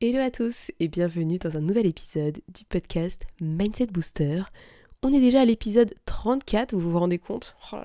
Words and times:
Hello 0.00 0.20
à 0.20 0.30
tous 0.30 0.70
et 0.78 0.86
bienvenue 0.86 1.38
dans 1.38 1.56
un 1.56 1.60
nouvel 1.60 1.84
épisode 1.84 2.38
du 2.54 2.64
podcast 2.64 3.26
Mindset 3.40 3.88
Booster. 3.88 4.44
On 5.02 5.12
est 5.12 5.18
déjà 5.18 5.40
à 5.40 5.44
l'épisode 5.44 5.92
34, 6.04 6.72
vous 6.72 6.92
vous 6.92 7.00
rendez 7.00 7.18
compte? 7.18 7.56
Oh 7.72 7.78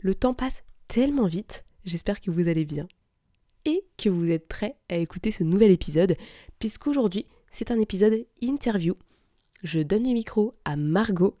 le 0.00 0.14
temps 0.14 0.32
passe 0.32 0.64
tellement 0.88 1.26
vite. 1.26 1.66
J'espère 1.84 2.22
que 2.22 2.30
vous 2.30 2.48
allez 2.48 2.64
bien 2.64 2.88
et 3.66 3.84
que 3.98 4.08
vous 4.08 4.30
êtes 4.30 4.48
prêts 4.48 4.78
à 4.88 4.96
écouter 4.96 5.30
ce 5.30 5.44
nouvel 5.44 5.70
épisode 5.70 6.16
puisqu'aujourd'hui 6.58 7.26
c'est 7.52 7.70
un 7.70 7.78
épisode 7.78 8.24
interview. 8.40 8.94
Je 9.62 9.80
donne 9.80 10.04
le 10.04 10.14
micro 10.14 10.54
à 10.64 10.76
Margot 10.76 11.36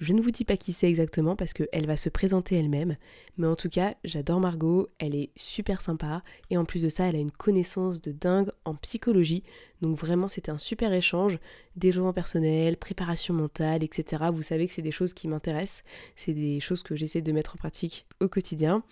je 0.00 0.14
ne 0.14 0.20
vous 0.22 0.30
dis 0.30 0.46
pas 0.46 0.56
qui 0.56 0.72
c'est 0.72 0.88
exactement 0.88 1.36
parce 1.36 1.52
qu'elle 1.52 1.86
va 1.86 1.96
se 1.98 2.08
présenter 2.08 2.56
elle-même, 2.56 2.96
mais 3.36 3.46
en 3.46 3.54
tout 3.54 3.68
cas, 3.68 3.94
j'adore 4.02 4.40
Margot, 4.40 4.88
elle 4.98 5.14
est 5.14 5.30
super 5.36 5.82
sympa 5.82 6.22
et 6.48 6.56
en 6.56 6.64
plus 6.64 6.82
de 6.82 6.88
ça, 6.88 7.04
elle 7.04 7.16
a 7.16 7.20
une 7.20 7.30
connaissance 7.30 8.00
de 8.00 8.10
dingue 8.10 8.50
en 8.64 8.74
psychologie. 8.76 9.42
Donc 9.82 9.98
vraiment, 9.98 10.26
c'était 10.26 10.50
un 10.50 10.58
super 10.58 10.94
échange, 10.94 11.38
développement 11.76 12.14
personnel, 12.14 12.78
préparation 12.78 13.34
mentale, 13.34 13.84
etc. 13.84 14.24
Vous 14.32 14.42
savez 14.42 14.66
que 14.66 14.72
c'est 14.72 14.80
des 14.80 14.90
choses 14.90 15.12
qui 15.12 15.28
m'intéressent, 15.28 15.84
c'est 16.16 16.34
des 16.34 16.60
choses 16.60 16.82
que 16.82 16.96
j'essaie 16.96 17.20
de 17.20 17.32
mettre 17.32 17.54
en 17.54 17.58
pratique 17.58 18.06
au 18.20 18.28
quotidien. 18.28 18.82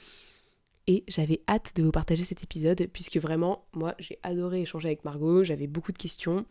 Et 0.87 1.05
j'avais 1.07 1.43
hâte 1.49 1.73
de 1.77 1.83
vous 1.83 1.91
partager 1.91 2.25
cet 2.25 2.43
épisode 2.43 2.87
puisque 2.93 3.19
vraiment, 3.19 3.67
moi, 3.75 3.95
j'ai 3.99 4.19
adoré 4.23 4.63
échanger 4.63 4.89
avec 4.89 5.05
Margot, 5.05 5.45
j'avais 5.45 5.67
beaucoup 5.67 5.93
de 5.93 5.99
questions 5.99 6.47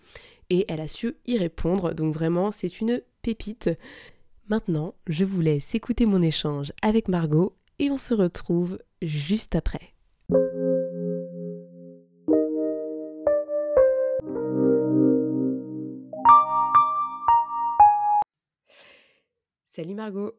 et 0.51 0.65
elle 0.67 0.81
a 0.81 0.87
su 0.87 1.15
y 1.25 1.37
répondre. 1.37 1.93
Donc 1.93 2.13
vraiment, 2.13 2.51
c'est 2.51 2.79
une 2.79 3.01
pépite. 3.23 3.71
Maintenant, 4.49 4.95
je 5.07 5.25
vous 5.25 5.41
laisse 5.41 5.75
écouter 5.75 6.05
mon 6.05 6.21
échange 6.21 6.71
avec 6.81 7.09
Margot 7.09 7.57
et 7.79 7.91
on 7.91 7.97
se 7.97 8.13
retrouve 8.13 8.79
juste 9.01 9.55
après. 9.55 9.93
Salut 19.69 19.95
Margot. 19.95 20.31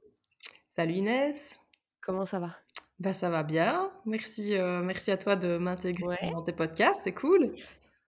Salut 0.71 0.95
Inès. 0.95 1.61
Comment 2.01 2.25
ça 2.25 2.41
va? 2.41 2.57
Bah 3.01 3.13
ça 3.13 3.29
va 3.29 3.43
bien. 3.43 3.91
Merci, 4.07 4.57
euh, 4.57 4.83
merci 4.83 5.11
à 5.11 5.19
toi 5.19 5.37
de 5.37 5.59
m'intégrer 5.59 6.31
dans 6.33 6.43
tes 6.43 6.53
podcasts, 6.53 7.03
c'est 7.05 7.13
cool. 7.13 7.53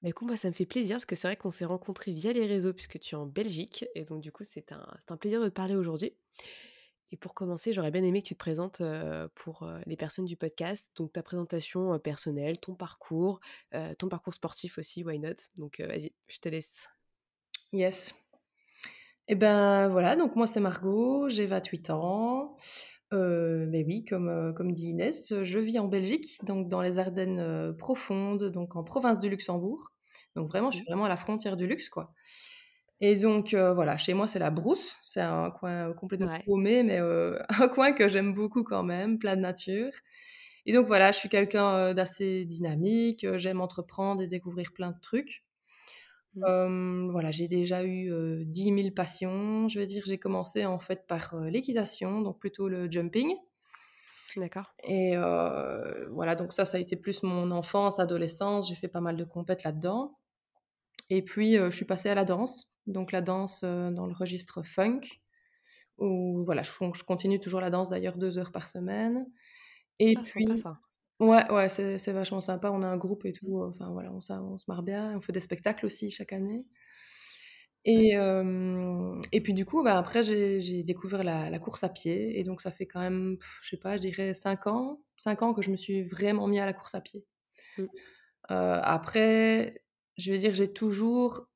Bah, 0.02 0.08
écoute, 0.08 0.34
ça 0.36 0.48
me 0.48 0.54
fait 0.54 0.66
plaisir 0.66 0.96
parce 0.96 1.04
que 1.04 1.14
c'est 1.14 1.28
vrai 1.28 1.36
qu'on 1.36 1.50
s'est 1.50 1.64
rencontrés 1.64 2.12
via 2.12 2.32
les 2.32 2.46
réseaux 2.46 2.72
puisque 2.72 2.98
tu 2.98 3.14
es 3.14 3.18
en 3.18 3.26
Belgique 3.26 3.84
et 3.94 4.04
donc 4.04 4.22
du 4.22 4.32
coup 4.32 4.44
c'est 4.44 4.72
un, 4.72 4.86
un, 5.08 5.16
plaisir 5.16 5.42
de 5.42 5.48
te 5.48 5.54
parler 5.54 5.76
aujourd'hui. 5.76 6.14
Et 7.12 7.16
pour 7.16 7.34
commencer, 7.34 7.72
j'aurais 7.72 7.90
bien 7.90 8.04
aimé 8.04 8.22
que 8.22 8.28
tu 8.28 8.34
te 8.34 8.38
présentes 8.38 8.82
pour 9.34 9.68
les 9.84 9.96
personnes 9.96 10.26
du 10.26 10.36
podcast, 10.36 10.92
donc 10.94 11.12
ta 11.12 11.24
présentation 11.24 11.98
personnelle, 11.98 12.60
ton 12.60 12.76
parcours, 12.76 13.40
ton 13.98 14.08
parcours 14.08 14.32
sportif 14.32 14.78
aussi, 14.78 15.02
why 15.02 15.18
not? 15.18 15.34
Donc 15.56 15.80
vas-y, 15.80 16.12
je 16.28 16.38
te 16.38 16.48
laisse. 16.48 16.88
Yes. 17.72 18.14
Et 19.26 19.32
eh 19.32 19.36
ben 19.36 19.88
voilà, 19.88 20.16
donc 20.16 20.34
moi 20.34 20.46
c'est 20.46 20.58
Margot, 20.60 21.28
j'ai 21.28 21.46
28 21.46 21.90
ans. 21.90 22.56
Mais 23.12 23.84
oui, 23.84 24.04
comme, 24.04 24.54
comme 24.54 24.72
dit 24.72 24.90
Inès, 24.90 25.32
je 25.42 25.58
vis 25.58 25.78
en 25.78 25.88
Belgique, 25.88 26.38
donc 26.44 26.68
dans 26.68 26.82
les 26.82 26.98
Ardennes 26.98 27.74
profondes, 27.76 28.44
donc 28.50 28.76
en 28.76 28.84
province 28.84 29.18
du 29.18 29.28
Luxembourg. 29.28 29.92
Donc 30.36 30.48
vraiment, 30.48 30.70
je 30.70 30.76
suis 30.76 30.84
mmh. 30.84 30.90
vraiment 30.90 31.04
à 31.06 31.08
la 31.08 31.16
frontière 31.16 31.56
du 31.56 31.66
luxe, 31.66 31.88
quoi. 31.88 32.12
Et 33.00 33.16
donc 33.16 33.54
voilà, 33.54 33.96
chez 33.96 34.12
moi 34.12 34.26
c'est 34.26 34.38
la 34.38 34.50
brousse, 34.50 34.96
c'est 35.02 35.22
un 35.22 35.50
coin 35.50 35.92
complètement 35.94 36.38
paumé, 36.44 36.82
mais 36.82 36.98
un 37.48 37.68
coin 37.68 37.92
que 37.92 38.08
j'aime 38.08 38.34
beaucoup 38.34 38.62
quand 38.62 38.82
même, 38.82 39.18
plein 39.18 39.36
de 39.36 39.40
nature. 39.40 39.92
Et 40.66 40.72
donc 40.72 40.86
voilà, 40.86 41.10
je 41.10 41.18
suis 41.18 41.28
quelqu'un 41.28 41.94
d'assez 41.94 42.44
dynamique, 42.44 43.26
j'aime 43.36 43.60
entreprendre 43.60 44.22
et 44.22 44.26
découvrir 44.26 44.72
plein 44.72 44.90
de 44.90 45.00
trucs. 45.00 45.42
Mmh. 46.34 47.10
voilà, 47.10 47.30
j'ai 47.32 47.48
déjà 47.48 47.84
eu 47.84 48.44
10 48.44 48.64
000 48.64 48.90
passions. 48.94 49.68
Je 49.68 49.80
veux 49.80 49.86
dire, 49.86 50.04
j'ai 50.06 50.18
commencé 50.18 50.64
en 50.64 50.78
fait 50.78 51.06
par 51.06 51.36
l'équitation, 51.40 52.20
donc 52.20 52.38
plutôt 52.38 52.68
le 52.68 52.90
jumping. 52.90 53.34
D'accord. 54.36 54.72
Et 54.84 55.16
voilà, 56.10 56.34
donc 56.36 56.52
ça, 56.52 56.64
ça 56.64 56.76
a 56.76 56.80
été 56.80 56.96
plus 56.96 57.22
mon 57.22 57.50
enfance, 57.50 57.98
adolescence. 57.98 58.68
J'ai 58.68 58.76
fait 58.76 58.88
pas 58.88 59.00
mal 59.00 59.16
de 59.16 59.24
compètes 59.24 59.64
là-dedans. 59.64 60.16
Et 61.08 61.22
puis, 61.22 61.56
je 61.56 61.70
suis 61.70 61.84
passée 61.84 62.08
à 62.08 62.14
la 62.14 62.24
danse 62.24 62.70
donc 62.86 63.12
la 63.12 63.20
danse 63.20 63.62
dans 63.62 64.06
le 64.06 64.12
registre 64.12 64.62
funk. 64.62 65.00
Où, 65.98 66.44
voilà, 66.44 66.62
je, 66.62 66.70
je 66.94 67.04
continue 67.04 67.38
toujours 67.38 67.60
la 67.60 67.70
danse 67.70 67.90
d'ailleurs 67.90 68.16
deux 68.16 68.38
heures 68.38 68.52
par 68.52 68.68
semaine. 68.68 69.26
Et 69.98 70.14
ah, 70.16 70.22
puis, 70.24 70.46
ça. 70.58 70.78
Ouais, 71.20 71.50
ouais, 71.52 71.68
c'est 71.68 72.12
vachement 72.12 72.40
sympa. 72.40 72.70
On 72.70 72.82
a 72.82 72.88
un 72.88 72.96
groupe 72.96 73.24
et 73.24 73.32
tout. 73.32 73.62
Enfin 73.62 73.90
voilà, 73.92 74.10
on, 74.12 74.18
on 74.18 74.56
se 74.56 74.64
marre 74.68 74.82
bien. 74.82 75.16
On 75.16 75.20
fait 75.20 75.32
des 75.32 75.40
spectacles 75.40 75.86
aussi 75.86 76.10
chaque 76.10 76.32
année. 76.32 76.64
Et, 77.84 78.12
et 79.32 79.40
puis 79.40 79.54
du 79.54 79.64
coup, 79.64 79.82
bah, 79.82 79.96
après, 79.96 80.22
j'ai 80.22 80.82
découvert 80.82 81.24
la, 81.24 81.58
course 81.58 81.84
à 81.84 81.88
pied. 81.88 82.38
Et 82.38 82.44
donc, 82.44 82.60
ça 82.60 82.70
fait 82.70 82.86
quand 82.86 83.00
même, 83.00 83.36
je 83.62 83.70
sais 83.70 83.76
pas, 83.76 83.96
je 83.96 84.02
dirais 84.02 84.34
5 84.34 84.66
ans, 84.66 85.00
5 85.16 85.42
ans 85.42 85.52
que 85.52 85.62
je 85.62 85.70
me 85.70 85.76
suis 85.76 86.02
vraiment 86.02 86.46
mis 86.46 86.58
à 86.58 86.66
la 86.66 86.72
course 86.72 86.94
à 86.94 87.00
pied. 87.00 87.24
Mmh. 87.78 87.84
après, 88.48 89.82
je 90.18 90.32
veux 90.32 90.38
dire, 90.38 90.54
j'ai 90.54 90.72
toujours 90.72 91.48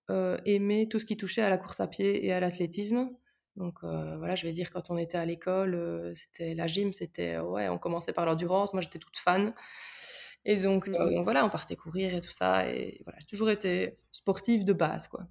aimé 0.44 0.88
tout 0.88 0.98
ce 0.98 1.06
qui 1.06 1.16
touchait 1.16 1.42
à 1.42 1.50
la 1.50 1.58
course 1.58 1.80
à 1.80 1.88
pied 1.88 2.24
et 2.24 2.32
à 2.32 2.40
l'athlétisme. 2.40 3.10
Donc 3.56 3.82
voilà, 3.82 4.34
je 4.34 4.46
vais 4.46 4.52
dire 4.52 4.70
quand 4.70 4.90
on 4.90 4.98
était 4.98 5.18
à 5.18 5.24
l'école, 5.24 6.12
c'était 6.14 6.54
la 6.54 6.66
gym, 6.66 6.92
c'était 6.92 7.38
ouais, 7.38 7.68
on 7.68 7.78
commençait 7.78 8.12
par 8.12 8.26
l'endurance. 8.26 8.72
Moi, 8.72 8.80
j'étais 8.80 8.98
toute 8.98 9.16
fan. 9.16 9.54
Et 10.44 10.56
donc, 10.56 10.88
mmh 10.88 11.22
voilà, 11.22 11.44
on 11.44 11.48
partait 11.48 11.76
courir 11.76 12.14
et 12.14 12.20
tout 12.20 12.30
ça. 12.30 12.68
Et 12.68 13.00
voilà, 13.04 13.18
j'ai 13.20 13.26
toujours 13.26 13.50
été 13.50 13.96
sportive 14.10 14.64
de 14.64 14.72
base, 14.72 15.08
quoi. 15.08 15.26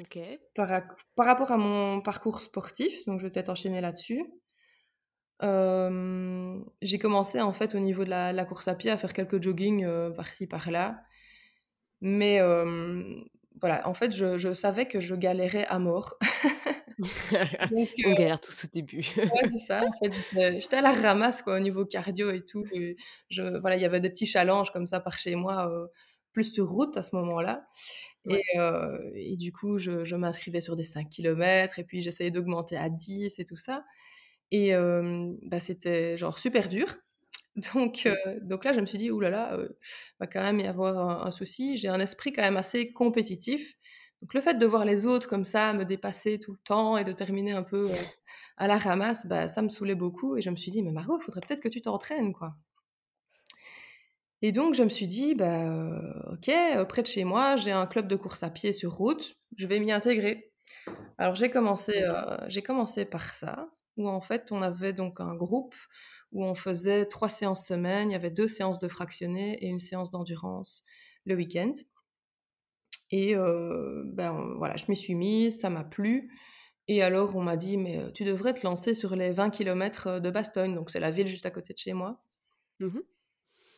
Ok. 0.00 0.18
Par, 0.54 0.82
par, 1.16 1.26
rapport 1.26 1.52
à 1.52 1.56
mon 1.56 2.00
parcours 2.00 2.40
sportif, 2.40 3.04
donc 3.06 3.20
je 3.20 3.26
vais 3.26 3.32
peut-être 3.32 3.48
enchaîner 3.48 3.80
là-dessus. 3.80 4.24
j'ai 5.40 6.98
commencé 6.98 7.40
en 7.40 7.52
fait 7.52 7.74
au 7.74 7.80
niveau 7.80 8.04
de 8.04 8.10
la, 8.10 8.32
la, 8.32 8.44
course 8.44 8.68
à 8.68 8.74
pied 8.74 8.90
à 8.90 8.98
faire 8.98 9.12
quelques 9.12 9.42
jogging 9.42 9.86
par-ci 10.14 10.46
par-là. 10.46 11.02
Mais 12.00 12.40
voilà, 13.60 13.86
en 13.88 13.94
fait, 13.94 14.12
je, 14.14 14.52
savais 14.52 14.86
que 14.86 15.00
je 15.00 15.14
galérais 15.14 15.66
à 15.66 15.78
mort. 15.78 16.18
On 18.06 18.14
galère 18.14 18.40
tous 18.40 18.64
au 18.64 18.68
début. 18.72 19.06
ouais, 19.16 19.28
c'est 19.50 19.66
ça. 19.66 19.82
En 19.84 19.92
fait, 19.92 20.58
j'étais 20.58 20.76
à 20.76 20.82
la 20.82 20.92
ramasse 20.92 21.42
quoi, 21.42 21.56
au 21.56 21.60
niveau 21.60 21.84
cardio 21.84 22.30
et 22.30 22.44
tout. 22.44 22.64
je, 23.28 23.60
voilà, 23.60 23.76
il 23.76 23.82
y 23.82 23.84
avait 23.84 24.00
des 24.00 24.10
petits 24.10 24.26
challenges 24.26 24.70
comme 24.70 24.86
ça 24.86 25.00
par 25.00 25.18
chez 25.18 25.34
moi, 25.34 25.70
plus 26.32 26.52
sur 26.52 26.68
route 26.68 26.96
à 26.96 27.02
ce 27.02 27.16
moment-là. 27.16 27.66
Et, 28.30 28.42
et, 29.14 29.36
du 29.36 29.52
coup, 29.52 29.76
je, 29.78 30.04
je 30.04 30.16
m'inscrivais 30.16 30.60
sur 30.60 30.76
des 30.76 30.84
5 30.84 31.08
km 31.10 31.78
et 31.78 31.84
puis 31.84 32.00
j'essayais 32.00 32.30
d'augmenter 32.30 32.76
à 32.76 32.88
10 32.88 33.38
et 33.38 33.44
tout 33.44 33.56
ça. 33.56 33.84
Et 34.50 34.72
bah, 35.42 35.60
c'était 35.60 36.16
genre 36.16 36.38
super 36.38 36.68
dur. 36.68 36.96
Donc, 37.74 38.08
donc 38.42 38.64
là, 38.64 38.72
je 38.72 38.80
me 38.80 38.86
suis 38.86 38.98
dit, 38.98 39.12
oulala, 39.12 39.52
là 39.52 39.56
là, 39.56 39.68
va 40.18 40.26
quand 40.26 40.42
même 40.42 40.58
y 40.58 40.66
avoir 40.66 41.24
un, 41.24 41.30
souci. 41.30 41.76
J'ai 41.76 41.86
un 41.86 42.00
esprit 42.00 42.32
quand 42.32 42.42
même 42.42 42.56
assez 42.56 42.92
compétitif. 42.92 43.76
Donc 44.24 44.32
le 44.32 44.40
fait 44.40 44.54
de 44.54 44.64
voir 44.64 44.86
les 44.86 45.04
autres 45.04 45.28
comme 45.28 45.44
ça 45.44 45.74
me 45.74 45.84
dépasser 45.84 46.38
tout 46.38 46.52
le 46.52 46.58
temps 46.64 46.96
et 46.96 47.04
de 47.04 47.12
terminer 47.12 47.52
un 47.52 47.62
peu 47.62 47.90
à 48.56 48.66
la 48.66 48.78
ramasse, 48.78 49.26
bah, 49.26 49.48
ça 49.48 49.60
me 49.60 49.68
saoulait 49.68 49.94
beaucoup. 49.94 50.38
Et 50.38 50.40
je 50.40 50.48
me 50.48 50.56
suis 50.56 50.70
dit, 50.70 50.82
mais 50.82 50.92
Margot, 50.92 51.18
il 51.20 51.22
faudrait 51.22 51.42
peut-être 51.46 51.60
que 51.60 51.68
tu 51.68 51.82
t'entraînes, 51.82 52.32
quoi. 52.32 52.54
Et 54.40 54.50
donc 54.50 54.72
je 54.72 54.82
me 54.82 54.88
suis 54.88 55.06
dit, 55.06 55.34
bah, 55.34 55.68
ok, 56.32 56.50
près 56.88 57.02
de 57.02 57.06
chez 57.06 57.24
moi, 57.24 57.56
j'ai 57.56 57.70
un 57.70 57.86
club 57.86 58.08
de 58.08 58.16
course 58.16 58.42
à 58.42 58.48
pied 58.48 58.72
sur 58.72 58.94
route, 58.94 59.36
je 59.58 59.66
vais 59.66 59.78
m'y 59.78 59.92
intégrer. 59.92 60.50
Alors 61.18 61.34
j'ai 61.34 61.50
commencé, 61.50 62.02
j'ai 62.48 62.62
commencé 62.62 63.04
par 63.04 63.34
ça, 63.34 63.68
où 63.98 64.08
en 64.08 64.20
fait 64.20 64.52
on 64.52 64.62
avait 64.62 64.94
donc 64.94 65.20
un 65.20 65.34
groupe 65.34 65.74
où 66.32 66.46
on 66.46 66.54
faisait 66.54 67.04
trois 67.04 67.28
séances 67.28 67.66
semaine. 67.66 68.08
Il 68.08 68.14
y 68.14 68.16
avait 68.16 68.30
deux 68.30 68.48
séances 68.48 68.78
de 68.78 68.88
fractionné 68.88 69.62
et 69.62 69.68
une 69.68 69.80
séance 69.80 70.10
d'endurance 70.10 70.82
le 71.26 71.34
week-end. 71.34 71.72
Et 73.10 73.36
euh, 73.36 74.02
ben 74.06 74.54
voilà, 74.56 74.76
je 74.76 74.86
m'y 74.88 74.96
suis 74.96 75.14
mise, 75.14 75.60
ça 75.60 75.70
m'a 75.70 75.84
plu. 75.84 76.30
Et 76.88 77.02
alors 77.02 77.36
on 77.36 77.42
m'a 77.42 77.56
dit, 77.56 77.76
mais 77.76 77.98
euh, 77.98 78.10
tu 78.12 78.24
devrais 78.24 78.54
te 78.54 78.66
lancer 78.66 78.94
sur 78.94 79.16
les 79.16 79.30
20 79.30 79.50
km 79.50 80.06
euh, 80.06 80.20
de 80.20 80.30
Bastogne, 80.30 80.74
donc 80.74 80.90
c'est 80.90 81.00
la 81.00 81.10
ville 81.10 81.26
juste 81.26 81.46
à 81.46 81.50
côté 81.50 81.72
de 81.72 81.78
chez 81.78 81.92
moi. 81.92 82.22
Mmh 82.80 83.00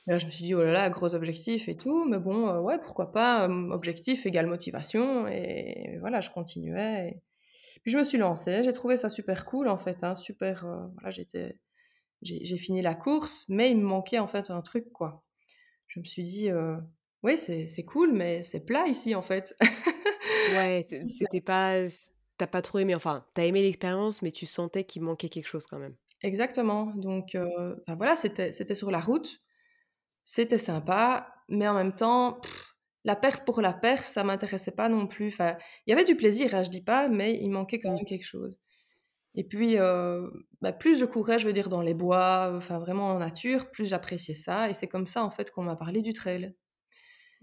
et 0.08 0.12
là, 0.12 0.18
je 0.18 0.26
me 0.26 0.30
suis 0.30 0.44
dit, 0.44 0.54
oh 0.54 0.62
là 0.62 0.70
là, 0.70 0.88
gros 0.88 1.16
objectif 1.16 1.68
et 1.68 1.76
tout, 1.76 2.04
mais 2.04 2.20
bon, 2.20 2.60
ouais, 2.60 2.78
pourquoi 2.78 3.10
pas, 3.10 3.48
objectif 3.48 4.24
égale 4.24 4.46
motivation, 4.46 5.26
et, 5.26 5.98
voilà, 5.98 6.20
je 6.20 6.30
continuais. 6.30 7.20
Puis 7.82 7.90
je 7.90 7.98
me 7.98 8.04
suis 8.04 8.16
lancée, 8.16 8.62
j'ai 8.62 8.72
trouvé 8.72 8.96
ça 8.96 9.08
super 9.08 9.44
cool 9.44 9.66
en 9.66 9.76
fait, 9.76 10.04
hein, 10.04 10.14
super, 10.14 10.64
voilà, 10.94 11.10
j'étais 11.10 11.58
j'ai 12.22 12.56
fini 12.56 12.82
la 12.82 12.94
course, 12.94 13.44
mais 13.48 13.72
il 13.72 13.78
me 13.78 13.82
manquait 13.82 14.20
en 14.20 14.28
fait 14.28 14.48
un 14.50 14.62
truc, 14.62 14.92
quoi. 14.92 15.24
Je 15.88 15.98
me 15.98 16.04
suis 16.04 16.22
dit, 16.22 16.50
«Oui, 17.22 17.36
c'est 17.38 17.84
cool, 17.84 18.12
mais 18.12 18.42
c'est 18.42 18.64
plat 18.64 18.86
ici 18.86 19.14
en 19.14 19.22
fait». 19.22 19.54
Ouais, 20.46 20.86
c'était 21.02 21.40
pas 21.40 21.78
s 21.78 22.12
tu 22.38 22.46
pas 22.46 22.60
trop 22.62 22.78
aimé, 22.78 22.94
enfin, 22.94 23.26
tu 23.34 23.40
as 23.40 23.46
aimé 23.46 23.62
l'expérience, 23.62 24.20
mais 24.22 24.30
tu 24.30 24.44
sentais 24.46 24.84
qu'il 24.84 25.02
manquait 25.02 25.30
quelque 25.30 25.46
chose 25.48 25.66
quand 25.66 25.78
même? 25.78 25.96
Exactement, 26.22 26.86
donc 26.96 27.34
heu, 27.34 27.82
bah, 27.86 27.94
voilà, 27.94 28.16
c'était 28.16 28.52
sur 28.74 28.90
la 28.90 29.00
route, 29.00 29.40
c'était 30.24 30.58
sympa, 30.58 31.34
mais 31.48 31.68
en 31.68 31.74
même 31.74 31.94
temps, 31.94 32.40
la 33.04 33.16
perf 33.16 33.44
pour 33.44 33.60
la 33.62 33.74
perf, 33.74 34.04
ça 34.06 34.24
m'intéressait 34.24 34.72
pas 34.72 34.88
non 34.90 35.06
plus. 35.08 35.28
Enfin, 35.28 35.56
il 35.86 35.90
y 35.90 35.94
avait 35.94 36.04
du 36.04 36.16
plaisir, 36.16 36.54
hein, 36.54 36.62
je 36.64 36.70
dis 36.70 36.82
pas, 36.82 37.08
mais 37.08 37.34
il 37.40 37.50
manquait 37.50 37.80
quand 37.80 37.92
même 37.94 38.06
quelque 38.06 38.24
chose. 38.26 38.58
Et 39.36 39.44
puis, 39.44 39.76
heu, 39.78 40.30
bah, 40.62 40.72
plus 40.72 40.98
je 40.98 41.06
courais, 41.06 41.38
je 41.40 41.46
veux 41.46 41.54
dire 41.54 41.68
dans 41.70 41.82
les 41.82 41.94
bois, 41.94 42.52
enfin 42.56 42.78
vraiment 42.80 43.08
en 43.10 43.18
nature, 43.20 43.70
plus 43.70 43.86
j'appréciais 43.88 44.34
ça 44.34 44.70
et 44.70 44.74
c'est 44.74 44.88
comme 44.88 45.06
ça, 45.08 45.24
en 45.24 45.30
fait, 45.30 45.50
qu'on 45.52 45.64
m'a 45.64 45.76
parlé 45.76 46.02
du 46.02 46.12
trail. 46.14 46.54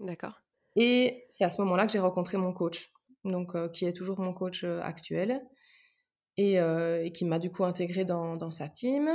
D'accord. 0.04 0.40
Et 0.76 1.24
c'est 1.28 1.44
à 1.44 1.50
ce 1.50 1.60
moment-là 1.62 1.86
que 1.86 1.92
j'ai 1.92 1.98
rencontré 1.98 2.36
mon 2.36 2.52
coach, 2.52 2.90
donc 3.24 3.56
qui 3.72 3.86
est 3.86 3.92
toujours 3.92 4.20
mon 4.20 4.32
coach, 4.32 4.64
actuel 4.64 5.42
et 6.36 6.58
qui 7.14 7.24
m'a 7.24 7.38
du 7.38 7.50
coup 7.52 7.64
intégrée 7.64 8.04
dans 8.04 8.50
sa 8.50 8.68
team 8.68 9.10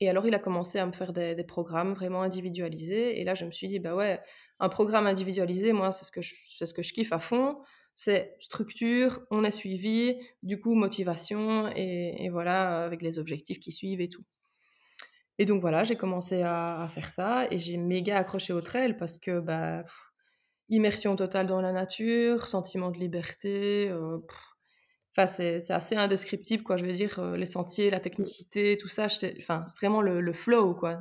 et 0.00 0.10
alors 0.10 0.26
il 0.26 0.34
a 0.34 0.40
commencé 0.40 0.78
à 0.78 0.86
me 0.86 0.92
faire 0.92 1.12
des 1.12 1.44
programmes 1.44 1.94
vraiment 1.94 2.22
individualisés 2.22 3.20
et 3.20 3.24
là 3.24 3.34
je 3.34 3.44
me 3.46 3.52
suis 3.52 3.68
dit: 3.68 3.80
«Bah 3.80 3.94
ouais, 3.96 4.20
un 4.60 4.68
programme 4.68 5.06
individualisé, 5.06 5.72
moi 5.72 5.92
c'est 5.92 6.04
ce 6.06 6.12
que 6.12 6.22
je 6.22 6.34
ce 6.64 6.74
que 6.74 6.82
je 6.82 6.92
kiffe 6.94 7.12
à 7.12 7.18
fond». 7.20 7.58
C'est 7.96 8.36
structure, 8.40 9.20
on 9.30 9.44
est 9.44 9.52
suivi, 9.52 10.16
du 10.42 10.60
coup 10.60 10.74
motivation 10.74 11.68
et 11.76 12.28
voilà, 12.30 12.84
avec 12.84 13.02
les 13.02 13.18
objectifs 13.18 13.60
qui 13.60 13.72
suivent 13.72 14.00
et 14.00 14.08
tout. 14.08 14.24
Et 15.38 15.46
donc 15.46 15.60
voilà, 15.60 15.82
j'ai 15.84 15.96
commencé 15.96 16.42
à 16.42 16.86
faire 16.88 17.08
ça 17.10 17.46
et 17.50 17.58
j'ai 17.58 17.76
méga 17.76 18.18
accroché 18.18 18.52
au 18.52 18.60
trail 18.60 18.96
parce 18.96 19.18
que, 19.18 19.40
bah, 19.40 19.84
immersion 20.68 21.16
totale 21.16 21.46
dans 21.46 21.60
la 21.60 21.72
nature, 21.72 22.48
sentiment 22.48 22.90
de 22.90 22.98
liberté, 22.98 23.88
heu, 23.90 24.24
enfin 25.16 25.26
c'est 25.26 25.60
c'est 25.60 25.72
assez 25.74 25.96
indescriptible 25.96 26.62
quoi. 26.64 26.76
Je 26.76 26.84
veux 26.84 26.92
dire, 26.92 27.18
heu, 27.20 27.36
les 27.36 27.46
sentiers, 27.46 27.90
la 27.90 28.00
technicité, 28.00 28.76
tout 28.78 28.88
ça, 28.88 29.06
enfin 29.38 29.66
vraiment 29.80 30.02
le 30.02 30.20
le 30.20 30.32
flow 30.32 30.74
quoi. 30.74 31.00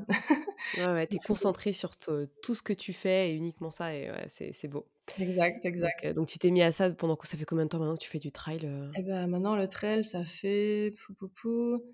Ouais, 0.73 0.85
ouais, 0.91 1.07
tu 1.07 1.17
es 1.17 1.19
concentré 1.19 1.71
sur 1.71 1.91
tout 1.97 2.55
ce 2.55 2.63
que 2.63 2.73
tu 2.73 2.93
fais 2.93 3.29
et 3.31 3.33
uniquement 3.35 3.69
ça 3.69 3.93
et 3.95 4.09
ouais, 4.09 4.25
c'est 4.27 4.53
c'est 4.53 4.67
beau. 4.67 4.89
Exact, 5.17 5.65
exact. 5.65 6.05
heu, 6.05 6.13
donc 6.13 6.27
tu 6.27 6.39
t'es 6.39 6.51
mis 6.51 6.63
à 6.63 6.71
ça 6.71 6.91
pendant 6.91 7.15
quoi? 7.17 7.25
Ça 7.27 7.37
fait 7.37 7.45
combien 7.45 7.65
de 7.65 7.69
temps 7.69 7.79
maintenant 7.79 7.95
que 7.97 8.03
tu 8.03 8.09
fais 8.09 8.19
du 8.19 8.31
trail? 8.31 8.67
Et 8.95 9.01
bah, 9.03 9.27
maintenant 9.27 9.55
le 9.55 9.67
trail 9.67 10.03
ça 10.03 10.23
fait 10.25 10.93
pou 11.05 11.13
pou 11.13 11.27
pou, 11.29 11.93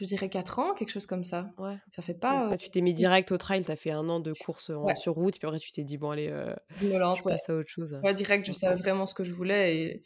je 0.00 0.06
dirais 0.06 0.28
4 0.30 0.58
ans, 0.58 0.74
quelque 0.74 0.90
chose 0.90 1.06
comme 1.06 1.24
ça. 1.24 1.54
Ouais. 1.58 1.78
Ça 1.90 2.02
fait 2.02 2.14
pas, 2.14 2.56
tu 2.58 2.68
t'es 2.70 2.80
mis 2.80 2.92
direct 2.94 3.30
au 3.32 3.38
trail, 3.38 3.64
tu 3.64 3.70
as 3.70 3.76
fait 3.76 3.90
un 3.90 4.08
an 4.08 4.20
de 4.20 4.32
course, 4.32 4.70
en 4.70 4.94
ouais, 4.94 4.96
sur 4.96 5.14
route, 5.14 5.38
puis 5.38 5.46
après 5.46 5.60
tu 5.60 5.72
t'es 5.72 5.84
dit: 5.84 5.98
«Bon 5.98 6.10
allez, 6.10 6.28
heu, 6.28 6.54
je 6.76 6.94
je 7.12 7.22
ouais. 7.24 7.36
passe 7.36 7.48
à 7.48 7.54
autre 7.56 7.70
chose». 7.70 7.96
Ouais, 8.02 8.14
direct, 8.14 8.46
je 8.46 8.52
savais 8.52 8.76
vraiment 8.76 9.06
ce 9.06 9.14
que 9.14 9.24
je 9.24 9.32
voulais 9.32 9.78
et 9.78 10.02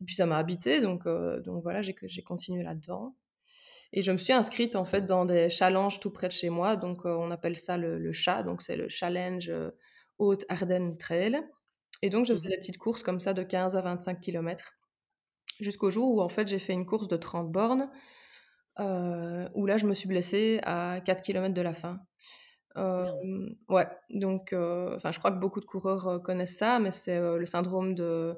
et 0.00 0.04
puis 0.06 0.14
ça 0.16 0.26
m'a 0.26 0.38
habité 0.38 0.80
donc 0.80 1.06
heu, 1.06 1.42
donc 1.44 1.62
voilà, 1.62 1.82
j'ai 1.82 1.94
continué 2.24 2.62
là-dedans 2.64 3.16
et 3.92 4.02
je 4.02 4.12
me 4.12 4.18
suis 4.18 4.32
inscrite 4.34 4.76
en 4.76 4.84
fait 4.84 5.02
dans 5.06 5.24
des 5.26 5.48
challenges 5.50 6.00
tout 6.00 6.10
près 6.12 6.28
de 6.28 6.32
chez 6.34 6.50
moi 6.50 6.76
donc 6.76 7.06
heu, 7.06 7.16
on 7.16 7.30
appelle 7.32 7.56
ça 7.56 7.76
le 7.78 7.98
le 7.98 8.12
CHA, 8.12 8.42
donc 8.44 8.62
c'est 8.62 8.76
le 8.76 8.88
Challenge, 8.88 9.50
heu, 9.50 9.76
Hautes-Ardennes 10.18 10.98
Trail 10.98 11.42
et 12.02 12.10
donc 12.10 12.26
je 12.26 12.32
Mmh 12.32 12.40
faisais 12.40 12.50
des 12.50 12.58
petites 12.58 12.78
courses 12.78 13.02
comme 13.04 13.20
ça 13.20 13.34
de 13.34 13.42
15 13.44 13.76
à 13.76 13.82
25 13.82 14.20
kilomètres 14.20 14.72
jusqu'au 15.60 15.90
jour 15.90 16.14
où 16.16 16.20
en 16.22 16.28
fait 16.28 16.48
j'ai 16.48 16.58
fait 16.58 16.72
une 16.72 16.86
course 16.86 17.08
de 17.08 17.16
30 17.16 17.50
bornes, 17.52 17.90
heu, 18.80 19.48
où 19.54 19.66
là 19.66 19.76
je 19.76 19.86
me 19.86 19.94
suis 19.94 20.08
blessée 20.08 20.60
à 20.64 21.00
4 21.04 21.22
kilomètres 21.22 21.54
de 21.54 21.62
la 21.62 21.74
fin. 21.74 22.00
Ouais, 23.68 23.86
donc 24.10 24.52
enfin 24.52 25.12
je 25.12 25.18
crois 25.18 25.30
que 25.32 25.38
beaucoup 25.38 25.60
de 25.60 25.64
coureurs, 25.66 26.22
connaissent 26.22 26.58
ça, 26.58 26.80
mais 26.80 26.90
c'est, 26.90 27.20
le 27.20 27.46
syndrome 27.46 27.94
de, 27.94 28.34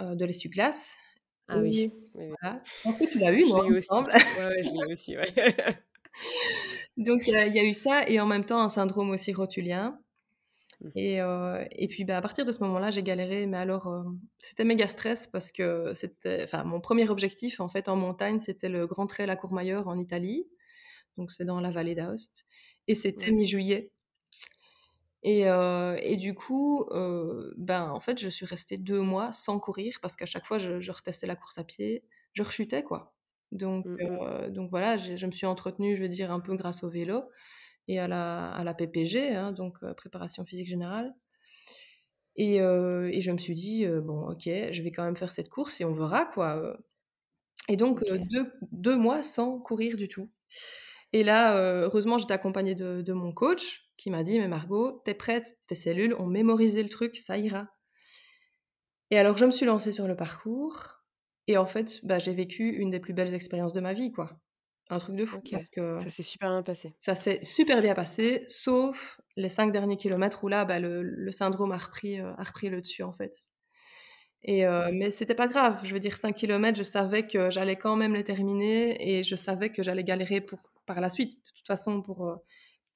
de 0.00 0.24
l'essuie-glace 0.24 0.94
Ah 1.48 1.58
oui. 1.60 1.92
voilà. 2.14 2.62
Je 2.64 2.82
pense 2.82 2.98
que 2.98 3.10
tu 3.10 3.18
l'as 3.18 3.32
eu, 3.32 3.38
l'ai 3.38 3.66
il 3.66 3.72
me 3.72 3.80
semble? 3.80 4.10
Ouais, 4.12 4.62
je 4.64 4.70
l'ai 4.74 4.92
aussi, 4.92 5.16
ouais. 5.16 5.32
Donc 6.96 7.22
il 7.26 7.54
y 7.54 7.58
a 7.60 7.64
eu 7.64 7.74
ça 7.74 8.08
et 8.08 8.20
en 8.20 8.26
même 8.26 8.44
temps 8.44 8.60
un 8.60 8.68
syndrome 8.68 9.10
aussi 9.10 9.32
rotulien. 9.32 9.98
Et 10.94 11.20
heu 11.20 11.66
et 11.72 11.88
puis, 11.88 12.04
bah, 12.04 12.16
à 12.18 12.22
partir 12.22 12.44
de 12.44 12.52
ce 12.52 12.60
moment-là, 12.60 12.90
j'ai 12.90 13.02
galéré, 13.02 13.46
mais 13.46 13.56
alors, 13.58 13.86
hem, 13.88 14.20
c'était 14.38 14.64
méga 14.64 14.88
stress 14.88 15.26
parce 15.28 15.52
que 15.52 15.94
c'était 15.94 16.42
enfin 16.44 16.64
mon 16.64 16.80
premier 16.80 17.08
objectif 17.10 17.60
en 17.60 17.68
fait 17.68 17.88
en 17.88 17.96
montagne, 17.96 18.40
c'était 18.40 18.68
le 18.68 18.86
Grand 18.86 19.06
Trail 19.06 19.30
à 19.30 19.36
Courmayeur 19.36 19.88
en 19.88 19.98
Italie, 19.98 20.48
donc 21.18 21.32
c'est 21.32 21.44
dans 21.46 21.60
la 21.60 21.70
vallée 21.72 21.94
d'Aoste. 21.96 22.46
Et 22.88 22.94
c'était 22.96 23.32
mi-juillet. 23.32 23.92
Et 25.24 25.46
heu 25.48 25.96
et 26.00 26.16
du 26.16 26.34
coup, 26.34 26.86
ben, 27.56 27.90
en 27.90 28.00
fait, 28.00 28.18
je 28.20 28.28
suis 28.28 28.46
restée 28.46 28.78
2 28.78 29.00
mois 29.00 29.32
sans 29.32 29.58
courir 29.58 29.98
parce 30.00 30.14
qu'à 30.16 30.26
chaque 30.26 30.46
fois 30.46 30.58
je 30.58 30.78
je 30.80 30.92
retestais 30.92 31.26
la 31.26 31.34
course 31.36 31.58
à 31.58 31.64
pied, 31.64 32.04
je 32.34 32.42
rechutais, 32.42 32.84
quoi. 32.84 33.14
Donc 33.50 33.84
Mmh 33.84 33.98
mh. 34.02 34.18
heu, 34.20 34.50
donc 34.50 34.70
voilà, 34.70 34.96
je 34.96 35.26
me 35.26 35.32
suis 35.32 35.46
entretenue, 35.46 35.96
je 35.96 36.02
veux 36.02 36.08
dire, 36.08 36.30
un 36.32 36.40
peu 36.40 36.54
grâce 36.56 36.84
au 36.84 36.88
vélo 36.90 37.24
et 37.88 37.98
à 38.00 38.08
la 38.08 38.50
à 38.52 38.64
la 38.64 38.74
PPG, 38.74 39.34
hein, 39.34 39.52
donc 39.52 39.82
heu, 39.82 39.94
préparation 39.94 40.44
physique 40.46 40.68
générale 40.68 41.14
et 42.36 42.60
heu 42.60 43.10
et 43.12 43.20
je 43.20 43.30
me 43.32 43.38
suis 43.38 43.54
dit, 43.54 43.84
heu: 43.84 44.00
«Bon, 44.00 44.28
OK, 44.30 44.42
je 44.46 44.82
vais 44.82 44.90
quand 44.92 45.04
même 45.04 45.16
faire 45.16 45.32
cette 45.32 45.48
course 45.48 45.80
et 45.80 45.84
on 45.84 45.94
verra, 45.94 46.24
quoi», 46.26 46.76
et 47.68 47.76
donc. 47.78 48.04
2 48.30 48.52
2 48.72 48.96
mois 48.98 49.22
sans 49.24 49.58
courir 49.60 49.96
du 49.98 50.08
tout 50.08 50.30
et 51.14 51.24
là, 51.24 51.56
heu, 51.58 51.82
heureusement, 51.84 52.18
j'étais 52.18 52.34
accompagnée 52.34 52.74
de 52.76 53.02
de 53.02 53.14
mon 53.14 53.32
coach 53.32 53.90
qui 53.98 54.10
m'a 54.10 54.24
dit: 54.24 54.38
«Mais 54.40 54.48
Margot, 54.48 55.02
tu 55.06 55.12
es 55.12 55.14
prête, 55.14 55.58
tes 55.68 55.74
cellules 55.76 56.14
ont 56.14 56.26
mémorisé 56.26 56.82
le 56.84 56.90
truc, 56.90 57.16
ça 57.16 57.38
ira» 57.38 57.68
et 59.10 59.18
alors 59.18 59.36
je 59.38 59.44
me 59.46 59.50
suis 59.50 59.64
lancée 59.66 59.92
sur 59.92 60.06
le 60.06 60.16
parcours 60.16 61.02
et 61.46 61.56
en 61.56 61.64
fait, 61.66 62.00
bah, 62.04 62.18
j'ai 62.18 62.34
vécu 62.34 62.68
une 62.68 62.90
des 62.90 63.00
plus 63.00 63.14
belles 63.14 63.32
expériences 63.32 63.72
de 63.72 63.80
ma 63.80 63.94
vie, 63.94 64.12
quoi. 64.12 64.38
Un 64.90 64.98
truc 64.98 65.16
de 65.16 65.24
fou 65.24 65.42
parce 65.50 65.68
que 65.68 65.98
Ça 65.98 66.10
s'est 66.10 66.22
super 66.22 66.50
bien 66.50 66.62
passé. 66.62 66.94
Ça 67.00 67.14
s'est 67.16 67.40
super 67.42 67.80
bien 67.82 67.94
passé, 67.94 68.44
sauf 68.48 69.20
les 69.36 69.48
5 69.48 69.72
derniers 69.72 69.96
kilomètres 69.96 70.44
où 70.44 70.48
là, 70.48 70.64
bah, 70.64 70.78
le 70.80 71.02
le 71.02 71.32
syndrome 71.32 71.72
a 71.72 71.78
repris, 71.78 72.20
heu, 72.20 72.34
a 72.38 72.44
repris 72.44 72.68
le 72.70 72.80
dessus, 72.82 73.02
en 73.02 73.12
fait 73.12 73.44
et 74.42 74.64
heu, 74.66 74.90
Mmh. 74.90 74.92
mais 74.92 75.10
c'était 75.10 75.34
pas 75.34 75.48
grave. 75.48 75.80
Je 75.84 75.92
veux 75.92 76.00
dire 76.00 76.16
5 76.16 76.34
kilomètres, 76.36 76.78
je 76.78 76.82
savais 76.84 77.26
que 77.26 77.50
j'allais 77.50 77.76
quand 77.76 77.96
même 77.96 78.14
les 78.14 78.24
terminer 78.24 79.18
et 79.18 79.24
je 79.24 79.34
savais 79.36 79.70
que 79.72 79.82
j'allais 79.82 80.04
galérer 80.04 80.40
pour 80.40 80.60
par 80.86 81.00
la 81.00 81.10
suite, 81.10 81.32
de 81.36 81.50
toute 81.54 81.66
façon, 81.66 82.00
pour, 82.02 82.24
heu, 82.26 82.36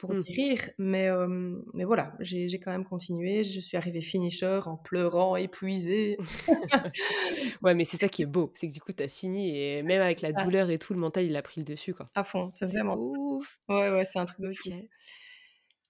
pour 0.02 0.14
Mmh. 0.14 0.42
mais 0.78 1.04
hem, 1.04 1.62
mais 1.74 1.84
voilà, 1.84 2.14
j'ai 2.20 2.48
quand 2.60 2.72
même 2.72 2.84
continué. 2.84 3.44
Je 3.44 3.60
suis 3.60 3.76
arrivée 3.76 4.02
finisher 4.02 4.60
en 4.66 4.76
pleurant, 4.76 5.36
épuisée. 5.36 6.16
Ouais, 7.62 7.74
mais 7.74 7.84
c'est 7.84 7.96
ça 7.96 8.08
qui 8.08 8.22
est 8.22 8.26
beau, 8.26 8.52
c'est 8.54 8.68
que 8.68 8.72
du 8.72 8.80
coup, 8.80 8.92
tu 8.92 9.02
as 9.02 9.08
fini 9.08 9.56
et 9.58 9.82
même 9.82 10.02
avec 10.02 10.20
la 10.20 10.32
Ah, 10.34 10.44
douleur 10.44 10.70
et 10.70 10.78
tout, 10.78 10.92
le 10.94 11.00
mental, 11.00 11.24
il 11.24 11.36
a 11.36 11.42
pris 11.42 11.60
le 11.60 11.64
dessus, 11.64 11.94
quoi. 11.94 12.10
à 12.14 12.24
fond, 12.24 12.50
c'est 12.50 12.64
vraiment 12.64 12.96
ouf! 12.98 13.58
Ouais, 13.68 13.90
ouais, 13.90 14.04
c'est 14.04 14.18
un 14.20 14.24
truc 14.24 14.40
de 14.40 14.52
fou. 14.54 14.72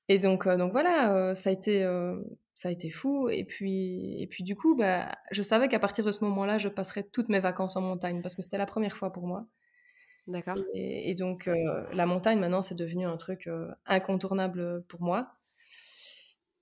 Et 0.08 0.18
donc 0.18 0.46
heu, 0.46 0.56
donc 0.58 0.72
voilà, 0.72 1.30
heu, 1.32 1.34
ça 1.34 1.50
a 1.50 1.52
été, 1.52 1.82
ça 2.54 2.68
a 2.68 2.72
été 2.72 2.90
fou 2.90 3.28
et 3.28 3.44
puis 3.44 4.20
et 4.22 4.26
puis 4.26 4.44
du 4.44 4.56
coup, 4.56 4.76
bah, 4.76 5.10
je 5.30 5.42
savais 5.42 5.68
qu'à 5.68 5.78
partir 5.78 6.04
de 6.04 6.12
ce 6.12 6.24
moment-là, 6.24 6.58
je 6.58 6.68
passerais 6.68 7.04
toutes 7.04 7.28
mes 7.28 7.40
vacances 7.40 7.76
en 7.76 7.80
montagne 7.82 8.20
parce 8.22 8.34
que 8.36 8.42
c'était 8.42 8.58
la 8.58 8.66
première 8.66 8.96
fois 8.96 9.12
pour 9.12 9.26
moi 9.26 9.46
D'accord. 10.26 10.66
et 10.74 11.10
et 11.10 11.14
donc 11.14 11.48
heu, 11.48 11.54
la 11.92 12.06
montagne 12.06 12.38
maintenant, 12.40 12.62
c'est 12.62 12.74
devenu 12.74 13.06
un 13.06 13.16
truc, 13.16 13.46
heu, 13.48 13.70
incontournable, 13.86 14.84
pour 14.88 15.02
moi 15.02 15.34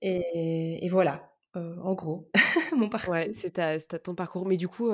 et 0.01 0.85
et 0.85 0.89
voilà, 0.89 1.33
heu, 1.55 1.77
en 1.81 1.93
gros, 1.93 2.29
mon 2.75 2.89
Ouais, 3.03 3.29
parcours. 3.29 3.31
c'est 3.33 3.51
ta 3.53 3.79
c'est 3.79 3.99
ton 4.03 4.13
parcours. 4.15 4.45
Mais 4.47 4.57
du 4.57 4.67
coup, 4.67 4.91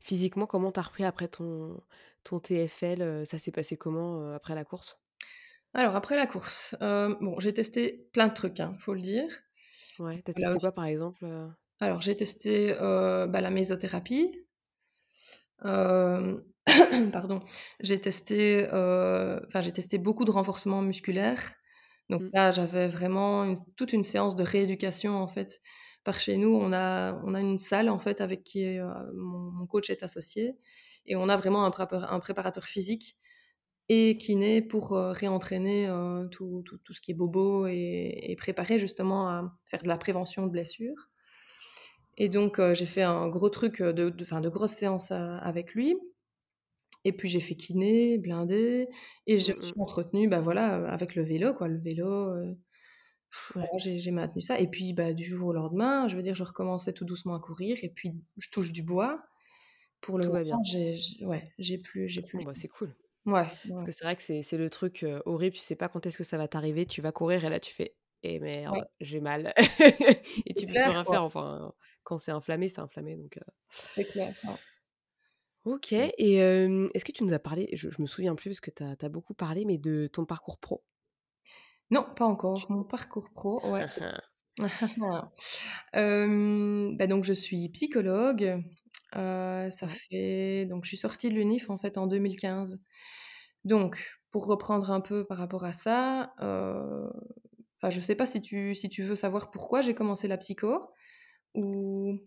physiquement, 0.00 0.46
comment 0.46 0.72
tu 0.72 0.80
as 0.80 0.82
repris 0.82 1.04
après 1.04 1.28
ton 1.28 1.80
ton 2.24 2.40
TFL, 2.40 3.26
ça 3.26 3.38
s'est 3.38 3.52
passé 3.52 3.76
comment, 3.76 4.32
après 4.34 4.54
la 4.56 4.64
course? 4.64 4.98
Alors 5.74 5.96
après 5.96 6.16
la 6.16 6.26
course, 6.26 6.76
bon, 6.80 7.38
j'ai 7.40 7.54
testé 7.54 8.08
plein 8.12 8.28
de 8.28 8.34
trucs, 8.34 8.60
hein, 8.60 8.72
faut 8.80 8.94
le 8.94 9.00
dire. 9.00 9.28
Ouais, 9.98 10.22
tu 10.22 10.30
as 10.30 10.34
Là 10.36 10.48
testé 10.48 10.58
quoi, 10.60 10.72
par 10.72 10.84
exemple, 10.86 11.24
alors 11.80 12.00
j'ai 12.00 12.14
testé, 12.16 12.72
bah, 12.78 13.40
la 13.40 13.50
mésothérapie, 13.50 14.46
pardon, 17.12 17.40
j'ai 17.80 18.00
testé, 18.00 18.66
heu, 18.72 19.40
enfin 19.46 19.60
j'ai 19.62 19.72
testé 19.72 19.98
beaucoup 19.98 20.24
de 20.24 20.30
renforcement 20.30 20.82
musculaire. 20.82 21.52
Donc 22.10 22.20
Mmh. 22.20 22.30
là, 22.32 22.50
j'avais 22.50 22.88
vraiment 22.88 23.44
une 23.44 23.56
toute 23.76 23.92
une 23.92 24.04
séance 24.04 24.36
de 24.36 24.42
rééducation, 24.44 25.14
en 25.16 25.28
fait. 25.28 25.60
Par 26.04 26.20
chez 26.20 26.36
nous, 26.38 26.48
on 26.50 26.72
a 26.72 27.14
on 27.24 27.34
a 27.34 27.40
une 27.40 27.58
salle, 27.58 27.88
en 27.90 27.98
fait, 27.98 28.20
avec 28.20 28.44
qui, 28.44 28.64
heu, 28.66 28.84
mon 29.14 29.50
mon 29.52 29.66
coach 29.66 29.90
est 29.90 30.02
associé 30.02 30.56
et 31.06 31.16
on 31.16 31.28
a 31.28 31.36
vraiment 31.36 31.64
un 31.64 31.70
prépara 31.70 32.12
un 32.14 32.20
préparateur 32.20 32.64
physique 32.64 33.16
et 33.90 34.18
kiné 34.18 34.62
pour, 34.62 34.96
heu, 34.96 35.10
réentraîner, 35.12 35.88
tout 36.32 36.62
tout 36.66 36.78
tout 36.78 36.94
ce 36.94 37.00
qui 37.02 37.12
est 37.12 37.14
bobo 37.14 37.66
et 37.68 38.18
et 38.32 38.36
préparer 38.36 38.78
justement 38.80 39.28
à 39.30 39.58
faire 39.66 39.82
de 39.84 39.88
la 39.88 39.98
prévention 39.98 40.46
de 40.46 40.50
blessures 40.52 41.10
Et 42.18 42.28
donc, 42.28 42.60
j'ai 42.74 42.86
fait 42.86 43.02
un 43.02 43.28
gros 43.28 43.48
truc, 43.48 43.80
de 43.82 43.92
de 44.10 44.40
de 44.40 44.48
grosses 44.48 44.72
séances, 44.72 45.10
avec 45.12 45.74
lui. 45.74 45.96
Et 47.04 47.12
puis 47.12 47.28
j'ai 47.28 47.40
fait 47.40 47.56
kiné, 47.56 48.18
blindé 48.18 48.88
et 49.26 49.38
je 49.38 49.50
Mmh 49.50 49.54
me 49.54 49.60
mh. 49.60 49.74
suis 49.74 49.80
entretenue, 49.80 50.28
bah, 50.28 50.40
voilà, 50.40 50.90
avec 50.92 51.14
le 51.14 51.22
vélo, 51.24 51.54
quoi. 51.54 51.68
Le 51.68 51.78
vélo, 51.78 52.34
Ouais. 53.54 53.68
j'ai 53.76 54.10
maintenu 54.10 54.40
ça 54.42 54.58
et 54.60 54.68
puis, 54.68 54.92
bah, 54.94 55.12
du 55.14 55.24
jour 55.24 55.48
au 55.48 55.52
lendemain, 55.52 56.08
je 56.08 56.16
veux 56.16 56.22
dire, 56.22 56.34
je 56.34 56.44
recommençais 56.44 56.92
tout 56.92 57.04
doucement 57.04 57.34
à 57.36 57.40
courir 57.40 57.78
et 57.82 57.90
puis 57.90 58.14
je 58.38 58.48
touche 58.50 58.72
du 58.72 58.82
bois. 58.82 59.22
Pour 60.02 60.18
le 60.18 60.24
Tout 60.24 60.32
va 60.32 60.42
bien. 60.44 60.58
moment, 60.58 60.62
j'ai 60.64 60.96
ouais, 61.26 61.52
plus 61.84 62.08
j'ai 62.10 62.22
plus 62.22 62.34
Bon, 62.34 62.42
bah, 62.42 62.54
c'est 62.54 62.68
cool. 62.68 62.94
ouais, 63.26 63.48
Parce 63.78 63.84
que 63.86 63.92
c'est 63.92 64.04
vrai 64.04 64.16
que 64.16 64.22
c'est 64.42 64.58
le 64.58 64.70
truc, 64.70 65.04
horrible, 65.26 65.56
tu 65.56 65.62
sais 65.62 65.76
pas 65.76 65.88
quand 65.88 66.06
est-ce 66.06 66.18
que 66.18 66.24
ça 66.24 66.38
va 66.38 66.48
t'arriver, 66.48 66.86
tu 66.86 67.02
vas 67.02 67.12
courir 67.12 67.44
et 67.44 67.50
là 67.50 67.60
tu 67.60 67.72
fais: 67.74 67.96
«Eh 68.24 68.40
ouais, 68.66 68.80
merde, 68.80 68.88
j'ai 69.00 69.20
mal» 69.20 69.52
et 70.46 70.54
tu 70.54 70.68
peux 70.68 70.76
plus 70.78 70.90
clair, 70.90 70.92
rien 70.92 71.04
quoi. 71.04 71.06
faire, 71.06 71.24
enfin, 71.24 71.74
quand 72.04 72.18
c'est 72.18 72.32
inflammé, 72.32 72.68
c'est 72.68 72.80
inflammé 72.82 73.16
donc 73.16 73.38
C'est 73.70 74.06
clair. 74.06 74.34
OK 75.74 75.92
et 75.92 76.34
est-ce 76.36 77.04
que 77.04 77.12
tu 77.12 77.24
nous 77.24 77.32
as 77.32 77.38
parlé 77.38 77.68
je 77.74 77.90
je 77.90 78.02
me 78.02 78.06
souviens 78.06 78.34
plus 78.34 78.50
parce 78.50 78.60
que 78.60 78.70
tu 78.70 78.82
as 78.84 79.08
beaucoup 79.08 79.34
parlé, 79.34 79.64
mais 79.64 79.78
de 79.78 80.06
ton 80.06 80.24
parcours 80.24 80.58
pro? 80.58 80.82
Non, 81.90 82.04
pas 82.16 82.24
encore. 82.26 82.66
Mon 82.70 82.84
parcours 82.84 83.30
pro, 83.30 83.60
ouais. 83.70 83.86
Hem, 85.92 86.96
bah, 86.96 87.06
donc 87.06 87.24
je 87.24 87.32
suis 87.32 87.68
psychologue, 87.70 88.62
ça 89.12 89.88
fait 89.88 90.66
donc 90.66 90.84
je 90.84 90.88
suis 90.88 90.96
sortie 90.96 91.28
de 91.28 91.34
l'UNIF, 91.34 91.70
en 91.70 91.78
fait, 91.78 91.98
en 91.98 92.06
2015. 92.06 92.80
Donc 93.64 94.10
pour 94.30 94.46
reprendre 94.46 94.90
un 94.90 95.00
peu 95.00 95.24
par 95.26 95.38
rapport 95.38 95.64
à 95.64 95.72
ça, 95.72 96.32
enfin, 96.38 97.90
je 97.90 98.00
sais 98.00 98.14
pas 98.14 98.26
si 98.26 98.42
tu 98.42 98.74
si 98.74 98.88
tu 98.88 99.02
veux 99.02 99.16
savoir 99.16 99.50
pourquoi 99.50 99.80
j'ai 99.80 99.94
commencé 99.94 100.28
la 100.28 100.38
psycho? 100.38 100.90
Ou 101.54 102.20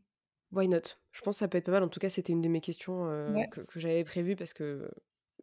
Why 0.51 0.67
not? 0.67 0.97
Je 1.11 1.21
pense 1.21 1.35
que 1.35 1.39
ça 1.39 1.47
peut 1.47 1.57
être 1.57 1.65
pas 1.65 1.71
mal. 1.73 1.83
En 1.83 1.89
tout 1.89 1.99
cas, 1.99 2.09
c'était 2.09 2.33
une 2.33 2.41
de 2.41 2.49
mes 2.49 2.61
questions, 2.61 3.05
ouais, 3.27 3.49
que 3.49 3.61
que 3.61 3.79
j'avais 3.79 4.03
prévues 4.03 4.35
parce 4.35 4.53
que 4.53 4.89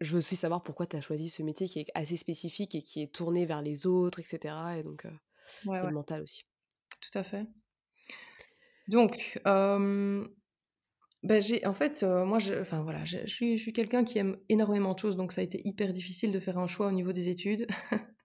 je 0.00 0.12
veux 0.12 0.18
aussi 0.18 0.36
savoir 0.36 0.62
pourquoi 0.62 0.86
tu 0.86 0.96
as 0.96 1.00
choisi 1.00 1.28
ce 1.30 1.42
métier 1.42 1.66
qui 1.68 1.80
est 1.80 1.86
assez 1.94 2.16
spécifique 2.16 2.74
et 2.74 2.82
qui 2.82 3.02
est 3.02 3.12
tourné 3.14 3.46
vers 3.46 3.62
les 3.62 3.86
autres 3.86 4.20
et 4.20 4.24
cetera 4.24 4.78
et 4.78 4.82
donc 4.82 5.04
heu 5.06 5.12
ouais, 5.64 5.80
et 5.82 5.86
ouais, 5.86 5.88
le 5.88 5.94
mental 5.94 6.22
aussi. 6.22 6.44
tout 7.00 7.18
à 7.18 7.24
fait. 7.24 7.46
Donc, 8.88 9.38
bah, 11.22 11.40
j'ai 11.40 11.66
en 11.66 11.74
fait, 11.74 12.02
heu, 12.04 12.24
moi 12.24 12.38
je 12.38 12.54
enfin 12.60 12.82
voilà, 12.82 13.04
je 13.04 13.18
je 13.26 13.32
suis 13.34 13.56
je 13.56 13.62
suis 13.62 13.72
quelqu'un 13.72 14.04
qui 14.04 14.18
aime 14.18 14.36
énormément 14.48 14.94
de 14.94 14.98
choses, 14.98 15.16
donc 15.16 15.32
ça 15.32 15.40
a 15.40 15.44
été 15.44 15.60
hyper 15.66 15.92
difficile 15.92 16.30
de 16.32 16.38
faire 16.40 16.58
un 16.58 16.66
choix 16.68 16.86
au 16.88 16.92
niveau 16.92 17.12
des 17.12 17.28
études. 17.28 17.66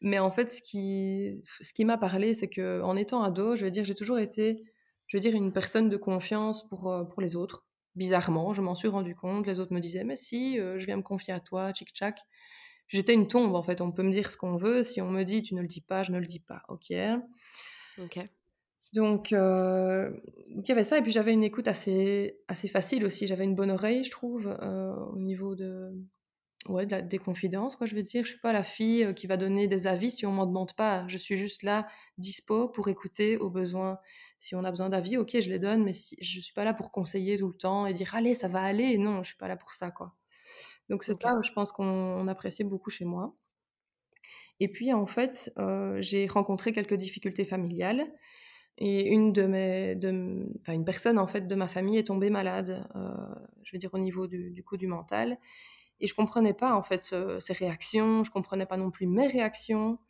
Mais 0.00 0.18
en 0.18 0.30
fait, 0.30 0.50
ce 0.50 0.62
qui 0.62 1.42
ce 1.60 1.72
qui 1.72 1.84
m'a 1.84 1.98
parlé, 1.98 2.34
c'est 2.34 2.48
qu'en 2.48 2.96
étant 2.96 3.22
ado, 3.22 3.56
je 3.56 3.64
veux 3.64 3.70
dire, 3.70 3.84
j'ai 3.84 3.94
toujours 3.94 4.18
été, 4.18 4.64
je 5.06 5.16
veux 5.16 5.20
dire, 5.20 5.34
une 5.34 5.52
personne 5.52 5.88
de 5.88 5.96
confiance 5.96 6.68
pour, 6.68 6.94
pour 7.10 7.22
les 7.22 7.36
autres. 7.36 7.64
Bizarrement, 7.94 8.52
je 8.52 8.62
m'en 8.62 8.74
suis 8.74 8.88
rendu 8.88 9.14
compte. 9.14 9.46
Les 9.46 9.60
autres 9.60 9.74
me 9.74 9.80
disaient: 9.80 10.04
«Mais 10.04 10.16
si, 10.16 10.56
je 10.56 10.84
viens 10.86 10.96
me 10.96 11.02
confier 11.02 11.34
à 11.34 11.40
toi, 11.40 11.72
tchic 11.72 11.90
tchac». 11.90 12.18
J'étais 12.88 13.14
une 13.14 13.26
tombe, 13.28 13.54
en 13.54 13.62
fait. 13.62 13.80
On 13.80 13.92
peut 13.92 14.02
me 14.02 14.12
dire 14.12 14.30
ce 14.30 14.36
qu'on 14.36 14.56
veut. 14.56 14.82
Si 14.82 15.00
on 15.00 15.10
me 15.10 15.22
dit: 15.24 15.42
«Tu 15.42 15.54
ne 15.54 15.60
le 15.62 15.68
dis 15.68 15.80
pas», 15.82 16.02
je 16.02 16.12
ne 16.12 16.18
le 16.18 16.26
dis 16.26 16.40
pas. 16.40 16.62
OK? 16.68 16.92
OK. 17.98 18.18
Donc, 18.94 19.30
il 19.30 19.36
y 20.68 20.72
avait 20.72 20.84
ça 20.84 20.98
et 20.98 21.02
puis 21.02 21.12
j'avais 21.12 21.32
une 21.32 21.44
écoute 21.44 21.68
assez 21.68 22.38
assez 22.48 22.68
facile 22.68 23.04
aussi. 23.06 23.26
J'avais 23.26 23.44
une 23.44 23.54
bonne 23.54 23.70
oreille, 23.70 24.04
je 24.04 24.10
trouve, 24.10 24.46
au 24.46 25.18
niveau 25.18 25.54
de 25.54 25.92
Ouais, 26.68 26.86
de 26.86 26.92
la 26.92 27.02
des 27.02 27.18
confidences, 27.18 27.74
quoi, 27.74 27.86
je 27.88 27.94
veux 27.96 28.04
dire. 28.04 28.24
Je 28.24 28.30
suis 28.30 28.38
pas 28.38 28.52
la 28.52 28.62
fille, 28.62 29.02
heu, 29.02 29.12
qui 29.12 29.26
va 29.26 29.36
donner 29.36 29.66
des 29.66 29.88
avis 29.88 30.12
si 30.12 30.26
on 30.26 30.30
m'en 30.32 30.46
demande 30.46 30.72
pas. 30.74 31.04
Je 31.08 31.18
suis 31.18 31.36
juste 31.36 31.64
là, 31.64 31.88
dispo 32.18 32.68
pour 32.68 32.86
écouter 32.88 33.36
au 33.36 33.50
besoin. 33.50 33.98
Si 34.38 34.54
on 34.54 34.62
a 34.62 34.70
besoin 34.70 34.88
d'avis, 34.88 35.16
OK, 35.16 35.30
je 35.40 35.50
les 35.50 35.58
donne, 35.58 35.82
mais 35.82 35.92
si 35.92 36.16
je 36.20 36.38
suis 36.40 36.52
pas 36.52 36.62
là 36.64 36.72
pour 36.72 36.92
conseiller 36.92 37.36
tout 37.36 37.48
le 37.48 37.54
temps 37.56 37.86
et 37.86 37.92
dire: 37.94 38.14
«Allez, 38.14 38.34
ça 38.36 38.46
va 38.46 38.62
aller». 38.62 38.96
Non, 38.96 39.24
je 39.24 39.28
suis 39.30 39.36
pas 39.36 39.48
là 39.48 39.56
pour 39.56 39.74
ça, 39.74 39.90
quoi. 39.90 40.14
Donc 40.90 41.04
c'est 41.04 41.16
ça, 41.16 41.34
je 41.44 41.52
pense 41.52 41.72
qu'on 41.72 41.84
on 41.86 42.28
appréciait 42.28 42.64
beaucoup 42.66 42.90
chez 42.90 43.04
moi. 43.06 43.34
Et 44.60 44.68
puis, 44.68 44.92
en 44.92 45.06
fait, 45.06 45.52
heu, 45.58 45.96
j'ai 46.00 46.26
rencontré 46.26 46.72
quelques 46.72 46.94
difficultés 46.94 47.44
familiales 47.44 48.06
et 48.78 49.08
une 49.12 49.32
de 49.32 49.44
mes 49.46 49.96
de 49.96 50.48
enfin, 50.60 50.74
une 50.74 50.84
personne, 50.84 51.18
en 51.18 51.26
fait, 51.28 51.46
de 51.48 51.54
ma 51.56 51.68
famille 51.68 51.98
est 51.98 52.08
tombée 52.08 52.30
malade, 52.30 52.86
je 53.64 53.72
veux 53.72 53.78
dire 53.78 53.94
au 53.94 53.98
niveau 54.00 54.26
du 54.28 54.50
du 54.52 54.64
coup, 54.64 54.76
du 54.78 54.86
mental 54.88 55.38
et 56.02 56.08
je 56.08 56.14
comprenais 56.14 56.54
pas, 56.54 56.74
en 56.74 56.82
fait, 56.82 57.12
heu, 57.14 57.40
ses 57.40 57.54
réactions, 57.54 58.24
je 58.24 58.32
comprenais 58.32 58.66
pas 58.66 58.78
non 58.78 58.90
plus 58.92 59.06
mes 59.08 59.28
réactions, 59.28 60.00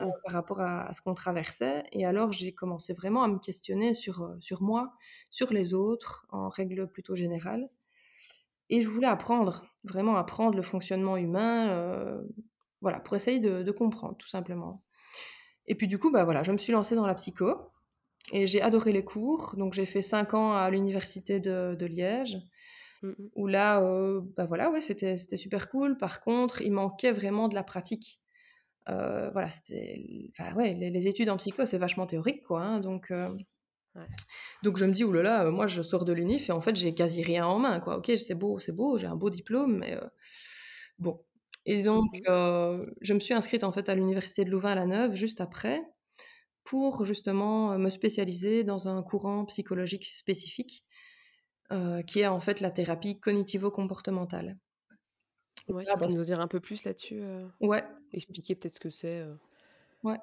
heu, 0.00 0.04
Mmh. 0.04 0.12
par 0.24 0.34
rapport 0.34 0.60
à 0.62 0.86
à 0.88 0.92
ce 0.94 1.02
qu'on 1.02 1.14
traversait. 1.14 1.84
Et 1.92 2.06
alors 2.06 2.32
j'ai 2.32 2.52
commencé 2.54 2.92
vraiment 2.94 3.22
à 3.24 3.28
me 3.28 3.38
questionner 3.40 3.94
sur, 3.94 4.22
heu, 4.24 4.38
sur 4.40 4.62
moi, 4.62 4.94
sur 5.30 5.52
les 5.54 5.74
autres, 5.74 6.26
en 6.30 6.48
règle 6.50 6.88
plutôt 6.88 7.14
générale. 7.16 7.70
Et 8.68 8.82
je 8.82 8.88
voulais 8.88 9.06
apprendre, 9.08 9.64
vraiment 9.84 10.16
apprendre 10.16 10.56
le 10.56 10.62
fonctionnement 10.62 11.16
humain, 11.16 11.68
heu, 11.72 12.28
voilà, 12.80 13.00
pour 13.00 13.16
essayer 13.16 13.40
de 13.40 13.62
de 13.62 13.70
comprendre, 13.72 14.16
tout 14.16 14.28
simplement. 14.28 14.84
Et 15.66 15.76
puis, 15.76 15.88
du 15.88 15.98
coup, 15.98 16.10
bah, 16.12 16.24
voilà, 16.24 16.42
je 16.44 16.52
me 16.52 16.58
suis 16.58 16.72
lancée 16.72 16.96
dans 16.96 17.06
la 17.06 17.14
psycho 17.14 17.54
et 18.32 18.46
j'ai 18.48 18.62
adoré 18.62 18.92
les 18.92 19.04
cours, 19.04 19.54
donc 19.58 19.74
j'ai 19.74 19.86
fait 19.86 20.02
5 20.02 20.34
ans 20.34 20.52
à 20.54 20.70
l'université 20.70 21.40
de 21.40 21.76
de 21.78 21.86
Liège 21.86 22.38
Mmh 23.02 23.10
mh. 23.18 23.30
Où 23.36 23.46
là, 23.46 23.80
bah, 24.36 24.46
voilà, 24.46 24.70
ouais, 24.70 24.80
c'était 24.80 25.16
c'était 25.16 25.36
super 25.36 25.68
cool. 25.70 25.96
Par 25.96 26.20
contre, 26.20 26.62
il 26.62 26.72
manquait 26.72 27.12
vraiment 27.12 27.48
de 27.48 27.54
la 27.54 27.62
pratique. 27.62 28.20
Voilà, 28.86 29.48
c'était 29.50 30.04
enfin, 30.38 30.54
ouais, 30.56 30.74
les 30.74 30.90
les 30.90 31.08
études 31.08 31.30
en 31.30 31.36
psycho, 31.38 31.66
c'est 31.66 31.78
vachement 31.78 32.06
théorique, 32.06 32.44
quoi, 32.44 32.62
hein, 32.62 32.80
donc 32.80 33.12
Ouais. 33.94 34.10
donc 34.62 34.76
je 34.76 34.84
me 34.84 34.92
dis: 34.92 35.04
«Ouh 35.04 35.12
là 35.12 35.22
là, 35.22 35.44
heu, 35.46 35.50
moi 35.50 35.66
je 35.66 35.80
sors 35.82 36.04
de 36.04 36.12
l'UNIF 36.12 36.48
et 36.50 36.52
en 36.52 36.60
fait, 36.60 36.76
j'ai 36.76 36.94
quasi 36.94 37.22
rien 37.22 37.46
en 37.46 37.58
main, 37.58 37.80
quoi. 37.80 37.96
OK, 37.98 38.10
c'est 38.16 38.34
beau 38.34 38.58
c'est 38.58 38.72
beau, 38.72 38.98
j'ai 38.98 39.06
un 39.06 39.16
beau 39.16 39.30
diplôme, 39.30 39.78
mais 39.78 39.98
bon» 40.98 41.20
et 41.66 41.82
Mmh 41.94 42.02
donc 42.02 42.10
mh. 42.12 42.20
heu, 42.28 42.94
je 43.02 43.14
me 43.14 43.20
suis 43.20 43.34
inscrite, 43.34 43.64
en 43.64 43.72
fait, 43.72 43.88
à 43.90 43.94
l'université 43.96 44.44
de 44.46 44.50
Louvain-la-Neuve 44.50 45.14
juste 45.16 45.40
après, 45.42 45.82
pour 46.64 47.04
justement, 47.06 47.78
me 47.78 47.90
spécialiser 47.90 48.64
dans 48.64 48.88
un 48.88 49.02
courant 49.04 49.44
psychologique 49.46 50.06
spécifique, 50.06 50.84
heu, 51.72 52.02
qui 52.02 52.20
est, 52.20 52.26
en 52.28 52.40
fait, 52.40 52.60
la 52.60 52.70
thérapie 52.70 53.20
cognitivo-comportementale. 53.20 54.58
Ouais, 55.68 55.86
tu 55.86 55.96
bah, 55.96 55.96
peux 55.96 56.06
nous 56.06 56.20
en 56.20 56.24
dire 56.24 56.40
un 56.40 56.48
peu 56.48 56.60
plus 56.60 56.84
là-dessus? 56.84 57.22
Ouais, 57.60 57.84
Expliquer 58.12 58.54
peut-être 58.54 58.76
ce 58.76 58.80
que 58.80 58.90
c'est, 58.90 59.20
heu? 59.22 59.38
ouais. 60.02 60.20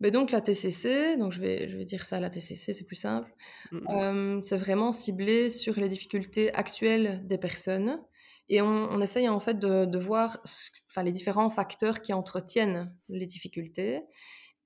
Beh, 0.00 0.10
donc 0.10 0.30
la 0.30 0.40
TCC, 0.40 1.16
donc 1.16 1.32
je 1.32 1.40
vais 1.40 1.68
je 1.68 1.76
vais 1.76 1.84
dire 1.84 2.04
ça, 2.04 2.20
la 2.20 2.30
TCC, 2.30 2.72
c'est 2.72 2.84
plus 2.86 2.96
simple. 2.96 3.34
Mmh. 3.70 3.90
Hem, 3.90 4.42
c'est 4.42 4.56
vraiment 4.56 4.92
ciblé 4.92 5.50
sur 5.50 5.78
les 5.80 5.88
difficultés 5.88 6.54
actuelles 6.54 7.26
des 7.26 7.38
personnes 7.38 8.00
et 8.48 8.62
on 8.62 8.66
on 8.92 9.00
essaye 9.02 9.28
en 9.28 9.40
fait 9.40 9.58
de 9.58 9.84
de 9.86 9.98
voir 9.98 10.40
ce 10.44 10.70
enfin 10.90 11.02
les 11.04 11.12
différents 11.12 11.50
facteurs 11.50 12.02
qui 12.02 12.12
entretiennent 12.14 12.96
les 13.08 13.26
difficultés 13.26 14.02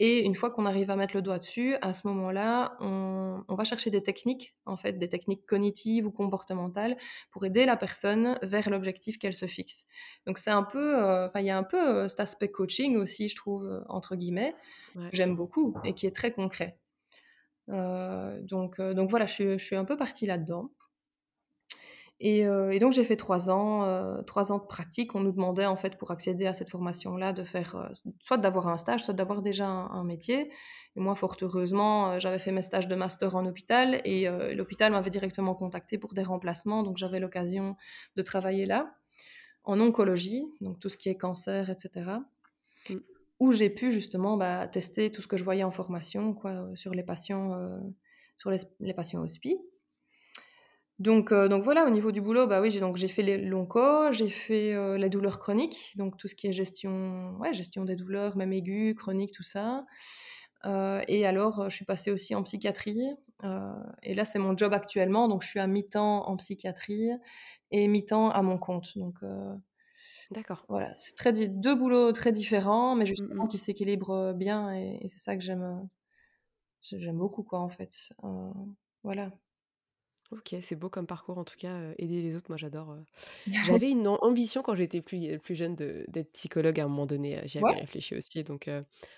et 0.00 0.24
une 0.24 0.34
fois 0.34 0.50
qu'on 0.50 0.66
arrive 0.66 0.90
à 0.90 0.96
mettre 0.96 1.14
le 1.16 1.22
doigt 1.22 1.38
dessus, 1.38 1.76
à 1.82 1.92
ce 1.92 2.06
moment-là, 2.08 2.76
on 2.80 3.44
on 3.48 3.54
va 3.54 3.64
chercher 3.64 3.90
des 3.90 4.02
techniques, 4.02 4.56
en 4.66 4.76
fait, 4.76 4.94
des 4.98 5.08
techniques 5.08 5.46
cognitives 5.46 6.06
ou 6.06 6.10
comportementales 6.12 6.96
pour 7.30 7.44
aider 7.44 7.64
la 7.66 7.76
personne 7.76 8.38
vers 8.42 8.68
l'objectif 8.70 9.18
qu'elle 9.18 9.34
se 9.34 9.46
fixe. 9.46 9.86
Donc 10.26 10.38
c'est 10.38 10.50
un 10.50 10.62
peu, 10.64 10.96
enfin 11.24 11.40
il 11.40 11.46
y 11.46 11.50
a 11.50 11.58
un 11.58 11.62
peu, 11.64 12.04
heu, 12.04 12.08
cet 12.08 12.20
aspect 12.20 12.50
«coaching» 12.50 12.96
aussi, 12.96 13.28
je 13.28 13.36
trouve, 13.36 13.64
heu, 13.66 13.84
entre 13.88 14.16
guillemets, 14.16 14.56
Ouais. 14.94 15.12
que 15.12 15.16
j'aime 15.16 15.36
beaucoup 15.36 15.80
et 15.84 15.94
qui 15.94 16.06
est 16.06 16.14
très 16.16 16.32
concret. 16.32 16.80
Donc 17.68 18.80
donc 18.80 19.10
voilà, 19.10 19.26
je 19.26 19.32
suis 19.32 19.58
je 19.58 19.64
suis 19.64 19.76
un 19.76 19.84
peu 19.84 19.96
partie 19.96 20.26
là-dedans 20.26 20.70
et 22.20 22.46
heu 22.46 22.72
et 22.72 22.78
donc 22.78 22.92
j'ai 22.92 23.04
fait 23.04 23.16
3 23.16 23.50
ans, 23.50 23.84
heu, 23.86 24.22
3 24.26 24.52
ans 24.52 24.58
de 24.58 24.66
pratique. 24.66 25.14
On 25.14 25.20
nous 25.20 25.32
demandait 25.32 25.66
en 25.66 25.76
fait 25.76 25.96
pour 25.98 26.10
accéder 26.12 26.46
à 26.46 26.54
cette 26.54 26.70
formation-là 26.70 27.32
de 27.32 27.42
faire, 27.44 27.76
heu, 27.76 27.90
s 27.92 28.04
soit 28.20 28.38
d'avoir 28.38 28.68
un 28.68 28.76
stage, 28.76 29.04
soit 29.04 29.14
d'avoir 29.14 29.42
déjà 29.42 29.66
un 29.68 29.90
un 29.90 30.04
métier 30.04 30.50
et 30.96 31.00
moi 31.00 31.14
fort 31.16 31.36
heureusement, 31.42 32.14
heu, 32.14 32.20
j'avais 32.20 32.38
fait 32.38 32.52
mes 32.52 32.62
stages 32.62 32.88
de 32.88 32.94
master 32.94 33.34
en 33.36 33.44
hôpital 33.46 34.00
et 34.04 34.28
l'hôpital 34.54 34.92
m'avait 34.92 35.10
directement 35.10 35.54
contactée 35.54 35.98
pour 35.98 36.14
des 36.14 36.22
remplacements, 36.22 36.82
donc 36.84 36.96
j'avais 36.98 37.20
l'occasion 37.20 37.76
de 38.16 38.22
travailler 38.22 38.66
là, 38.66 38.94
en 39.64 39.80
oncologie, 39.80 40.44
donc 40.62 40.78
tout 40.80 40.88
ce 40.90 40.98
qui 40.98 41.08
est 41.10 41.16
cancer 41.16 41.70
et 41.70 41.76
cetera. 41.78 42.24
Mmh. 42.90 42.98
Où 43.40 43.52
j'ai 43.52 43.70
pu 43.70 43.92
justement, 43.92 44.36
bah, 44.36 44.68
tester 44.68 45.10
tout 45.12 45.22
ce 45.22 45.28
que 45.28 45.36
je 45.36 45.44
voyais 45.44 45.64
en 45.64 45.72
formation 45.72 46.34
quoi, 46.34 46.68
sur 46.74 46.94
les 46.94 47.02
patients, 47.02 47.50
sur 48.36 48.50
les 48.50 48.94
patients. 48.94 49.24
Donc 51.00 51.32
heu, 51.32 51.48
donc 51.48 51.64
voilà, 51.64 51.84
au 51.86 51.90
niveau 51.90 52.12
du 52.12 52.20
boulot, 52.20 52.46
bah, 52.46 52.60
oui, 52.60 52.70
j'ai 52.70 52.78
donc 52.78 52.96
j'ai 52.96 53.08
fait 53.08 53.22
les 53.22 53.36
l'onco, 53.38 54.12
j'ai 54.12 54.28
fait, 54.30 54.74
heu, 54.74 54.94
les 54.96 55.08
douleurs 55.10 55.40
chroniques, 55.40 55.92
donc 55.96 56.16
tout 56.16 56.28
ce 56.28 56.36
qui 56.36 56.46
est 56.46 56.52
gestion 56.52 57.32
ouais, 57.40 57.52
gestion 57.52 57.84
des 57.84 57.96
douleurs, 57.96 58.36
même 58.36 58.52
aiguës, 58.52 58.94
chroniques, 58.94 59.32
tout 59.32 59.42
ça. 59.42 59.84
Heu 60.66 61.00
et 61.08 61.26
alors, 61.26 61.68
je 61.70 61.74
suis 61.76 61.84
passée 61.84 62.10
aussi 62.12 62.34
en 62.36 62.42
psychiatrie, 62.44 63.02
et 64.02 64.14
là, 64.14 64.24
c'est 64.24 64.38
mon 64.38 64.56
job 64.56 64.72
actuellement, 64.72 65.28
donc 65.28 65.42
je 65.42 65.48
suis 65.48 65.60
à 65.60 65.66
mi-temps 65.66 66.26
en 66.28 66.36
psychiatrie 66.36 67.10
et 67.72 67.88
mi-temps 67.88 68.30
à 68.30 68.42
mon 68.42 68.58
compte, 68.58 68.96
donc 68.98 69.16
D'accord. 70.30 70.66
voilà, 70.68 70.94
c'est 70.98 71.14
très 71.14 71.32
2 71.32 71.74
boulots 71.74 72.12
très 72.12 72.32
différents, 72.32 72.94
mais 72.96 73.04
Mmh 73.16 73.28
justement 73.34 73.46
mh. 73.46 73.48
qui 73.48 73.58
s'équilibrent, 73.58 74.32
bien 74.34 74.72
et 74.74 74.98
et 75.02 75.08
c'est 75.08 75.18
ça 75.18 75.36
que 75.36 75.42
j'aime, 75.42 75.88
j'aime 76.82 77.18
beaucoup 77.18 77.42
quoi, 77.44 77.60
en 77.60 77.68
fait, 77.70 78.12
voilà. 79.04 79.32
OK, 80.32 80.54
c'est 80.62 80.74
beau 80.76 80.88
comme 80.88 81.06
parcours 81.06 81.36
en 81.38 81.44
tout 81.44 81.56
cas, 81.56 81.92
aider 81.98 82.22
les 82.22 82.34
autres, 82.34 82.46
moi 82.48 82.56
j'adore. 82.56 82.96
J'avais 83.60 83.90
une 83.90 84.06
am 84.06 84.16
ambition 84.22 84.62
quand 84.62 84.74
j'étais 84.74 85.02
plus 85.02 85.38
plus 85.38 85.54
jeune 85.54 85.74
de 85.76 86.04
d'être 86.08 86.32
psychologue 86.32 86.80
à 86.80 86.84
un 86.84 86.88
moment 86.88 87.06
donné, 87.06 87.42
j'y 87.46 87.58
avais 87.58 87.72
Ouais. 87.72 87.80
réfléchi 87.80 88.14
aussi 88.16 88.42
donc 88.44 88.70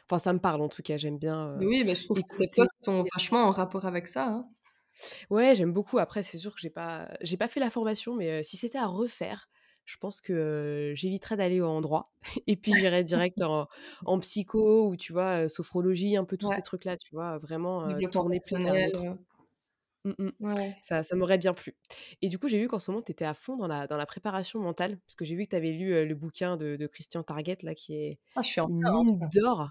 enfin 0.07 0.19
ça 0.19 0.33
me 0.33 0.41
parle 0.41 0.63
en 0.63 0.69
tout 0.69 0.83
cas, 0.83 0.97
j'aime 0.99 1.19
bien, 1.19 1.57
Mais 1.57 1.67
oui, 1.67 1.83
mais 1.85 1.97
je 1.97 2.05
trouve 2.05 2.19
que 2.23 2.37
tes 2.37 2.49
écouter 2.49 2.51
postes 2.55 2.77
sont 2.85 3.05
vachement 3.15 3.45
en 3.47 3.51
rapport 3.51 3.85
avec 3.87 4.07
ça, 4.07 4.29
hein. 4.29 4.49
Ouais, 5.31 5.55
j'aime 5.55 5.73
beaucoup. 5.73 5.99
Après, 5.99 6.23
c'est 6.23 6.39
sûr 6.39 6.55
que 6.55 6.61
j'ai 6.61 6.71
pas 6.71 7.09
j'ai 7.21 7.37
pas 7.37 7.49
fait 7.49 7.61
la 7.61 7.71
formation, 7.71 8.15
mais 8.15 8.43
si 8.43 8.57
c'était 8.57 8.79
à 8.79 8.87
refaire, 8.87 9.49
je 9.85 9.97
pense 9.99 10.21
que, 10.21 10.93
j'éviterais 10.97 11.37
d'aller 11.37 11.61
en 11.63 11.81
droit 11.81 12.13
et 12.47 12.57
puis 12.57 12.75
j'irais 12.75 13.05
direct 13.05 13.41
en 13.43 13.67
en 14.05 14.19
psycho 14.21 14.89
ou 14.89 14.97
tu 14.97 15.13
vois, 15.13 15.49
sophrologie, 15.49 16.17
un 16.17 16.25
peu 16.25 16.37
tous 16.37 16.47
Ouais. 16.47 16.57
ces 16.57 16.63
trucs-là, 16.63 16.97
tu 16.97 17.15
vois? 17.15 17.39
Vraiment, 17.39 17.85
Développement 17.85 18.11
tourner 18.11 18.41
plus 18.41 18.57
vers 18.65 18.75
personnel, 18.75 18.83
l'autre. 18.83 19.07
heu, 19.13 19.19
Mmh 20.07 20.31
ouais. 20.41 20.77
Ça 20.83 21.03
ça 21.03 21.17
m'aurait 21.17 21.39
bien 21.39 21.55
plu 21.55 21.77
et 22.23 22.29
du 22.29 22.39
coup, 22.39 22.49
j'ai 22.49 22.59
vu 22.61 22.69
qu'en 22.69 22.79
ce 22.79 22.91
moment, 22.91 23.03
tu 23.03 23.13
étais 23.13 23.25
à 23.25 23.35
fond 23.35 23.57
dans 23.57 23.67
la 23.69 23.87
dans 23.89 23.97
la 23.97 24.07
préparation 24.07 24.61
mentale 24.61 24.99
parce 25.01 25.17
que 25.17 25.25
j'ai 25.25 25.35
vu 25.37 25.45
que 25.47 25.51
tu 25.51 25.57
avais 25.57 25.73
lu, 25.73 26.07
le 26.07 26.15
bouquin 26.15 26.57
de 26.57 26.77
de 26.77 26.87
Christian 26.87 27.23
Target 27.25 27.59
là, 27.63 27.75
qui 27.75 27.95
est 27.97 28.21
Ah, 28.35 28.43
je 28.43 28.49
suis 28.49 28.61
en 28.61 28.69
une 28.69 28.85
tout 28.85 28.91
mine 28.91 29.33
d'or. 29.35 29.71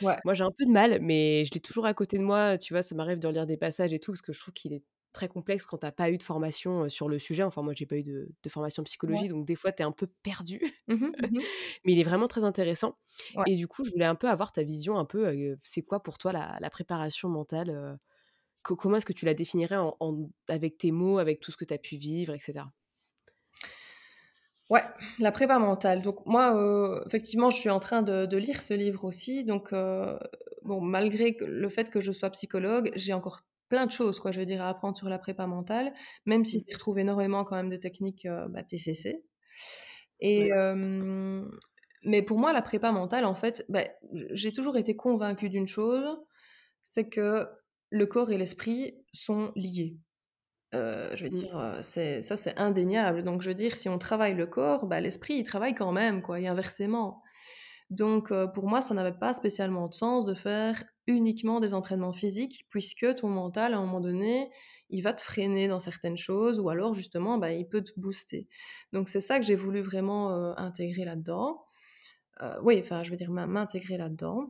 Ouais. 0.00 0.18
Moi, 0.24 0.34
j'ai 0.34 0.44
un 0.44 0.50
peu 0.56 0.66
de 0.66 0.70
mal, 0.72 1.00
mais 1.02 1.44
je 1.46 1.52
l'ai 1.54 1.60
toujours 1.60 1.86
à 1.86 1.94
côté 1.94 2.18
de 2.18 2.24
moi, 2.24 2.58
tu 2.58 2.74
vois? 2.74 2.82
Ça 2.82 2.94
m'arrive 2.94 3.18
de 3.20 3.26
relire 3.28 3.46
des 3.46 3.56
passages 3.58 3.92
et 3.94 4.00
tout, 4.00 4.12
parce 4.12 4.22
que 4.22 4.32
je 4.32 4.40
trouve 4.40 4.54
qu'il 4.54 4.72
est 4.74 4.84
très 5.12 5.28
complexe 5.28 5.66
quand 5.66 5.78
tu 5.78 5.86
as 5.86 5.92
pas 5.92 6.10
eu 6.10 6.18
de 6.18 6.22
formation, 6.24 6.88
sur 6.90 7.08
le 7.08 7.18
sujet. 7.18 7.42
Enfin, 7.44 7.62
moi, 7.62 7.74
j'ai 7.76 7.86
pas 7.86 7.96
eu 7.98 8.04
de 8.04 8.30
de 8.42 8.48
formation 8.50 8.82
en 8.82 8.84
Ouais. 9.06 9.24
psychologie, 9.24 9.28
donc 9.28 9.46
des 9.46 9.56
fois, 9.56 9.72
tu 9.72 9.82
es 9.82 9.86
un 9.86 9.92
peu 9.92 10.06
perdu, 10.22 10.60
Mmh 10.88 10.94
mh. 11.06 11.12
Mmh 11.20 11.38
mh. 11.40 11.50
mais 11.84 11.92
il 11.94 11.98
est 12.00 12.04
vraiment 12.04 12.28
très 12.28 12.44
intéressant 12.44 12.98
Ouais. 13.34 13.46
et 13.46 13.56
du 13.56 13.68
coup, 13.68 13.84
je 13.84 13.90
voulais 13.92 14.04
un 14.06 14.14
peu 14.16 14.28
avoir 14.30 14.52
ta 14.52 14.62
vision 14.64 14.98
un 14.98 15.04
peu, 15.06 15.56
c'est 15.64 15.82
quoi 15.82 16.02
pour 16.02 16.18
toi 16.18 16.32
la 16.32 16.58
la 16.60 16.70
préparation 16.70 17.28
mentale? 17.30 17.98
Co 18.62 18.74
comment 18.76 18.96
est-ce 18.96 19.04
que 19.06 19.12
tu 19.12 19.26
la 19.26 19.34
définirais 19.34 19.76
en 19.76 19.96
en 20.00 20.30
avec 20.48 20.78
tes 20.78 20.92
mots, 20.92 21.18
avec 21.18 21.40
tout 21.40 21.50
ce 21.50 21.56
que 21.58 21.64
tu 21.66 21.74
as 21.74 21.78
pu 21.78 21.96
vivre 21.96 22.34
et 22.34 22.38
cetera? 22.40 22.72
Ouais, 24.70 24.82
la 25.18 25.32
prépa 25.32 25.58
mentale. 25.58 26.00
Donc 26.02 26.24
moi, 26.26 26.54
heu, 26.54 27.02
effectivement, 27.06 27.50
je 27.50 27.56
suis 27.58 27.70
en 27.70 27.80
train 27.80 28.02
de 28.02 28.24
de 28.26 28.36
lire 28.36 28.62
ce 28.62 28.72
livre 28.72 29.04
aussi. 29.04 29.44
Donc, 29.44 29.72
heu, 29.72 30.16
bon, 30.62 30.80
malgré 30.80 31.36
le 31.40 31.68
fait 31.68 31.90
que 31.90 32.00
je 32.00 32.12
sois 32.12 32.30
psychologue, 32.30 32.92
j'ai 32.94 33.12
encore 33.12 33.40
plein 33.68 33.86
de 33.86 33.90
choses, 33.90 34.20
quoi, 34.20 34.30
je 34.30 34.38
veux 34.40 34.46
dire, 34.46 34.62
à 34.62 34.68
apprendre 34.68 34.96
sur 34.96 35.08
la 35.08 35.18
prépa 35.18 35.46
mentale, 35.48 35.92
même 36.26 36.44
si 36.44 36.58
Mmh. 36.58 36.64
j'y 36.64 36.72
retrouve 36.72 36.98
énormément 37.00 37.44
quand 37.44 37.56
même 37.56 37.68
de 37.68 37.76
techniques, 37.76 38.26
heu, 38.26 38.46
bah, 38.48 38.62
TCC 38.62 39.24
et 40.20 40.50
Ouais. 40.50 40.60
mais 42.02 42.22
pour 42.22 42.38
moi, 42.38 42.52
la 42.52 42.62
prépa 42.62 42.92
mentale, 42.92 43.24
en 43.26 43.34
fait, 43.34 43.64
bah, 43.68 43.84
j'ai 44.12 44.52
toujours 44.52 44.76
été 44.76 44.96
convaincue 44.96 45.50
d'une 45.50 45.66
chose, 45.66 46.18
c'est 46.82 47.08
que 47.08 47.46
le 47.90 48.06
corps 48.06 48.30
et 48.32 48.38
l'esprit 48.38 48.94
sont 49.12 49.52
liés. 49.56 49.96
Heu, 50.74 51.10
je 51.14 51.24
veux 51.24 51.30
dire, 51.30 51.78
c'est 51.82 52.22
ça, 52.22 52.36
c'est 52.36 52.58
indéniable. 52.58 53.24
Donc 53.24 53.42
je 53.42 53.48
veux 53.50 53.54
dire, 53.54 53.76
si 53.76 53.88
on 53.88 53.98
travaille 53.98 54.34
le 54.34 54.46
corps, 54.46 54.86
bah, 54.86 55.00
l'esprit, 55.00 55.34
il 55.34 55.44
travaille 55.44 55.74
quand 55.74 55.92
même, 55.92 56.22
quoi, 56.22 56.40
et 56.40 56.48
inversement. 56.48 57.22
Donc 57.90 58.32
heu, 58.32 58.48
pour 58.54 58.68
moi, 58.68 58.82
ça 58.82 58.94
n'avait 58.94 59.18
pas 59.18 59.34
spécialement 59.34 59.88
de 59.88 59.94
sens 59.94 60.26
de 60.26 60.34
faire 60.34 60.84
uniquement 61.08 61.60
des 61.60 61.74
entraînements 61.74 62.12
physiques, 62.12 62.66
puisque 62.70 63.14
ton 63.16 63.28
mental, 63.28 63.74
à 63.74 63.78
un 63.78 63.82
moment 63.82 64.00
donné, 64.00 64.50
il 64.90 65.02
va 65.02 65.12
te 65.12 65.22
freiner 65.22 65.68
dans 65.68 65.80
certaines 65.80 66.16
choses 66.16 66.60
ou 66.60 66.68
alors 66.70 66.94
justement, 66.94 67.38
bah, 67.38 67.52
il 67.52 67.68
peut 67.68 67.82
te 67.82 67.92
booster. 67.98 68.48
Donc 68.92 69.08
c'est 69.08 69.20
ça 69.20 69.40
que 69.40 69.44
j'ai 69.46 69.56
voulu 69.56 69.80
vraiment, 69.82 70.30
intégrer 70.58 71.04
là-dedans. 71.04 71.64
Oui, 72.62 72.78
enfin, 72.80 73.02
je 73.02 73.10
veux 73.10 73.16
dire 73.16 73.30
m'in 73.30 73.46
m'intégrer 73.46 73.98
là-dedans 73.98 74.48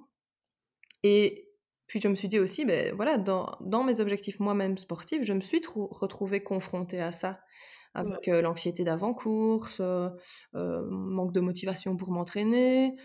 et 1.02 1.49
puis 1.90 2.00
je 2.00 2.08
me 2.08 2.14
suis 2.16 2.28
dit 2.28 2.38
aussi, 2.38 2.64
beh, 2.64 2.92
voilà, 2.92 3.18
dans 3.18 3.56
dans 3.60 3.84
mes 3.84 4.00
objectifs 4.00 4.40
moi-même 4.40 4.78
sportifs, 4.78 5.22
je 5.24 5.32
me 5.34 5.40
suis 5.42 5.60
trou 5.60 5.88
retrouvée 5.90 6.42
confrontée 6.42 7.00
à 7.02 7.12
ça, 7.12 7.40
Ouais. 8.00 8.20
avec, 8.20 8.28
heu, 8.28 8.40
l'anxiété 8.42 8.84
d'avant-course, 8.84 9.80
heu 9.80 10.10
heu, 10.56 10.86
manque 10.90 11.32
de 11.32 11.40
motivation 11.40 11.96
pour 11.96 12.12
m'entraîner, 12.12 12.96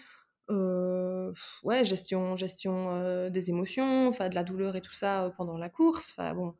ouais, 1.64 1.84
gestion 1.86 2.36
gestion, 2.36 3.30
des 3.30 3.50
émotions, 3.50 4.08
enfin 4.08 4.30
de 4.30 4.36
la 4.36 4.44
douleur 4.44 4.76
et 4.76 4.82
tout 4.82 4.94
ça, 4.94 5.34
pendant 5.38 5.58
la 5.58 5.70
course, 5.70 6.14
enfin 6.18 6.34
bon. 6.34 6.56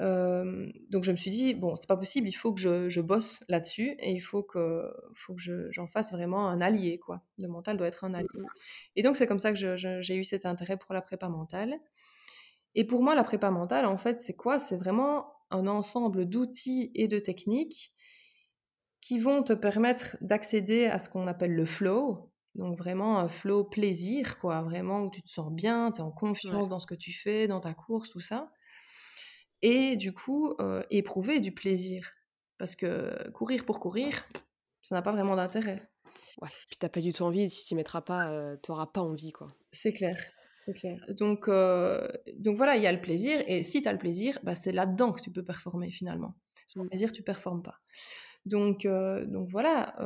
Hem, 0.00 0.72
donc 0.90 1.04
je 1.04 1.12
me 1.12 1.18
suis 1.18 1.30
dit: 1.32 1.54
«Bon, 1.54 1.76
c'est 1.76 1.88
pas 1.88 1.96
possible, 1.98 2.28
il 2.28 2.32
faut 2.32 2.54
que 2.54 2.60
je 2.60 2.88
je 2.90 3.00
bosse 3.02 3.44
là-dessus 3.48 3.96
et 4.00 4.12
il 4.12 4.20
faut 4.20 4.42
que 4.44 4.92
faut 5.14 5.34
que 5.34 5.42
je 5.42 5.70
j'en 5.72 5.86
fasse 5.88 6.12
vraiment 6.12 6.48
un 6.48 6.60
allié, 6.62 6.98
quoi. 6.98 7.22
Le 7.38 7.48
mental 7.48 7.76
doit 7.78 7.88
être 7.88 8.04
un 8.04 8.14
allié». 8.14 8.50
Et 8.96 9.02
donc 9.02 9.16
c'est 9.16 9.26
comme 9.28 9.38
ça 9.40 9.52
que 9.52 9.58
j'ai 9.76 10.16
eu 10.16 10.24
cet 10.24 10.46
intérêt 10.46 10.78
pour 10.78 10.94
la 10.94 11.02
prépa 11.02 11.28
mentale. 11.28 11.80
Et 12.74 12.84
pour 12.84 13.02
moi, 13.02 13.14
la 13.14 13.24
prépa 13.24 13.50
mentale, 13.50 13.86
en 13.86 13.96
fait, 13.96 14.20
c'est 14.20 14.34
quoi? 14.36 14.58
C'est 14.58 14.76
vraiment 14.76 15.32
un 15.50 15.66
ensemble 15.68 16.28
d'outils 16.28 16.90
et 16.94 17.08
de 17.08 17.18
techniques 17.18 17.92
qui 19.00 19.18
vont 19.18 19.42
te 19.42 19.52
permettre 19.52 20.16
d'accéder 20.20 20.86
à 20.86 20.98
ce 20.98 21.08
qu'on 21.08 21.26
appelle 21.26 21.54
le 21.54 21.64
flow. 21.66 22.32
Donc 22.54 22.76
vraiment 22.76 23.18
un 23.18 23.28
flow 23.28 23.64
plaisir, 23.64 24.38
quoi, 24.38 24.62
vraiment 24.62 25.02
où 25.02 25.10
tu 25.10 25.22
te 25.22 25.28
sens 25.30 25.52
bien, 25.52 25.92
tu 25.92 26.00
es 26.00 26.04
en 26.04 26.10
Ouais. 26.44 26.60
confiance 26.60 26.68
dans 26.68 26.78
ce 26.78 26.86
que 26.86 26.94
tu 26.94 27.12
fais, 27.12 27.46
dans 27.48 27.60
ta 27.60 27.74
course, 27.74 28.10
tout 28.10 28.20
ça. 28.20 28.50
Et 29.62 29.96
du 29.96 30.12
coup, 30.12 30.54
heu, 30.60 30.84
éprouver 30.90 31.40
du 31.40 31.52
plaisir. 31.52 32.12
Parce 32.58 32.76
que 32.76 33.30
courir 33.30 33.64
pour 33.64 33.80
courir, 33.80 34.26
ça 34.82 34.94
n'a 34.96 35.02
pas 35.02 35.12
vraiment 35.12 35.36
d'intérêt. 35.36 35.90
Ouais, 36.42 36.50
puis 36.68 36.76
tu 36.78 36.84
as 36.86 36.88
pas 36.88 37.00
du 37.00 37.12
tout 37.12 37.22
envie 37.24 37.48
si 37.50 37.60
tu 37.62 37.66
t'y 37.68 37.74
mettras 37.76 38.00
pas, 38.02 38.30
heu, 38.32 38.58
tu 38.62 38.70
auras 38.72 38.86
pas 38.86 39.00
envie, 39.00 39.32
quoi. 39.32 39.54
C'est 39.72 39.92
clair, 39.92 40.16
c'est 40.66 40.74
clair. 40.74 41.00
Donc, 41.08 41.48
heu, 41.48 42.08
donc 42.36 42.56
voilà, 42.56 42.76
il 42.76 42.82
y 42.82 42.86
a 42.86 42.92
le 42.92 43.00
plaisir 43.00 43.42
et 43.46 43.62
si 43.62 43.82
tu 43.82 43.88
as 43.88 43.92
le 43.92 43.98
plaisir, 43.98 44.38
bah, 44.42 44.54
c'est 44.54 44.72
là-dedans 44.72 45.12
que 45.12 45.20
tu 45.20 45.32
peux 45.32 45.44
performer 45.44 45.90
finalement. 45.90 46.34
Sans 46.66 46.76
Mmh. 46.76 46.90
plaisir, 46.90 47.12
tu 47.12 47.22
performes 47.22 47.62
pas. 47.62 47.80
Donc, 48.46 48.86
heu, 48.86 49.26
donc 49.26 49.48
voilà, 49.50 49.96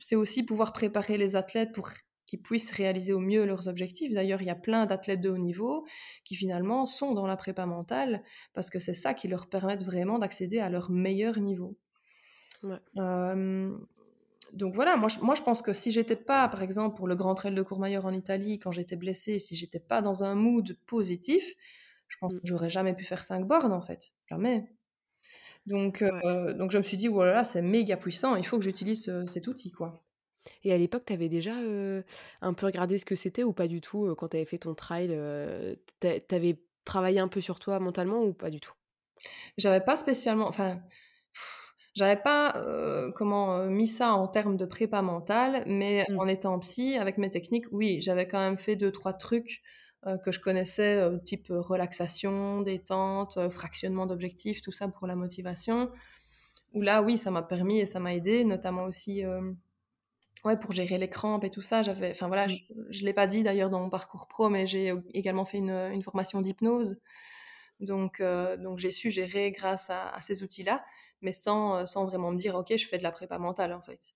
c'est 0.00 0.16
aussi 0.16 0.44
pouvoir 0.44 0.72
préparer 0.72 1.18
les 1.18 1.36
athlètes 1.36 1.72
pour 1.74 1.90
qu'ils 2.26 2.42
puissent 2.42 2.72
réaliser 2.72 3.12
au 3.12 3.20
mieux 3.20 3.44
leurs 3.46 3.68
objectifs. 3.68 4.12
D'ailleurs, 4.12 4.42
il 4.42 4.46
y 4.46 4.50
a 4.50 4.54
plein 4.56 4.86
d'athlètes 4.86 5.20
de 5.20 5.30
haut 5.30 5.38
niveau 5.38 5.86
qui 6.24 6.34
finalement 6.34 6.86
sont 6.86 7.12
dans 7.14 7.26
la 7.26 7.36
prépa 7.36 7.66
mentale 7.66 8.22
parce 8.54 8.70
que 8.70 8.78
c'est 8.78 8.94
ça 8.94 9.14
qui 9.14 9.28
leur 9.28 9.48
permet 9.48 9.76
vraiment 9.78 10.18
d'accéder 10.18 10.58
à 10.60 10.70
leur 10.70 10.90
meilleur 10.90 11.38
niveau. 11.40 11.78
Ouais. 12.62 12.80
Hem, 12.96 13.86
donc 14.52 14.74
voilà, 14.74 14.96
moi 14.96 15.08
je 15.08 15.20
moi 15.20 15.34
je 15.36 15.42
pense 15.42 15.62
que 15.62 15.72
si 15.74 15.90
j'étais 15.92 16.16
pas, 16.16 16.48
par 16.48 16.62
exemple, 16.62 16.96
pour 16.96 17.08
le 17.08 17.16
Grand 17.16 17.34
Trail 17.34 17.54
de 17.54 17.62
Courmayeur 17.62 18.06
en 18.06 18.12
Italie, 18.14 18.58
quand 18.60 18.72
j'étais 18.72 18.96
blessée, 18.96 19.38
si 19.40 19.56
j'étais 19.56 19.80
pas 19.80 20.02
dans 20.02 20.24
un 20.24 20.34
mood 20.36 20.78
positif, 20.86 21.54
je 22.08 22.16
pense 22.20 22.32
que 22.34 22.40
Mmh. 22.42 22.46
j'aurais 22.46 22.70
jamais 22.70 22.94
pu 22.94 23.04
faire 23.04 23.24
5 23.24 23.46
bornes 23.46 23.72
en 23.72 23.82
fait, 23.82 24.12
jamais. 24.28 24.76
Donc 25.66 26.02
heu, 26.02 26.54
donc 26.54 26.70
je 26.72 26.78
me 26.78 26.82
suis 26.84 26.96
dit: 26.98 27.08
«Oh 27.10 27.24
là 27.24 27.44
c'est 27.44 27.62
méga 27.62 27.96
puissant, 27.98 28.36
il 28.36 28.46
faut 28.46 28.58
que 28.58 28.64
j'utilise, 28.64 29.08
heu, 29.08 29.26
cet 29.28 29.48
outil, 29.48 29.72
quoi». 29.72 30.05
Et 30.64 30.72
à 30.72 30.78
l'époque, 30.78 31.04
tu 31.06 31.12
avais 31.12 31.28
déjà, 31.28 31.54
un 32.40 32.54
peu 32.54 32.66
regardé 32.66 32.98
ce 32.98 33.04
que 33.04 33.14
c'était 33.16 33.44
ou 33.44 33.52
pas 33.52 33.68
du 33.68 33.80
tout, 33.80 34.14
quand 34.16 34.28
tu 34.28 34.36
avais 34.36 34.46
fait 34.46 34.58
ton 34.58 34.74
trail, 34.74 35.10
heu, 35.12 35.78
tu 36.00 36.06
as 36.08 36.20
tu 36.20 36.34
avais 36.34 36.62
travaillé 36.84 37.18
un 37.20 37.28
peu 37.28 37.40
sur 37.40 37.58
toi 37.58 37.80
mentalement 37.80 38.22
ou 38.22 38.32
pas 38.32 38.50
du 38.50 38.60
tout? 38.60 38.72
J'avais 39.58 39.80
pas 39.80 39.96
spécialement 39.96 40.46
enfin, 40.48 40.80
j'avais 41.94 42.20
pas, 42.20 42.52
comment, 43.14 43.64
mis 43.66 43.86
ça 43.86 44.12
en 44.14 44.28
termes 44.28 44.56
de 44.56 44.66
prépa 44.66 45.00
mentale, 45.02 45.64
mais 45.66 46.04
Mmh. 46.08 46.18
en 46.18 46.26
étant 46.28 46.58
psy, 46.58 46.96
avec 46.98 47.16
mes 47.18 47.30
techniques, 47.30 47.66
oui, 47.72 48.00
j'avais 48.02 48.28
quand 48.28 48.38
même 48.40 48.58
fait 48.58 48.76
deux 48.76 48.92
trois 48.92 49.12
trucs, 49.14 49.62
que 50.22 50.30
je 50.30 50.38
connaissais, 50.40 51.02
type, 51.24 51.48
relaxation, 51.50 52.60
détente, 52.60 53.48
fractionnement 53.50 54.06
d'objectifs, 54.06 54.60
tout 54.62 54.70
ça 54.72 54.88
pour 54.88 55.06
la 55.08 55.16
motivation. 55.16 55.90
Où 56.74 56.82
là, 56.82 57.02
oui, 57.02 57.18
ça 57.18 57.30
m'a 57.30 57.42
permis 57.42 57.80
et 57.80 57.86
ça 57.86 58.00
m'a 58.00 58.14
aidé, 58.14 58.44
notamment 58.44 58.84
aussi, 58.84 59.22
ouais, 60.44 60.58
pour 60.58 60.72
gérer 60.72 60.98
les 60.98 61.08
crampes 61.08 61.44
et 61.44 61.50
tout 61.50 61.62
ça. 61.62 61.82
J'avais 61.82 62.10
enfin 62.10 62.28
voilà, 62.28 62.46
Mmh. 62.46 62.56
je 62.56 62.56
je 62.90 63.04
l'ai 63.04 63.12
pas 63.14 63.26
dit 63.26 63.42
d'ailleurs 63.42 63.70
dans 63.70 63.80
mon 63.80 63.90
parcours 63.90 64.28
pro, 64.28 64.48
mais 64.48 64.66
j'ai, 64.66 64.92
également 65.14 65.44
fait 65.44 65.58
une, 65.58 65.70
une 65.70 66.02
formation 66.02 66.40
d'hypnose. 66.40 67.00
Donc, 67.80 68.20
heu, 68.20 68.56
donc 68.58 68.78
j'ai 68.78 68.90
su 68.92 69.10
gérer 69.10 69.52
grâce 69.52 69.90
à 69.90 70.10
à 70.10 70.20
ces 70.22 70.42
outils-là, 70.44 70.84
mais 71.22 71.32
sans, 71.32 71.82
heu, 71.82 71.86
sans 71.86 72.06
vraiment 72.06 72.32
me 72.32 72.38
dire: 72.38 72.56
«OK, 72.56 72.76
je 72.76 72.86
fais 72.86 72.98
de 72.98 73.04
la 73.04 73.12
prépa 73.12 73.38
mentale», 73.38 73.72
en 73.74 73.82
fait. 73.82 74.14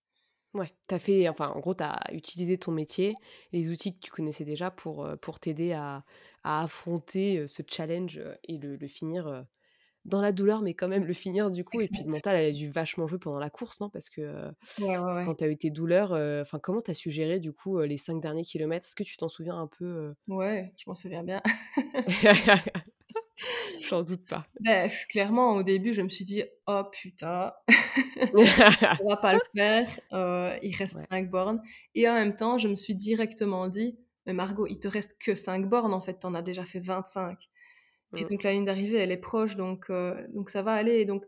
Ouais, 0.52 0.72
tu 0.88 0.94
as 0.96 0.98
fait 0.98 1.28
enfin, 1.28 1.50
en 1.50 1.60
gros, 1.60 1.74
tu 1.74 1.84
as 1.84 2.00
utilisé 2.12 2.58
ton 2.58 2.72
métier, 2.72 3.20
les 3.52 3.68
outils 3.68 3.94
que 3.94 4.00
tu 4.00 4.10
connaissais 4.10 4.44
déjà 4.44 4.72
pour, 4.72 5.04
heu, 5.06 5.16
pour 5.16 5.38
t'aider 5.38 5.72
à 5.72 6.04
à 6.42 6.62
affronter, 6.62 7.46
ce 7.46 7.62
challenge, 7.68 8.20
et 8.44 8.58
le 8.58 8.74
le 8.76 8.86
finir, 8.88 9.46
dans 10.10 10.20
la 10.22 10.32
douleur, 10.32 10.62
mais 10.62 10.74
quand 10.74 10.88
même 10.88 11.04
le 11.06 11.12
finir 11.14 11.50
du 11.50 11.64
coup 11.64 11.80
et 11.80 11.88
puis 11.88 12.04
le 12.04 12.10
mental, 12.10 12.36
elle 12.36 12.50
a 12.50 12.52
dû 12.52 12.70
vachement 12.70 13.06
jouer 13.06 13.18
pendant 13.18 13.38
la 13.38 13.50
course, 13.50 13.80
non? 13.80 13.90
Parce 13.90 14.10
que, 14.10 14.20
heu, 14.22 14.52
Ouais, 14.78 14.98
ouais, 14.98 15.12
ouais. 15.14 15.26
quand 15.26 15.36
tu 15.36 15.44
as 15.44 15.48
eu 15.48 15.56
tes 15.58 15.70
douleurs, 15.70 16.12
enfin, 16.42 16.58
comment 16.60 16.82
tu 16.82 16.90
as 16.92 16.94
su 16.94 17.10
gérer 17.10 17.40
du 17.40 17.52
coup, 17.52 17.80
les 17.80 17.96
5 17.98 18.20
derniers 18.22 18.44
kilomètres? 18.44 18.86
Est-ce 18.86 18.96
que 18.96 19.04
tu 19.04 19.16
t'en 19.16 19.28
souviens 19.28 19.56
un 19.58 19.66
peu? 19.68 20.14
Ouais, 20.28 20.72
je 20.76 20.84
m'en 20.86 20.94
souviens 20.94 21.22
bien. 21.24 21.42
J'en 23.88 24.02
doute 24.02 24.26
pas. 24.26 24.46
Beh, 24.60 24.88
clairement, 25.08 25.52
au 25.56 25.62
début, 25.62 25.92
je 25.92 26.02
me 26.02 26.08
suis 26.08 26.24
dit: 26.24 26.44
«Oh 26.66 26.82
putain, 26.90 27.52
on 28.98 29.08
va 29.08 29.16
pas 29.16 29.34
le 29.34 29.40
faire, 29.56 29.88
il 30.62 30.74
reste. 30.76 30.98
5 31.10 31.30
bornes» 31.30 31.62
et 31.94 32.08
en 32.08 32.14
même 32.14 32.36
temps, 32.36 32.58
je 32.58 32.68
me 32.68 32.74
suis 32.76 32.94
directement 32.94 33.68
dit: 33.68 33.98
Mais 34.26 34.32
Margot, 34.34 34.66
il 34.66 34.78
te 34.78 34.88
reste 34.88 35.16
que 35.18 35.34
5 35.34 35.68
bornes 35.68 35.94
en 35.94 36.00
fait, 36.00 36.18
tu 36.20 36.26
en 36.26 36.34
as 36.34 36.42
déjà 36.42 36.64
fait 36.64 36.80
25. 36.80 37.38
Et 38.16 38.24
donc 38.24 38.42
la 38.42 38.52
ligne 38.52 38.64
d'arrivée, 38.64 38.98
elle 38.98 39.12
est 39.12 39.16
proche, 39.16 39.56
donc, 39.56 39.90
euh, 39.90 40.26
donc 40.34 40.50
ça 40.50 40.62
va 40.62 40.72
aller. 40.72 40.94
Et 41.00 41.04
donc 41.04 41.24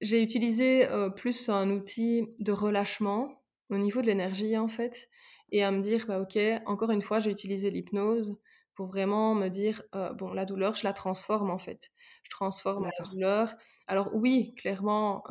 j'ai 0.00 0.22
utilisé 0.22 0.88
euh, 0.88 1.10
plus 1.10 1.48
un 1.48 1.70
outil 1.70 2.28
de 2.40 2.52
relâchement 2.52 3.42
au 3.70 3.78
niveau 3.78 4.00
de 4.02 4.06
l'énergie 4.06 4.56
en 4.58 4.68
fait, 4.68 5.08
et 5.50 5.64
à 5.64 5.70
me 5.72 5.80
dire, 5.80 6.06
bah 6.06 6.20
ok, 6.20 6.38
encore 6.66 6.90
une 6.90 7.02
fois, 7.02 7.18
j'ai 7.20 7.30
utilisé 7.30 7.70
l'hypnose 7.70 8.36
pour 8.74 8.88
vraiment 8.88 9.34
me 9.34 9.48
dire, 9.48 9.82
euh, 9.94 10.12
bon, 10.12 10.32
la 10.32 10.44
douleur, 10.44 10.76
je 10.76 10.84
la 10.84 10.92
transforme 10.92 11.50
en 11.50 11.58
fait. 11.58 11.90
Je 12.24 12.30
transforme 12.30 12.84
la 12.86 13.04
douleur. 13.10 13.54
Alors 13.86 14.10
oui, 14.14 14.54
clairement, 14.56 15.22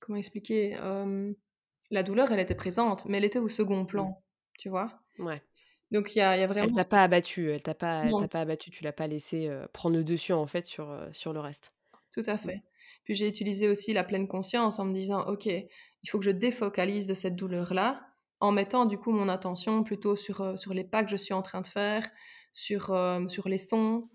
comment 0.00 0.18
expliquer 0.18 0.76
La 1.90 2.02
douleur, 2.04 2.30
elle 2.30 2.38
était 2.40 2.54
présente, 2.54 3.06
mais 3.06 3.18
elle 3.18 3.24
était 3.24 3.40
au 3.40 3.48
second 3.48 3.82
Mmh. 3.82 3.86
plan, 3.86 4.22
tu 4.58 4.68
vois? 4.68 5.00
Ouais. 5.18 5.42
Donc 5.90 6.14
il 6.14 6.18
y 6.18 6.22
a, 6.22 6.36
il 6.36 6.40
y 6.40 6.42
a 6.42 6.44
Elle 6.44 6.48
vraiment... 6.50 6.74
t'a 6.74 6.84
pas 6.84 7.02
abattu, 7.02 7.50
elle 7.50 7.62
t'a 7.62 7.74
pas 7.74 8.02
elle 8.04 8.10
Non, 8.10 8.20
t'a 8.20 8.28
pas 8.28 8.40
abattu, 8.40 8.70
tu 8.70 8.82
l'as 8.84 8.92
pas 8.92 9.06
laissé, 9.06 9.50
prendre 9.72 9.96
le 9.96 10.04
dessus, 10.04 10.32
en 10.32 10.46
fait, 10.46 10.66
sur, 10.66 10.96
sur 11.12 11.32
le 11.32 11.40
reste. 11.40 11.72
tout 12.12 12.22
à 12.26 12.34
Mmh. 12.34 12.38
fait. 12.38 12.62
Puis 13.04 13.14
j'ai 13.14 13.28
utilisé 13.28 13.68
aussi 13.68 13.92
la 13.92 14.02
pleine 14.04 14.26
conscience 14.26 14.78
en 14.78 14.84
me 14.84 14.92
disant, 14.94 15.22
ok, 15.28 15.46
il 15.46 16.08
faut 16.10 16.18
que 16.18 16.24
je 16.24 16.30
défocalise 16.30 17.06
de 17.06 17.14
cette 17.14 17.36
douleur-là, 17.36 18.00
en 18.40 18.52
mettant 18.52 18.84
du 18.86 18.98
coup 18.98 19.12
mon 19.12 19.28
attention 19.28 19.82
plutôt 19.82 20.16
sur, 20.16 20.40
euh, 20.40 20.56
sur 20.56 20.74
les 20.74 20.84
pas 20.84 21.04
que 21.04 21.10
je 21.10 21.16
suis 21.16 21.34
en 21.34 21.42
train 21.42 21.60
de 21.60 21.66
faire, 21.66 22.08
sur, 22.52 22.86
sur 23.28 23.48
les 23.48 23.58
sons, 23.58 24.08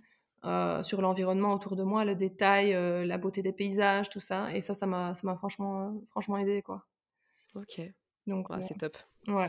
sur 0.44 1.02
l'environnement 1.02 1.54
autour 1.54 1.76
de 1.76 1.84
moi, 1.84 2.04
le 2.06 2.16
détail, 2.16 2.72
la 3.06 3.18
beauté 3.20 3.42
des 3.44 3.54
paysages, 3.54 4.10
tout 4.10 4.20
ça. 4.20 4.52
Et 4.56 4.62
ça, 4.62 4.74
ça 4.74 4.88
m'a, 4.88 5.14
ça 5.14 5.22
m'a 5.28 5.36
franchement, 5.36 6.02
franchement 6.10 6.38
aidé, 6.38 6.62
quoi. 6.64 6.86
OK. 7.56 7.82
Donc, 8.28 8.48
Ah, 8.50 8.62
c'est 8.62 8.78
top. 8.78 8.98
ouais, 9.28 9.48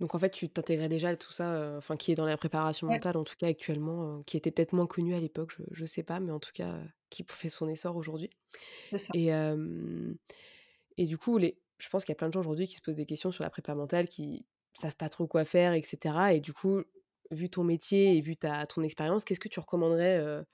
Donc 0.00 0.14
en 0.14 0.18
fait, 0.18 0.30
tu 0.30 0.48
t'intégrais 0.48 0.88
déjà 0.88 1.16
tout 1.16 1.32
ça, 1.32 1.56
heu, 1.62 1.76
enfin 1.78 1.96
qui 1.96 2.12
est 2.12 2.14
dans 2.16 2.26
la 2.26 2.36
préparation 2.36 2.88
ouais, 2.88 3.00
mentale 3.00 3.16
en 3.16 3.24
tout 3.24 3.36
cas 3.38 3.46
actuellement, 3.48 4.18
heu, 4.20 4.22
qui 4.26 4.36
était 4.36 4.50
peut-être 4.50 4.72
moins 4.72 4.86
connu 4.86 5.14
à 5.14 5.20
l'époque, 5.20 5.52
je 5.56 5.62
je 5.70 5.86
sais 5.86 6.02
pas, 6.02 6.20
mais 6.20 6.32
en 6.32 6.40
tout 6.40 6.52
cas, 6.52 6.76
heu, 6.78 6.84
qui 7.10 7.24
fait 7.28 7.48
son 7.48 7.68
essor 7.68 7.96
aujourd'hui 7.96 8.30
c'est 8.90 8.98
ça. 8.98 9.14
et 9.14 9.26
hem 9.28 10.16
et 10.96 11.06
du 11.06 11.18
coup 11.18 11.38
les 11.38 11.60
je 11.78 11.88
pense 11.88 12.04
qu'il 12.04 12.12
y 12.12 12.16
a 12.16 12.16
plein 12.16 12.28
de 12.28 12.32
gens 12.34 12.40
aujourd'hui 12.40 12.68
qui 12.68 12.76
se 12.76 12.82
posent 12.82 12.94
des 12.96 13.06
questions 13.06 13.32
sur 13.32 13.42
la 13.44 13.50
prépa 13.50 13.74
mentale, 13.74 14.08
qui 14.08 14.46
savent 14.74 14.96
pas 14.96 15.08
trop 15.08 15.26
quoi 15.26 15.44
faire 15.44 15.72
et 15.74 15.82
cetera 15.82 16.32
et 16.34 16.40
du 16.40 16.52
coup, 16.52 16.82
vu 17.32 17.50
ton 17.50 17.64
métier 17.64 18.16
et 18.16 18.20
vu 18.20 18.36
ta 18.36 18.64
ton 18.66 18.82
expérience, 18.84 19.24
qu'est-ce 19.24 19.40
que 19.40 19.48
tu 19.48 19.58
recommanderais, 19.60 20.18
heu, 20.20 20.44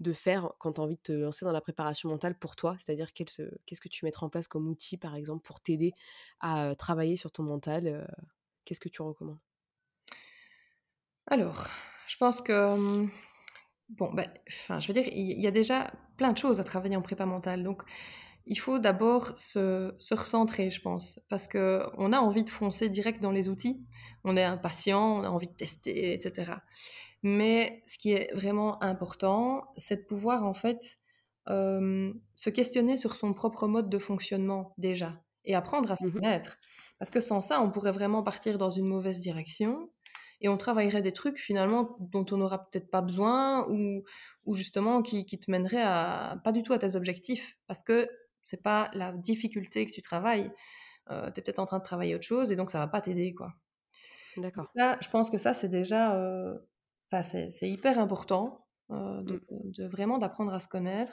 de 0.00 0.12
faire 0.12 0.52
quand 0.60 0.74
tu 0.74 0.80
as 0.82 0.84
envie 0.84 0.96
de 0.96 1.02
te 1.02 1.12
lancer 1.12 1.44
dans 1.46 1.52
la 1.52 1.60
préparation 1.62 2.08
mentale 2.10 2.38
pour 2.38 2.56
toi? 2.56 2.76
C'est-à-dire 2.78 3.12
qu'est-ce 3.14 3.80
que 3.80 3.88
tu 3.88 4.04
mettrais 4.06 4.26
en 4.26 4.30
place 4.30 4.48
comme 4.48 4.68
outil 4.68 4.96
par 4.98 5.16
exemple 5.16 5.42
pour 5.44 5.60
t'aider 5.60 5.94
à, 6.40 6.70
heu, 6.72 6.76
travailler 6.76 7.16
sur 7.16 7.32
ton 7.32 7.42
mental, 7.44 7.86
heu, 7.88 8.06
qu'est-ce 8.70 8.80
que 8.80 8.88
tu 8.88 9.02
recommandes? 9.02 9.40
Alors, 11.26 11.68
je 12.06 12.16
pense 12.18 12.40
que, 12.40 12.76
bon, 13.88 14.12
ben, 14.14 14.32
enfin, 14.48 14.78
je 14.78 14.86
veux 14.86 14.94
dire, 14.94 15.08
il 15.08 15.40
y, 15.40 15.46
a 15.48 15.50
déjà 15.50 15.92
plein 16.16 16.32
de 16.32 16.38
choses 16.38 16.60
à 16.60 16.64
travailler 16.64 16.94
en 16.94 17.02
prépa 17.02 17.26
mentale. 17.26 17.64
Donc, 17.64 17.82
il 18.46 18.56
faut 18.56 18.78
d'abord 18.78 19.36
se, 19.36 19.92
se 19.98 20.14
recentrer, 20.14 20.70
je 20.70 20.80
pense, 20.80 21.20
parce 21.28 21.48
que 21.48 21.82
on 21.98 22.12
a 22.12 22.20
envie 22.20 22.44
de 22.44 22.50
foncer 22.50 22.88
direct 22.88 23.20
dans 23.20 23.32
les 23.32 23.48
outils. 23.48 23.84
On 24.22 24.36
est 24.36 24.44
impatient, 24.44 25.18
on 25.18 25.24
a 25.24 25.28
envie 25.28 25.48
de 25.48 25.54
tester, 25.54 26.12
etc. 26.12 26.52
Mais 27.24 27.82
ce 27.86 27.98
qui 27.98 28.12
est 28.12 28.32
vraiment 28.34 28.80
important, 28.84 29.64
c'est 29.76 29.96
de 29.96 30.06
pouvoir 30.06 30.46
en 30.46 30.54
fait 30.54 31.00
euh, 31.48 32.12
se 32.36 32.50
questionner 32.50 32.96
sur 32.96 33.16
son 33.16 33.34
propre 33.34 33.66
mode 33.66 33.90
de 33.90 33.98
fonctionnement 33.98 34.74
déjà 34.78 35.20
et 35.44 35.54
apprendre 35.56 35.90
à 35.90 35.96
se 35.96 36.06
Mmh 36.06 36.12
connaître. 36.12 36.58
Parce 37.00 37.10
que 37.10 37.18
sans 37.18 37.40
ça, 37.40 37.60
on 37.60 37.70
pourrait 37.70 37.90
vraiment 37.90 38.22
partir 38.22 38.58
dans 38.58 38.70
une 38.70 38.86
mauvaise 38.86 39.20
direction 39.20 39.90
et 40.40 40.48
on 40.48 40.56
travaillerait 40.56 41.02
des 41.02 41.12
trucs 41.12 41.38
finalement 41.38 41.96
dont 41.98 42.24
on 42.30 42.36
n'aura 42.36 42.70
peut-être 42.70 42.90
pas 42.90 43.00
besoin 43.00 43.66
ou, 43.68 44.04
ou 44.46 44.54
justement 44.54 45.02
qui, 45.02 45.26
qui 45.26 45.38
te 45.38 45.50
mèneraient 45.50 45.82
à, 45.82 46.40
pas 46.44 46.52
du 46.52 46.62
tout 46.62 46.72
à 46.72 46.78
tes 46.78 46.94
objectifs 46.94 47.58
parce 47.66 47.82
que 47.82 48.08
c'est 48.42 48.62
pas 48.62 48.90
la 48.94 49.12
difficulté 49.12 49.84
que 49.86 49.92
tu 49.92 50.02
travailles. 50.02 50.52
Euh, 51.10 51.30
tu 51.32 51.40
es 51.40 51.42
peut-être 51.42 51.58
en 51.58 51.64
train 51.64 51.78
de 51.78 51.84
travailler 51.84 52.14
autre 52.14 52.26
chose 52.26 52.52
et 52.52 52.56
donc 52.56 52.70
ça 52.70 52.78
va 52.78 52.86
pas 52.86 53.00
t'aider 53.00 53.34
quoi. 53.34 53.52
D'accord. 54.36 54.66
ça, 54.76 54.96
je 55.02 55.08
pense 55.08 55.28
que 55.28 55.38
ça, 55.38 55.54
c'est 55.54 55.68
déjà, 55.68 56.16
euh, 56.16 56.56
c'est, 57.22 57.50
c'est 57.50 57.68
hyper 57.68 57.98
important 57.98 58.66
euh, 58.90 59.22
de, 59.22 59.34
Mmh. 59.50 59.70
de 59.72 59.86
vraiment 59.86 60.18
d'apprendre 60.18 60.52
à 60.52 60.60
se 60.60 60.68
connaître. 60.68 61.12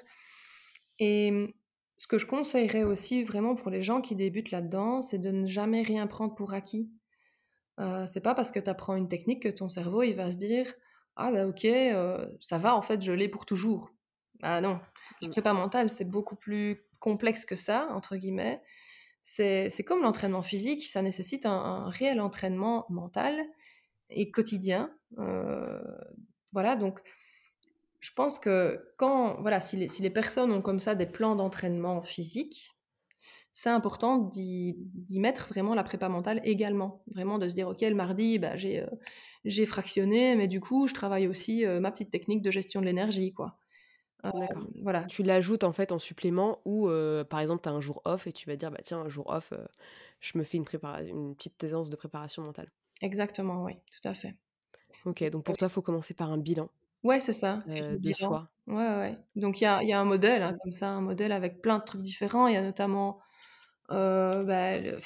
Et 0.99 1.53
ce 1.97 2.07
que 2.07 2.17
je 2.17 2.25
conseillerais 2.25 2.83
aussi 2.83 3.23
vraiment 3.23 3.55
pour 3.55 3.71
les 3.71 3.81
gens 3.81 4.01
qui 4.01 4.15
débutent 4.15 4.51
là-dedans, 4.51 5.01
c'est 5.01 5.17
de 5.17 5.31
ne 5.31 5.47
jamais 5.47 5.81
rien 5.81 6.07
prendre 6.07 6.35
pour 6.35 6.53
acquis. 6.53 6.89
Euh, 7.79 8.05
c'est 8.07 8.21
pas 8.21 8.35
parce 8.35 8.51
que 8.51 8.59
tu 8.59 8.69
apprends 8.69 8.95
une 8.95 9.07
technique 9.07 9.43
que 9.43 9.49
ton 9.49 9.69
cerveau 9.69 10.01
il 10.01 10.13
va 10.13 10.31
se 10.31 10.37
dire 10.37 10.65
ah 11.15 11.31
bah 11.31 11.45
ok 11.47 11.65
euh, 11.65 12.27
ça 12.39 12.57
va 12.57 12.75
en 12.75 12.81
fait 12.81 13.01
je 13.01 13.11
l'ai 13.11 13.29
pour 13.29 13.45
toujours. 13.45 13.93
Ah 14.41 14.61
non, 14.61 14.79
la 15.21 15.27
Mmh. 15.27 15.31
prépa 15.31 15.53
mentale 15.53 15.89
c'est 15.89 16.05
beaucoup 16.05 16.35
plus 16.35 16.83
complexe 16.99 17.45
que 17.45 17.55
ça 17.55 17.87
entre 17.91 18.15
guillemets. 18.17 18.61
C'est, 19.21 19.69
c'est 19.69 19.83
comme 19.83 20.03
l'entraînement 20.03 20.41
physique, 20.41 20.83
ça 20.85 21.01
nécessite 21.01 21.45
un, 21.45 21.51
un 21.51 21.89
réel 21.89 22.21
entraînement 22.21 22.85
mental 22.89 23.37
et 24.09 24.31
quotidien. 24.31 24.91
Euh, 25.17 25.81
voilà, 26.53 26.75
donc 26.75 27.01
je 27.99 28.11
pense 28.15 28.39
que 28.39 28.93
quand, 28.97 29.41
voilà, 29.41 29.59
si 29.59 29.77
les, 29.77 29.87
si 29.87 30.01
les 30.01 30.09
personnes 30.09 30.51
ont 30.51 30.61
comme 30.61 30.79
ça 30.79 30.95
des 30.95 31.05
plans 31.05 31.35
d'entraînement 31.35 32.01
physique, 32.01 32.71
c'est 33.53 33.69
important 33.71 34.19
d'y 34.19 34.75
mettre 35.19 35.47
vraiment 35.47 35.73
la 35.73 35.83
prépa 35.83 36.09
mentale 36.09 36.41
également. 36.43 37.03
Vraiment 37.13 37.39
de 37.39 37.47
se 37.47 37.55
dire, 37.55 37.67
ok, 37.67 37.81
le 37.81 37.95
mardi, 37.95 38.37
bah, 38.37 38.55
j'ai 38.55 38.81
euh, 38.83 39.65
fractionné, 39.65 40.35
mais 40.35 40.47
du 40.47 40.59
coup, 40.59 40.85
je 40.87 40.93
travaille 40.93 41.27
aussi 41.27 41.65
euh, 41.65 41.79
ma 41.79 41.91
petite 41.91 42.11
technique 42.11 42.43
de 42.43 42.51
gestion 42.51 42.81
de 42.81 42.85
l'énergie, 42.85 43.33
quoi. 43.33 43.57
Euh, 44.25 44.29
voilà, 44.83 45.07
Tu 45.07 45.23
l'ajoutes 45.23 45.63
en 45.63 45.71
fait 45.71 45.91
en 45.91 45.99
supplément 45.99 46.61
ou, 46.65 46.89
par 47.29 47.39
exemple, 47.39 47.61
tu 47.63 47.69
as 47.69 47.71
un 47.71 47.81
jour 47.81 48.01
off 48.05 48.27
et 48.27 48.31
tu 48.33 48.47
vas 48.49 48.55
dire: 48.55 48.71
«Bah 48.71 48.79
tiens, 48.83 48.99
un 48.99 49.09
jour 49.09 49.29
off, 49.29 49.53
je 50.19 50.37
me 50.37 50.43
fais 50.43 50.57
une 50.57 50.65
une 51.07 51.35
petite 51.35 51.61
séance 51.67 51.89
de 51.89 51.95
préparation 51.95 52.43
mentale». 52.43 52.71
exactement, 53.01 53.63
oui, 53.63 53.73
tout 53.91 54.07
à 54.07 54.13
fait. 54.13 54.35
OK, 55.05 55.23
Donc, 55.29 55.43
pour 55.45 55.57
toi, 55.57 55.67
il 55.67 55.71
faut 55.71 55.81
commencer 55.81 56.13
par 56.13 56.31
un 56.31 56.37
bilan, 56.37 56.69
ouais, 57.03 57.19
c'est 57.19 57.33
ça, 57.33 57.63
faire 57.67 57.85
heu, 57.91 57.91
le 57.91 57.99
de 57.99 58.13
bilan. 58.13 58.13
soi. 58.13 58.51
Ouais, 58.67 58.75
ouais. 58.75 59.17
Donc, 59.35 59.61
il 59.61 59.63
y 59.65 59.67
a, 59.67 59.83
y 59.83 59.93
a 59.93 59.99
un 59.99 60.05
modèle, 60.05 60.41
hein, 60.43 60.55
comme 60.61 60.71
ça, 60.71 60.89
un 60.89 61.01
modèle 61.01 61.31
avec 61.31 61.61
plein 61.61 61.79
de 61.79 61.83
trucs 61.83 62.01
différents. 62.01 62.47
Il 62.47 62.53
y 62.53 62.57
a 62.57 62.61
notamment 62.63 63.19
Heu, 63.91 64.45
bah, 64.45 64.77
le 64.79 64.99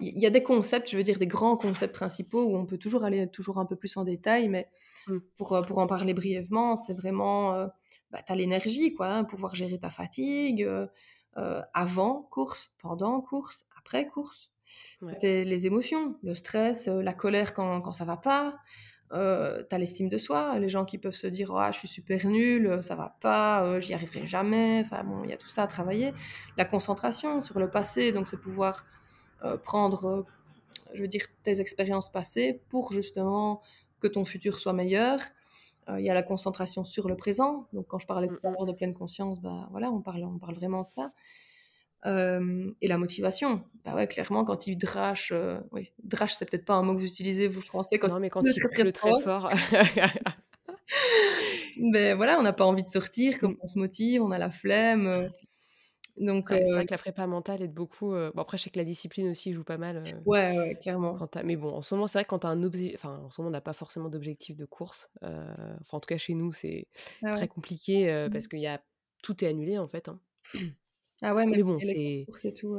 il 0.00 0.20
y 0.20 0.26
a 0.26 0.30
des 0.30 0.42
concepts, 0.42 0.90
je 0.90 0.96
veux 0.98 1.04
dire 1.04 1.18
des 1.20 1.26
grands 1.28 1.56
concepts 1.56 1.94
principaux 1.94 2.46
où 2.50 2.56
on 2.58 2.66
peut 2.66 2.78
toujours 2.78 3.04
aller 3.04 3.30
toujours 3.30 3.58
un 3.58 3.66
peu 3.66 3.76
plus 3.76 3.96
en 3.98 4.04
détail, 4.04 4.48
mais 4.48 4.70
Mmh. 5.06 5.22
pour, 5.36 5.64
pour 5.66 5.78
en 5.78 5.86
parler 5.88 6.14
brièvement, 6.14 6.76
c'est 6.76 6.94
vraiment, 6.94 7.52
bah, 8.10 8.22
tu 8.26 8.32
as 8.32 8.36
l'énergie 8.36 8.94
quoi, 8.94 9.08
hein, 9.08 9.24
pouvoir 9.24 9.54
gérer 9.56 9.78
ta 9.78 9.90
fatigue, 9.90 10.68
avant 11.74 12.22
course, 12.22 12.72
pendant 12.78 13.20
course, 13.22 13.66
après 13.76 14.06
course. 14.08 14.52
Ouais. 15.00 15.22
Les 15.22 15.66
émotions, 15.66 16.18
le 16.22 16.34
stress, 16.34 16.86
la 16.88 17.14
colère 17.14 17.54
quand 17.54 17.80
quand 17.82 17.92
ça 17.92 18.04
va 18.04 18.16
pas, 18.16 18.58
heu, 19.12 19.66
tu 19.70 19.76
l'estime 19.78 20.08
de 20.08 20.18
soi, 20.18 20.58
les 20.58 20.68
gens 20.68 20.84
qui 20.84 20.98
peuvent 20.98 21.14
se 21.14 21.26
dire: 21.26 21.54
«Ah 21.56 21.72
je 21.72 21.78
suis 21.78 21.88
super 21.88 22.26
nul, 22.26 22.82
ça 22.82 22.94
va 22.96 23.16
pas, 23.20 23.64
heu, 23.76 23.80
j'y 23.80 23.94
arriverai 23.94 24.26
jamais», 24.26 24.82
enfin 24.84 25.04
bon, 25.04 25.24
il 25.24 25.30
y 25.30 25.32
a 25.32 25.36
tout 25.38 25.48
ça 25.48 25.64
à 25.64 25.66
travailler. 25.66 26.14
La 26.56 26.64
concentration 26.64 27.40
sur 27.40 27.58
le 27.58 27.70
passé, 27.70 28.12
donc 28.12 28.28
c'est 28.28 28.40
pouvoir, 28.40 28.86
heu, 29.44 29.58
prendre, 29.62 30.06
heu, 30.08 30.26
je 30.94 31.02
veux 31.02 31.08
dire 31.08 31.24
tes 31.42 31.60
expériences 31.60 32.10
passées 32.12 32.62
pour 32.70 32.92
justement 32.92 33.62
que 34.00 34.08
ton 34.08 34.24
futur 34.24 34.58
soit 34.58 34.72
meilleur. 34.74 35.20
Il 35.98 36.04
y 36.04 36.10
a 36.10 36.14
la 36.14 36.22
concentration 36.22 36.84
sur 36.84 37.08
le 37.08 37.16
présent, 37.16 37.68
donc 37.72 37.88
quand 37.88 37.98
je 37.98 38.06
parlais 38.06 38.28
tout 38.28 38.48
à 38.48 38.50
mh. 38.50 38.56
l'heure 38.56 38.66
de 38.66 38.72
pleine 38.72 38.94
conscience, 38.94 39.40
bah, 39.40 39.68
voilà, 39.72 39.90
on 39.90 40.00
parle 40.00 40.24
on 40.24 40.38
parle 40.38 40.54
vraiment 40.54 40.84
de 40.84 40.90
ça. 40.90 41.12
Hem 42.04 42.74
et 42.80 42.88
la 42.88 42.98
motivation, 42.98 43.64
bah, 43.84 43.94
ouais, 43.94 44.06
clairement 44.08 44.44
quand 44.44 44.66
il 44.66 44.76
drache, 44.78 45.32
oui, 45.72 45.92
drache, 46.02 46.34
c'est 46.34 46.50
peut-être 46.50 46.64
pas 46.64 46.74
un 46.74 46.82
mot 46.82 46.94
que 46.94 47.00
vous 47.00 47.06
utilisez 47.06 47.48
vous 47.48 47.60
français 47.62 47.98
quand 47.98 48.08
Non, 48.08 48.18
mais 48.18 48.30
quand 48.30 48.42
pleut 48.42 48.54
il 48.56 48.62
très, 48.62 48.68
très 48.68 48.84
pleut 48.84 48.92
très 48.92 49.14
fort. 49.14 49.22
fort. 49.22 49.50
Beh, 51.76 52.14
voilà, 52.14 52.38
on 52.38 52.42
n'a 52.42 52.52
pas 52.52 52.64
envie 52.66 52.82
de 52.84 52.88
sortir, 52.88 53.38
comment 53.38 53.52
Mmh. 53.52 53.62
on 53.62 53.66
se 53.66 53.78
motive, 53.78 54.22
on 54.22 54.30
a 54.30 54.38
la 54.38 54.50
flemme, 54.50 55.06
heu, 55.06 55.30
donc 56.18 56.50
Ouais, 56.50 56.60
c'est 56.66 56.72
heu, 56.76 56.80
vrai 56.80 56.84
que 56.84 56.92
la 56.92 56.98
prépa 56.98 57.26
mentale 57.26 57.62
aide 57.62 57.72
beaucoup, 57.72 58.10
bon 58.10 58.32
après 58.36 58.58
je 58.58 58.64
sais 58.64 58.70
que 58.70 58.78
la 58.78 58.84
discipline 58.84 59.28
aussi 59.30 59.52
joue 59.52 59.62
pas 59.64 59.78
mal, 59.78 60.24
ouais, 60.24 60.52
ouais, 60.58 60.74
clairement. 60.80 61.20
quand 61.20 61.36
mais 61.44 61.56
bon, 61.56 61.70
en 61.74 61.82
ce 61.82 61.94
moment, 61.94 62.06
c'est 62.06 62.18
vrai 62.18 62.24
que 62.24 62.30
quand 62.30 62.40
tu 62.40 62.46
as 62.48 62.50
un 62.50 62.62
obje 62.64 62.92
enfin, 62.94 63.18
en 63.20 63.30
ce 63.30 63.40
moment, 63.40 63.48
on 63.50 63.52
n'a 63.52 63.60
pas 63.60 63.72
forcément 63.74 64.08
d'objectif 64.10 64.56
de 64.56 64.64
course, 64.66 65.10
enfin, 65.22 65.76
en 65.92 66.00
tout 66.00 66.06
cas 66.08 66.18
chez 66.18 66.34
nous, 66.34 66.52
c'est 66.52 66.88
Ah 67.24 67.34
ouais. 67.36 67.44
très 67.44 67.48
compliqué, 67.48 68.26
Mmh. 68.26 68.32
parce 68.32 68.48
qu'il 68.48 68.60
y 68.60 68.66
a 68.66 68.82
tout 69.22 69.44
est 69.44 69.48
annulé, 69.48 69.78
en 69.78 69.88
fait, 69.88 70.08
hein. 70.08 70.20
Ah 71.22 71.34
ouais, 71.34 71.46
Mais 71.46 71.62
bon, 71.62 71.78
c'est 71.80 72.52
tout, 72.52 72.76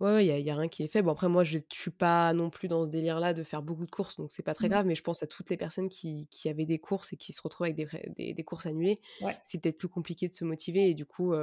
ouais, 0.00 0.12
ouais, 0.12 0.26
il 0.26 0.44
y 0.46 0.50
a 0.50 0.56
rien 0.56 0.68
qui 0.68 0.82
est 0.82 0.88
fait. 0.88 1.02
Bon 1.02 1.12
après 1.12 1.28
moi, 1.28 1.44
je 1.44 1.58
je 1.72 1.78
suis 1.80 1.90
pas 1.90 2.32
non 2.32 2.50
plus 2.50 2.68
dans 2.68 2.84
ce 2.84 2.90
délire-là 2.90 3.32
de 3.34 3.42
faire 3.42 3.62
beaucoup 3.62 3.86
de 3.86 3.90
courses, 3.90 4.16
donc 4.16 4.32
c'est 4.32 4.42
pas 4.42 4.54
très 4.54 4.68
mmh, 4.68 4.70
grave, 4.70 4.86
mais 4.86 4.94
je 4.94 5.02
pense 5.02 5.22
à 5.22 5.26
toutes 5.26 5.50
les 5.50 5.56
personnes 5.56 5.88
qui 5.88 6.28
qui 6.30 6.48
avaient 6.48 6.66
des 6.66 6.78
courses 6.78 7.12
et 7.12 7.16
qui 7.16 7.32
se 7.32 7.42
retrouvent 7.42 7.66
avec 7.66 7.76
des 7.76 7.86
des 8.16 8.34
des 8.34 8.44
courses 8.44 8.66
annulées. 8.66 9.00
ouais, 9.20 9.42
C'est 9.44 9.58
peut-être 9.60 9.78
plus 9.78 9.88
compliqué 9.88 10.28
de 10.28 10.34
se 10.34 10.44
motiver 10.44 10.88
et 10.90 10.94
du 10.94 11.06
coup, 11.06 11.34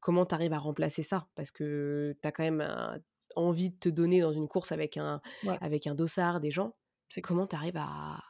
comment 0.00 0.26
tu 0.26 0.34
arrives 0.34 0.52
à 0.52 0.58
remplacer 0.58 1.02
ça? 1.02 1.28
Parce 1.34 1.50
que 1.50 2.16
tu 2.20 2.28
as 2.28 2.32
quand 2.32 2.44
même 2.44 2.60
un 2.60 3.00
envie 3.36 3.70
de 3.70 3.76
te 3.78 3.88
donner 3.88 4.20
dans 4.20 4.32
une 4.32 4.48
course 4.48 4.72
avec 4.72 4.96
un 4.96 5.20
ouais. 5.42 5.60
avec 5.60 5.86
un 5.86 5.94
dossard, 5.94 6.40
des 6.40 6.50
gens. 6.50 6.76
C'est 7.08 7.22
comment 7.22 7.46
tu 7.46 7.56
arrives 7.56 7.76
à 7.76 8.20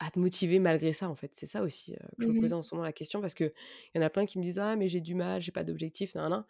à 0.00 0.10
te 0.10 0.18
motiver 0.18 0.58
malgré 0.58 0.92
ça, 0.92 1.08
en 1.08 1.14
fait? 1.16 1.32
C'est 1.34 1.46
ça 1.46 1.62
aussi, 1.62 1.94
que 1.94 2.00
je 2.26 2.30
me 2.30 2.34
Mmh 2.34 2.36
posais 2.36 2.54
en 2.54 2.62
ce 2.62 2.74
moment 2.74 2.84
la 2.84 2.92
question 2.92 3.20
parce 3.20 3.34
qu'il 3.34 3.52
y 3.94 3.98
en 3.98 4.02
a 4.02 4.10
plein 4.10 4.26
qui 4.26 4.38
me 4.38 4.44
disent: 4.44 4.58
«Ah 4.58 4.76
mais 4.76 4.88
j'ai 4.88 5.00
du 5.00 5.14
mal, 5.14 5.40
j'ai 5.42 5.52
pas 5.52 5.64
d'objectif, 5.64 6.14
nin 6.14 6.28
nin 6.30 6.46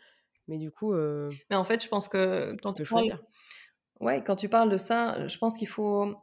Mais 0.49 0.59
du 0.59 0.71
coup, 0.71 0.95
Mais 1.51 1.57
en 1.57 1.65
fait, 1.65 1.83
je 1.83 1.89
pense 1.89 2.09
que 2.09 2.57
quand 2.63 2.75
tu 2.75 2.85
parles 2.89 3.07
choisir. 3.07 3.21
ouais, 4.01 4.23
quand 4.25 4.37
tu 4.37 4.49
parles 4.49 4.71
de 4.71 4.77
ça, 4.79 5.29
je 5.29 5.39
pense 5.39 5.57
qu'il 5.59 5.69
faut 5.69 6.15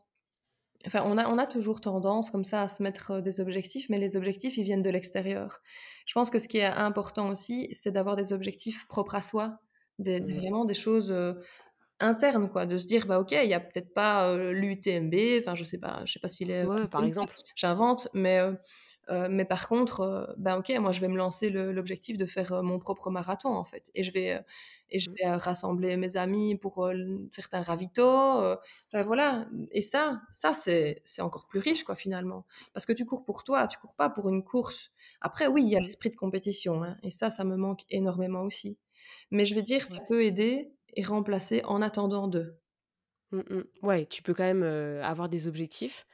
enfin, 0.87 1.03
on 1.05 1.17
a 1.17 1.27
on 1.29 1.37
a 1.37 1.47
toujours 1.47 1.81
tendance 1.81 2.29
comme 2.31 2.43
ça 2.45 2.63
à 2.63 2.67
se 2.67 2.83
mettre, 2.83 3.21
des 3.21 3.41
objectifs, 3.41 3.87
mais 3.89 3.99
les 3.99 4.17
objectifs, 4.17 4.57
ils 4.57 4.63
viennent 4.63 4.81
de 4.83 4.89
l'extérieur. 4.91 5.61
Je 6.07 6.13
pense 6.13 6.29
que 6.31 6.39
ce 6.39 6.47
qui 6.49 6.57
est 6.59 6.65
important 6.65 7.29
aussi, 7.29 7.69
c'est 7.73 7.91
d'avoir 7.91 8.15
des 8.17 8.33
objectifs 8.33 8.87
propres 8.87 9.15
à 9.15 9.21
soi, 9.21 9.59
des 9.99 10.21
des 10.21 10.33
Mmh 10.33 10.41
vraiment 10.41 10.65
des 10.65 10.73
choses, 10.75 11.11
heu, 12.01 12.05
internes 12.05 12.49
quoi, 12.49 12.65
de 12.65 12.77
se 12.77 12.87
dire: 12.87 13.07
«Bah, 13.07 13.19
OK, 13.19 13.31
il 13.33 13.49
y 13.49 13.53
a 13.53 13.59
peut-être 13.59 13.93
pas, 13.93 14.33
heu, 14.35 14.51
l'UTMB», 14.53 15.15
enfin, 15.41 15.55
je 15.55 15.63
sais 15.63 15.77
pas 15.79 16.01
je 16.05 16.13
sais 16.13 16.19
pas 16.19 16.27
s'il 16.29 16.51
est 16.51 16.67
Ouais, 16.67 16.87
par 16.87 17.03
exemple. 17.03 17.35
j'invente, 17.55 18.07
mais 18.13 18.39
heu, 18.39 18.57
mais 19.29 19.45
par 19.45 19.67
contre, 19.67 20.35
bah, 20.37 20.57
OK, 20.59 20.69
moi, 20.79 20.91
je 20.93 21.01
vais 21.01 21.07
me 21.09 21.17
lancer 21.17 21.49
l'objectif 21.49 22.17
de 22.17 22.25
faire, 22.25 22.63
mon 22.63 22.79
propre 22.79 23.09
marathon, 23.11 23.49
en 23.49 23.63
fait 23.65 23.91
et 23.95 24.03
je 24.03 24.11
vais, 24.13 24.41
et 24.89 24.99
je 24.99 25.07
Mmh. 25.07 25.17
vais, 25.19 25.31
rassembler 25.35 25.97
mes 25.97 26.17
amis 26.17 26.57
pour, 26.57 26.89
certains 27.31 27.61
ravitaux, 27.63 28.03
enfin 28.05 29.03
voilà 29.03 29.47
et 29.71 29.81
ça 29.81 30.21
ça, 30.31 30.53
c'est 30.53 31.01
c'est 31.05 31.21
encore 31.21 31.47
plus 31.47 31.59
riche, 31.59 31.83
quoi, 31.83 31.95
finalement. 31.95 32.45
Parce 32.73 32.85
que 32.85 32.93
tu 32.93 33.05
cours 33.05 33.25
pour 33.25 33.43
toi, 33.43 33.67
tu 33.67 33.77
cours 33.79 33.95
pas 33.95 34.09
pour 34.09 34.29
une 34.29 34.43
course. 34.43 34.91
Après 35.21 35.47
oui, 35.47 35.63
il 35.63 35.69
y 35.69 35.75
a 35.77 35.79
Mmh. 35.79 35.83
l'esprit 35.83 36.09
de 36.09 36.15
compétition, 36.15 36.83
hein 36.83 36.97
et 37.03 37.11
ça, 37.11 37.29
ça 37.31 37.43
me 37.45 37.55
manque 37.57 37.81
énormément 37.89 38.41
aussi. 38.43 38.77
Mais 39.31 39.45
je 39.45 39.55
vais 39.55 39.61
dire, 39.63 39.83
ça 39.85 40.01
peut 40.09 40.23
aider 40.25 40.73
et 40.93 41.03
remplacer 41.03 41.63
en 41.65 41.81
attendant 41.81 42.27
de. 42.27 42.59
Mmh 43.31 43.39
mh. 43.49 43.63
Ouais, 43.81 44.05
tu 44.05 44.21
peux 44.23 44.33
quand 44.33 44.43
même, 44.43 44.63
heu, 44.63 45.01
avoir 45.03 45.29
des 45.29 45.47
objectifs 45.47 46.05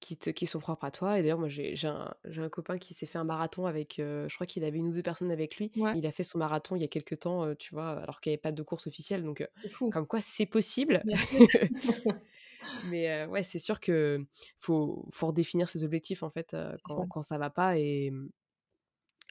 qui 0.00 0.16
te 0.18 0.30
qui 0.30 0.46
sont 0.46 0.60
propres 0.60 0.84
à 0.84 0.90
toi 0.90 1.18
et 1.18 1.22
d'ailleurs 1.22 1.38
moi 1.38 1.48
j'ai 1.48 1.74
un 1.86 2.14
un 2.24 2.48
copain 2.50 2.78
qui 2.78 2.94
s'est 2.94 3.06
fait 3.06 3.18
un 3.18 3.24
marathon 3.24 3.66
avec, 3.66 3.98
heu, 4.00 4.26
je 4.28 4.34
crois 4.34 4.46
qu'il 4.46 4.64
avait 4.64 4.78
une 4.78 4.88
ou 4.88 4.92
2 4.92 5.02
personnes 5.02 5.30
avec 5.32 5.56
lui. 5.58 5.72
Ouais, 5.76 5.94
Il 5.94 6.06
a 6.06 6.12
fait 6.12 6.22
son 6.24 6.38
marathon 6.38 6.76
il 6.76 6.82
y 6.82 6.84
a 6.84 6.88
quelque 6.88 7.14
temps, 7.14 7.46
heu, 7.46 7.56
tu 7.56 7.74
vois? 7.74 7.90
Alors 8.02 8.20
qu'il 8.20 8.30
y 8.30 8.34
avait 8.34 8.40
pas 8.40 8.52
de 8.52 8.62
course 8.62 8.86
officielle 8.88 9.22
donc 9.24 9.46
fou. 9.68 9.90
comme 9.90 10.06
quoi 10.06 10.20
c'est 10.22 10.46
possible. 10.46 11.06
Mais 11.06 11.30
ouais, 13.26 13.42
c'est 13.42 13.58
sûr 13.58 13.80
que 13.80 14.24
faut 14.58 15.08
faut 15.12 15.28
redéfinir 15.28 15.68
ses 15.68 15.84
objectifs 15.84 16.22
en 16.22 16.30
fait, 16.30 16.56
C'est 16.72 16.88
ça. 16.90 17.02
quand 17.02 17.06
quand 17.06 17.22
ça 17.22 17.38
va 17.38 17.50
pas 17.50 17.78
et 17.78 18.10
mmh 18.10 18.28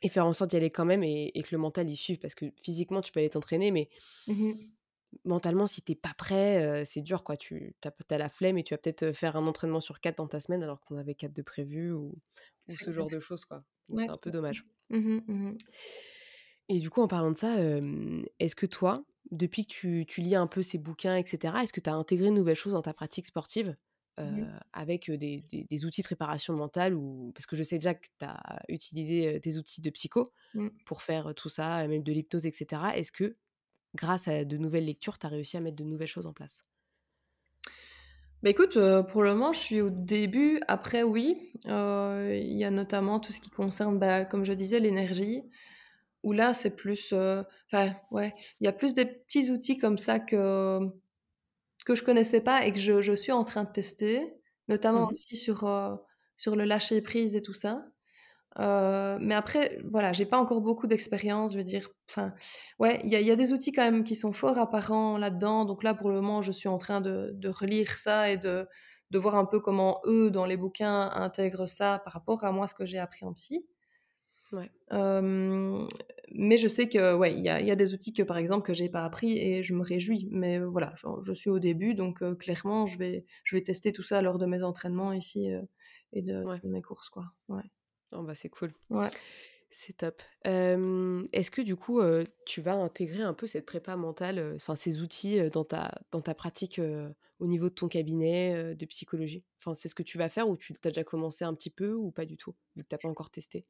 et 0.02 0.10
faire 0.10 0.26
en 0.26 0.34
sorte 0.34 0.50
d'y 0.52 0.58
aller 0.58 0.70
quand 0.70 0.86
même 0.86 1.04
et 1.04 1.32
et 1.34 1.42
que 1.44 1.50
le 1.52 1.58
mental 1.58 1.90
y 1.90 1.96
suive 1.96 2.20
parce 2.20 2.36
que 2.36 2.46
physiquement 2.62 3.02
tu 3.02 3.12
peux 3.12 3.20
aller 3.20 3.30
t'entraîner 3.30 3.72
mais 3.72 3.90
Mmh 4.28 4.44
mh. 4.44 4.74
Mentalement 5.26 5.68
si 5.68 5.82
tu 5.82 5.94
es 5.94 5.96
pas 5.96 6.14
prêt, 6.18 6.84
c'est 6.86 7.02
dur 7.02 7.24
quoi. 7.24 7.38
Tu 7.38 7.76
as 7.84 7.92
as 8.10 8.18
la 8.18 8.30
flemme 8.30 8.58
et 8.58 8.64
tu 8.64 8.74
vas 8.74 8.78
peut-être, 8.78 9.14
faire 9.14 9.36
un 9.36 9.46
entraînement 9.48 9.80
sur 9.80 10.00
4 10.00 10.18
dans 10.18 10.28
ta 10.28 10.40
semaine 10.40 10.64
alors 10.64 10.80
qu'on 10.82 10.98
avait 10.98 11.16
4 11.16 11.34
de 11.34 11.42
prévus 11.42 11.92
ou 11.92 12.14
ce 12.68 12.92
genre 12.92 13.10
de 13.10 13.20
choses 13.20 13.46
quoi. 13.46 13.64
Ouais, 13.90 14.04
c'est 14.06 14.12
un 14.12 14.18
peu 14.18 14.32
dommage. 14.32 14.66
Mmh 14.90 14.98
mh, 14.98 15.22
mmh 15.28 15.58
Et 16.70 16.80
du 16.80 16.90
coup 16.90 17.02
en 17.02 17.08
parlant 17.08 17.32
de 17.32 17.38
ça, 17.38 17.56
est-ce 18.40 18.56
que 18.56 18.66
toi, 18.66 19.04
depuis 19.32 19.66
que 19.66 19.72
tu 19.72 20.06
tu 20.08 20.22
lis 20.22 20.36
un 20.36 20.48
peu 20.48 20.62
ces 20.62 20.78
bouquins 20.78 21.16
et 21.18 21.26
cetera, 21.26 21.64
est-ce 21.64 21.74
que 21.74 21.82
tu 21.82 21.90
as 21.90 21.94
intégré 21.94 22.28
de 22.30 22.34
nouvelles 22.34 22.56
choses 22.56 22.74
dans 22.74 22.82
ta 22.82 22.94
pratique 22.94 23.26
sportive? 23.28 23.76
Mmh 24.22 24.48
avec, 24.74 25.10
des 25.12 25.40
des 25.50 25.64
des 25.70 25.86
outils 25.86 26.02
de 26.02 26.06
préparation 26.08 26.54
mentale 26.54 26.94
ou 26.94 27.32
parce 27.34 27.46
que 27.48 27.56
je 27.56 27.64
sais 27.64 27.78
déjà 27.80 27.96
que 27.96 28.08
tu 28.20 28.26
as 28.26 28.62
utilisé, 28.70 29.40
des 29.40 29.58
outils 29.58 29.82
de 29.82 29.90
psycho 29.90 30.32
Mmh. 30.54 30.84
pour 30.86 31.02
faire, 31.04 31.34
tout 31.36 31.50
ça, 31.50 31.88
même 31.88 32.04
de 32.04 32.12
l'hypnose 32.14 32.46
et 32.46 32.52
cetera. 32.54 32.96
Est-ce 32.98 33.12
que 33.12 33.38
grâce 33.96 34.28
à 34.28 34.46
de 34.46 34.58
nouvelles 34.58 34.86
lectures, 34.86 35.20
tu 35.20 35.26
as 35.28 35.30
réussi 35.30 35.58
à 35.58 35.62
mettre 35.62 35.78
de 35.78 35.84
nouvelles 35.84 36.08
choses 36.08 36.28
en 36.28 36.34
place? 36.34 36.66
Bah, 38.42 38.50
écoute, 38.50 38.76
heu, 38.78 39.06
pour 39.08 39.24
le 39.24 39.34
moment, 39.34 39.54
je 39.54 39.60
suis 39.60 39.82
au 39.82 39.90
début. 39.90 40.60
Après 40.68 41.04
oui, 41.04 41.54
heu, 41.68 42.36
il 42.36 42.58
y 42.58 42.66
a 42.66 42.72
notamment 42.72 43.20
tout 43.20 43.32
ce 43.32 43.40
qui 43.42 43.50
concerne, 43.50 44.00
bah, 44.00 44.26
comme 44.26 44.44
je 44.46 44.54
disais, 44.54 44.80
l'énergie, 44.80 45.44
où 46.24 46.34
là, 46.34 46.54
c'est 46.54 46.76
plus, 46.76 47.14
heu, 47.14 47.46
enfin, 47.72 47.96
ouais, 48.12 48.36
il 48.62 48.66
y 48.66 48.68
a 48.68 48.74
plus 48.74 48.94
des 48.96 49.06
petits 49.06 49.52
outils 49.52 49.78
comme 49.78 49.98
ça 50.00 50.20
que 50.20 50.80
que 51.86 51.96
je 51.96 52.04
connaissais 52.04 52.42
pas 52.42 52.66
et 52.66 52.72
que 52.72 52.80
je 52.80 53.02
je 53.02 53.14
suis 53.14 53.32
en 53.32 53.44
train 53.44 53.64
de 53.66 53.72
tester, 53.72 54.34
notamment 54.68 55.00
Mmh 55.00 55.10
aussi 55.12 55.36
sur, 55.38 55.66
sur 56.36 56.56
le 56.56 56.64
lâcher 56.66 57.02
prise 57.02 57.36
et 57.36 57.42
tout 57.42 57.54
ça. 57.54 57.86
Heu, 58.60 59.18
mais 59.22 59.34
après, 59.36 59.80
voilà, 59.86 60.14
j'ai 60.14 60.26
pas 60.26 60.40
encore 60.40 60.62
beaucoup 60.62 60.88
d'expérience, 60.88 61.54
je 61.54 61.58
veux 61.58 61.64
dire, 61.64 61.90
enfin, 62.10 62.34
ouais, 62.80 63.02
il 63.04 63.10
y 63.14 63.24
y 63.24 63.32
a 63.32 63.36
des 63.36 63.52
outils 63.54 63.72
quand 63.72 63.84
même 63.84 64.04
qui 64.04 64.16
sont 64.16 64.32
fort 64.34 64.58
apparents 64.60 65.18
là-dedans. 65.18 65.66
Donc 65.66 65.84
là, 65.84 65.94
pour 65.96 66.10
le 66.10 66.16
moment, 66.16 66.42
je 66.42 66.52
suis 66.52 66.70
en 66.70 66.78
train 66.78 67.02
de 67.02 67.32
de 67.34 67.50
relire 67.50 67.90
ça 67.98 68.30
et 68.32 68.38
de 68.38 68.68
de 69.12 69.20
voir 69.20 69.36
un 69.36 69.46
peu 69.46 69.60
comment 69.60 70.02
eux, 70.06 70.32
dans 70.32 70.46
les 70.46 70.58
bouquins, 70.58 71.10
intègrent 71.14 71.68
ça 71.68 72.00
par 72.04 72.14
rapport 72.14 72.44
à 72.44 72.52
moi, 72.52 72.68
ce 72.68 72.74
que 72.76 72.86
j'ai 72.86 73.00
appris 73.00 73.26
en 73.26 73.34
psy. 73.34 73.66
Ouais, 74.52 74.72
mais 76.32 76.58
je 76.58 76.68
sais 76.68 76.90
que, 76.90 77.16
ouais, 77.16 77.34
il 77.34 77.40
y 77.40 77.44
y 77.44 77.72
a 77.72 77.76
des 77.76 77.94
outils 77.94 78.14
que, 78.14 78.24
par 78.24 78.38
exemple, 78.38 78.66
que 78.66 78.74
j'ai 78.74 78.90
pas 78.90 79.04
appris 79.06 79.38
et 79.38 79.64
je 79.64 79.74
me 79.74 79.82
réjouis. 79.84 80.28
Mais 80.32 80.60
voilà, 80.60 80.94
je 81.22 81.34
suis 81.34 81.50
au 81.50 81.60
début, 81.60 81.94
donc 81.96 82.22
heu, 82.22 82.36
clairement, 82.36 82.86
je 82.88 82.98
vais 82.98 83.26
je 83.44 83.56
vais 83.56 83.64
tester 83.64 83.92
tout 83.92 84.04
ça 84.04 84.22
lors 84.22 84.38
de 84.40 84.46
mes 84.46 84.64
entraînements 84.64 85.14
ici, 85.14 85.52
heu 85.52 85.62
et 86.14 86.22
de 86.22 86.44
ouais. 86.44 86.64
de 86.64 86.70
mes 86.70 86.82
courses, 86.82 87.10
quoi. 87.10 87.26
Ouais. 87.50 87.64
Oh 88.16 88.22
bah, 88.24 88.36
c'est 88.36 88.50
cool. 88.50 88.72
Ouais. 88.90 89.10
C'est 89.76 89.98
top. 89.98 90.22
Est-ce 90.46 91.50
que 91.50 91.62
du 91.62 91.76
coup, 91.76 92.00
tu 92.46 92.62
vas 92.62 92.76
intégrer 92.76 93.24
un 93.24 93.34
peu 93.34 93.48
cette 93.48 93.66
prépa 93.66 93.96
mentale, 93.96 94.54
enfin 94.56 94.76
ces 94.76 95.02
outils, 95.02 95.50
dans 95.50 95.64
ta 95.66 95.92
dans 96.12 96.22
ta 96.22 96.36
pratique, 96.36 96.80
au 97.40 97.48
niveau 97.48 97.70
de 97.70 97.74
ton 97.74 97.88
cabinet, 97.88 98.76
de 98.76 98.86
psychologie? 98.86 99.44
Enfin, 99.58 99.74
c'est 99.74 99.90
ce 99.90 99.96
que 99.96 100.04
tu 100.04 100.20
vas 100.20 100.30
faire 100.30 100.48
ou 100.48 100.56
tu 100.58 100.74
as 100.84 100.90
déjà 100.90 101.04
commencé 101.04 101.44
un 101.44 101.56
petit 101.56 101.72
peu 101.72 101.92
ou 101.94 102.12
pas 102.12 102.26
du 102.26 102.38
tout? 102.38 102.54
Vu 102.76 102.84
que 102.84 102.88
tu 102.90 102.96
as 102.96 103.00
pas 103.00 103.08
encore 103.10 103.32
testé? 103.32 103.66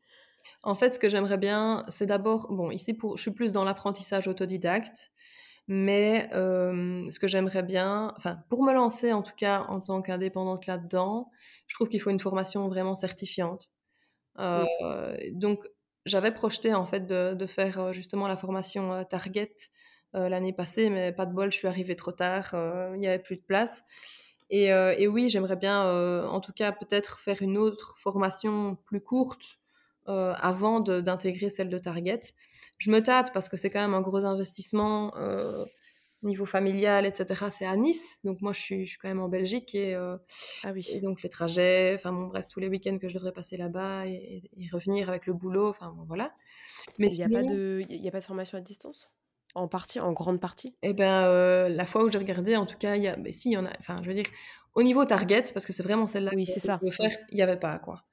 En 0.62 0.76
fait, 0.76 0.92
ce 0.94 1.00
que 1.00 1.08
j'aimerais 1.08 1.38
bien, 1.38 1.86
c'est 1.88 2.06
d'abord 2.06 2.52
bon, 2.52 2.70
ici 2.70 2.94
pour 2.94 3.16
je 3.16 3.22
suis 3.22 3.32
plus 3.32 3.54
dans 3.54 3.64
l'apprentissage 3.64 4.28
autodidacte, 4.28 5.10
mais 5.70 6.28
ce 6.34 7.18
que 7.18 7.30
j'aimerais 7.30 7.64
bien 7.64 8.14
enfin, 8.18 8.40
pour 8.50 8.64
me 8.64 8.74
lancer 8.74 9.14
en 9.14 9.22
tout 9.22 9.36
cas 9.38 9.66
en 9.70 9.80
tant 9.80 10.02
qu'indépendante 10.02 10.66
là-dedans, 10.66 11.32
je 11.68 11.76
trouve 11.76 11.88
qu'il 11.88 12.02
faut 12.02 12.10
une 12.10 12.20
formation 12.20 12.68
vraiment 12.68 12.96
certifiante. 12.96 13.72
Heu, 14.40 14.44
Mmh. 14.56 14.68
donc 15.34 15.68
j'avais 16.06 16.32
projeté 16.34 16.74
en 16.74 16.86
fait 16.86 17.06
de 17.08 17.46
faire, 17.48 17.80
heu, 17.80 17.94
justement 17.94 18.28
la 18.28 18.36
formation, 18.38 18.94
heu, 18.94 19.06
Target, 19.06 19.56
l'année 20.14 20.54
passée, 20.54 20.90
mais 20.92 21.12
pas 21.12 21.26
de 21.26 21.34
bol, 21.34 21.52
je 21.52 21.58
suis 21.58 21.68
arrivée 21.68 21.96
trop 21.96 22.12
tard, 22.12 22.52
il 22.96 23.02
y 23.02 23.08
avait 23.08 23.20
plus 23.22 23.38
de 23.38 23.42
place 23.44 23.84
et 24.50 25.08
oui, 25.08 25.30
j'aimerais 25.30 25.56
bien, 25.56 25.84
en 26.28 26.40
tout 26.42 26.54
cas 26.54 26.72
peut-être 26.72 27.20
faire 27.20 27.42
une 27.42 27.58
autre 27.58 27.96
formation 27.98 28.76
plus 28.86 29.02
courte, 29.02 29.60
avant 30.06 30.80
d'intégrer 30.82 31.50
celle 31.50 31.70
de 31.70 31.80
Target. 31.80 32.22
Je 32.78 32.92
me 32.92 33.02
tâte 33.02 33.32
parce 33.34 33.50
que 33.50 33.58
c'est 33.58 33.70
quand 33.72 33.82
même 33.82 33.94
un 33.96 34.02
gros 34.02 34.26
investissement, 34.26 35.14
niveau 36.24 36.46
familial 36.46 37.06
et 37.06 37.14
cetera. 37.14 37.52
C'est 37.52 37.66
à 37.66 37.76
Nice, 37.78 38.20
donc 38.24 38.42
moi 38.42 38.54
je 38.54 38.60
suis 38.62 38.86
je 38.86 38.90
suis 38.92 38.98
quand 39.00 39.10
même 39.10 39.20
en 39.22 39.30
Belgique 39.30 39.76
et 39.76 39.96
heu 39.96 40.18
Ah 40.62 40.74
et 40.86 41.02
donc 41.02 41.24
les 41.24 41.30
trajets, 41.30 41.94
enfin 41.96 42.14
bon 42.14 42.28
bref, 42.28 42.48
tous 42.50 42.60
les 42.62 42.68
week-ends 42.70 42.98
que 43.00 43.10
je 43.10 43.16
devrais 43.16 43.34
passer 43.34 43.58
là-bas 43.58 44.08
et 44.08 44.44
revenir 44.74 45.10
avec 45.10 45.28
le 45.28 45.34
boulot, 45.34 45.70
enfin 45.70 45.92
bon 45.96 46.06
voilà. 46.06 46.34
Mais 47.00 47.10
Il 47.10 47.16
y 47.16 47.24
a 47.24 47.30
pas 47.30 47.44
de 47.44 47.86
y 47.90 48.08
a 48.08 48.12
pas 48.12 48.20
de 48.20 48.26
formation 48.26 48.58
à 48.58 48.62
distance? 48.62 49.10
En 49.56 49.68
partie, 49.68 50.00
en 50.00 50.14
grande 50.14 50.40
partie? 50.40 50.78
et 50.82 50.94
ben, 50.94 51.26
heu, 51.28 51.70
la 51.70 51.86
fois 51.86 52.04
où 52.04 52.10
j'ai 52.10 52.18
regardé 52.18 52.56
en 52.58 52.66
tout 52.66 52.78
cas, 52.78 52.96
il 52.96 53.04
y 53.04 53.08
a 53.08 53.16
beh 53.16 53.32
si, 53.32 53.50
il 53.52 53.54
y 53.54 53.58
en 53.58 53.66
a 53.66 53.72
enfin 53.80 54.02
je 54.04 54.08
veux 54.10 54.14
dire, 54.16 54.26
au 54.76 54.84
niveau 54.84 55.06
Target, 55.06 55.44
parce 55.54 55.66
que 55.66 55.74
c'est 55.74 55.84
vraiment 55.84 56.08
celle-là 56.08 56.32
Oui, 56.32 56.46
que 56.46 56.46
c'est 56.46 56.60
que 56.60 56.68
je 56.68 56.86
veux 56.86 56.92
veux 56.92 56.92
faire, 56.92 57.16
il 57.32 57.38
y 57.38 57.42
avait 57.42 57.58
pas 57.60 57.80
quoi. 57.80 58.04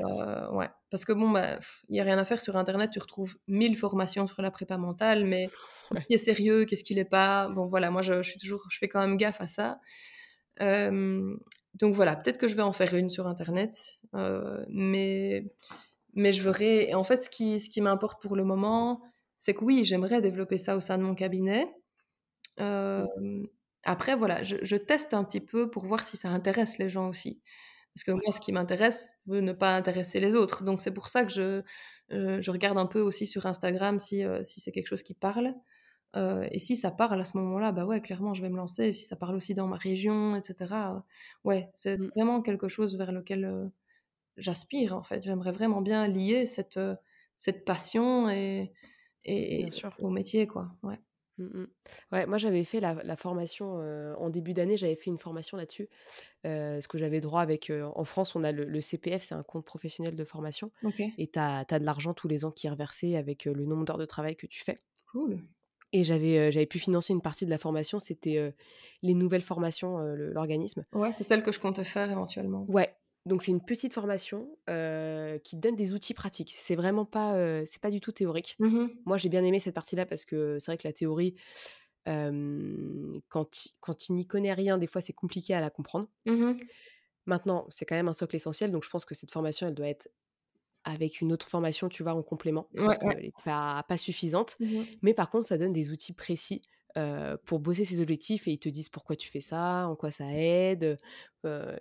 Heu, 0.00 0.54
ouais, 0.56 0.70
parce 0.90 1.04
que 1.04 1.12
bon, 1.12 1.30
bah, 1.30 1.58
il 1.88 1.96
y 1.96 2.00
a 2.00 2.04
rien 2.04 2.18
à 2.18 2.24
faire 2.24 2.40
sur 2.40 2.56
internet, 2.56 2.90
tu 2.92 2.98
retrouves 3.00 3.36
1000 3.48 3.76
formations 3.76 4.26
sur 4.26 4.42
la 4.42 4.50
prépa 4.50 4.78
mentale, 4.78 5.24
mais 5.26 5.52
Ouais. 5.90 6.06
qui 6.08 6.14
est 6.14 6.18
sérieux, 6.18 6.64
qu'est-ce 6.66 6.84
qui 6.84 6.94
l'est 6.94 7.04
pas? 7.06 7.48
Bon 7.50 7.66
voilà, 7.66 7.90
moi 7.90 8.02
je 8.02 8.22
je 8.22 8.30
suis 8.30 8.38
toujours 8.40 8.66
je 8.70 8.78
fais 8.78 8.88
quand 8.88 9.00
même 9.00 9.16
gaffe 9.18 9.40
à 9.42 9.46
ça. 9.48 9.80
Donc 11.74 11.94
voilà, 11.94 12.16
peut-être 12.16 12.38
que 12.38 12.48
je 12.48 12.54
vais 12.54 12.62
en 12.62 12.72
faire 12.72 12.94
une 12.94 13.08
sur 13.08 13.26
internet, 13.26 13.98
heu, 14.14 14.64
mais 14.68 15.52
mais 16.14 16.32
je 16.32 16.42
verrai 16.42 16.88
et 16.90 16.94
en 16.94 17.04
fait, 17.04 17.22
ce 17.24 17.30
qui 17.30 17.60
ce 17.60 17.70
qui 17.70 17.80
m'importe 17.82 18.22
pour 18.22 18.36
le 18.36 18.44
moment, 18.44 19.02
c'est 19.38 19.54
que 19.54 19.64
oui, 19.64 19.84
j'aimerais 19.84 20.20
développer 20.22 20.58
ça 20.58 20.76
au 20.76 20.80
sein 20.80 20.98
de 20.98 21.04
mon 21.04 21.14
cabinet. 21.14 21.68
Mmh. 23.16 23.46
Après 23.84 24.16
voilà, 24.16 24.42
je 24.42 24.56
je 24.62 24.76
teste 24.76 25.14
un 25.14 25.24
petit 25.24 25.40
peu 25.40 25.70
pour 25.70 25.86
voir 25.86 26.04
si 26.04 26.16
ça 26.16 26.28
intéresse 26.28 26.78
les 26.78 26.88
gens 26.88 27.08
aussi. 27.08 27.42
Parce 27.94 28.04
que 28.04 28.12
moi, 28.12 28.32
ce 28.32 28.40
qui 28.40 28.52
m'intéresse 28.52 29.14
peut 29.26 29.40
ne 29.40 29.52
pas 29.52 29.76
intéresser 29.76 30.20
les 30.20 30.34
autres. 30.36 30.64
Donc 30.64 30.80
c'est 30.80 30.92
pour 30.94 31.08
ça 31.10 31.24
que 31.26 31.32
je, 31.32 31.62
heu, 32.12 32.40
je 32.40 32.50
regarde 32.50 32.78
un 32.78 32.86
peu 32.86 33.00
aussi 33.00 33.26
sur 33.26 33.46
Instagram 33.46 33.98
si, 33.98 34.24
heu, 34.24 34.42
si 34.44 34.60
c'est 34.60 34.72
quelque 34.72 34.88
chose 34.88 35.02
qui 35.02 35.14
parle. 35.14 35.54
Heu 36.16 36.46
et 36.52 36.58
si 36.60 36.76
ça 36.76 36.90
parle 36.92 37.20
à 37.20 37.24
ce 37.24 37.36
moment-là, 37.38 37.72
bah, 37.72 37.86
ouais, 37.86 38.00
clairement, 38.02 38.34
je 38.34 38.42
vais 38.42 38.50
me 38.50 38.56
lancer. 38.58 38.84
Et 38.88 38.92
si 38.94 39.04
ça 39.04 39.16
parle 39.16 39.36
aussi 39.36 39.54
dans 39.54 39.68
ma 39.68 39.76
région 39.78 40.36
et 40.36 40.42
cetera, 40.42 40.96
heu, 40.98 41.02
ouais, 41.44 41.70
c'est 41.74 41.96
Mmh. 41.96 42.12
vraiment 42.16 42.42
quelque 42.42 42.68
chose 42.68 42.96
vers 42.98 43.12
lequel, 43.12 43.70
j'aspire, 44.38 44.96
en 44.96 45.02
fait. 45.04 45.22
J'aimerais 45.24 45.52
vraiment 45.52 45.82
bien 45.82 46.08
lier 46.08 46.46
cette, 46.46 46.80
cette 47.36 47.64
passion 47.66 48.28
et 48.30 48.72
et 49.26 49.72
au 49.98 50.10
métier, 50.10 50.46
quoi. 50.48 50.72
Ouais. 50.84 51.00
Mmh 51.38 51.44
mh. 51.44 51.66
Ouais, 52.12 52.26
moi 52.26 52.38
j'avais 52.38 52.64
fait 52.64 52.80
la 52.80 52.94
la 53.02 53.16
formation, 53.16 53.76
en 54.18 54.30
début 54.30 54.52
d'année, 54.52 54.76
j'avais 54.76 54.94
fait 54.94 55.10
une 55.10 55.18
formation 55.18 55.56
là-dessus, 55.56 55.88
parce 56.42 56.86
que 56.86 56.98
j'avais 56.98 57.20
droit 57.20 57.40
avec, 57.42 57.72
en 57.94 58.04
France, 58.04 58.36
on 58.36 58.44
a 58.44 58.52
le 58.52 58.64
le 58.64 58.80
CPF, 58.80 59.22
c'est 59.22 59.34
un 59.34 59.42
compte 59.42 59.64
professionnel 59.64 60.14
de 60.14 60.24
formation 60.24 60.70
OK, 60.82 61.00
et 61.18 61.26
tu 61.28 61.38
as 61.38 61.64
de 61.64 61.84
l'argent 61.84 62.14
tous 62.14 62.28
les 62.28 62.44
ans 62.44 62.50
qui 62.50 62.66
est 62.66 62.70
reversé 62.70 63.16
avec, 63.16 63.44
le 63.46 63.64
nombre 63.64 63.84
d'heures 63.84 63.98
de 63.98 64.06
travail 64.06 64.36
que 64.36 64.46
tu 64.46 64.62
fais 64.62 64.76
cool. 65.10 65.38
et 65.92 66.04
j'avais, 66.04 66.66
pu 66.66 66.78
financer 66.78 67.12
une 67.12 67.22
partie 67.22 67.44
de 67.44 67.50
la 67.50 67.58
formation, 67.58 67.98
c'était, 67.98 68.54
les 69.02 69.14
nouvelles 69.14 69.42
formations, 69.42 69.98
le 69.98 70.32
l'organisme. 70.32 70.84
Ouais, 70.92 71.12
c'est 71.12 71.24
celle 71.24 71.42
que 71.42 71.52
je 71.52 71.60
comptais 71.60 71.84
faire 71.84 72.10
éventuellement. 72.10 72.64
Ouais, 72.68 72.94
donc 73.26 73.42
c'est 73.42 73.50
une 73.52 73.64
petite 73.64 73.92
formation, 73.92 74.56
qui 75.44 75.56
donne 75.56 75.76
des 75.76 75.92
outils 75.92 76.14
pratiques. 76.14 76.54
C'est 76.56 76.76
vraiment 76.76 77.04
pas, 77.06 77.64
c'est 77.66 77.80
pas 77.80 77.90
du 77.90 78.00
tout 78.00 78.12
théorique. 78.12 78.58
Mmh 78.58 78.66
mh. 78.78 79.02
Moi, 79.04 79.16
j'ai 79.18 79.28
bien 79.28 79.44
aimé 79.44 79.58
cette 79.58 79.74
partie-là 79.74 80.06
parce 80.06 80.24
que 80.24 80.58
c'est 80.60 80.70
vrai 80.72 80.78
que 80.78 80.86
la 80.88 80.92
théorie, 80.92 81.34
quand 82.06 83.48
quand 83.80 83.94
tu 83.94 84.12
n'y 84.12 84.26
connais 84.26 84.54
rien, 84.54 84.78
des 84.78 84.86
fois, 84.88 85.00
c'est 85.00 85.12
compliqué 85.14 85.54
à 85.54 85.60
la 85.60 85.70
comprendre. 85.70 86.08
Mmh 86.26 86.32
mh. 86.52 86.72
Maintenant, 87.26 87.66
c'est 87.70 87.84
quand 87.86 87.94
même 87.94 88.08
un 88.08 88.12
socle 88.14 88.36
essentiel, 88.36 88.72
donc 88.72 88.84
je 88.84 88.90
pense 88.90 89.04
que 89.04 89.14
cette 89.14 89.30
formation, 89.30 89.68
elle 89.68 89.74
doit 89.74 89.88
être 89.88 90.08
avec 90.84 91.20
une 91.20 91.32
autre 91.32 91.48
formation, 91.48 91.88
tu 91.88 92.02
vois, 92.04 92.14
en 92.14 92.22
complément, 92.22 92.68
parce 92.84 92.98
ouais. 93.02 93.16
qu'elle 93.16 93.26
est 93.26 93.34
pas 93.44 93.84
pas 93.88 93.96
suffisante. 93.98 94.58
Mmh 94.58 94.66
mh. 94.80 95.02
Mais 95.02 95.14
par 95.14 95.30
contre, 95.30 95.46
ça 95.46 95.58
donne 95.58 95.72
des 95.74 95.90
outils 95.90 96.14
précis, 96.14 96.62
pour 97.46 97.60
bosser 97.60 97.84
ses 97.84 98.00
objectifs 98.00 98.48
et 98.48 98.52
ils 98.52 98.58
te 98.58 98.68
disent 98.68 98.88
pourquoi 98.90 99.16
tu 99.16 99.28
fais 99.30 99.40
ça, 99.40 99.88
en 99.88 99.96
quoi 99.96 100.10
ça 100.10 100.26
aide, 100.32 100.98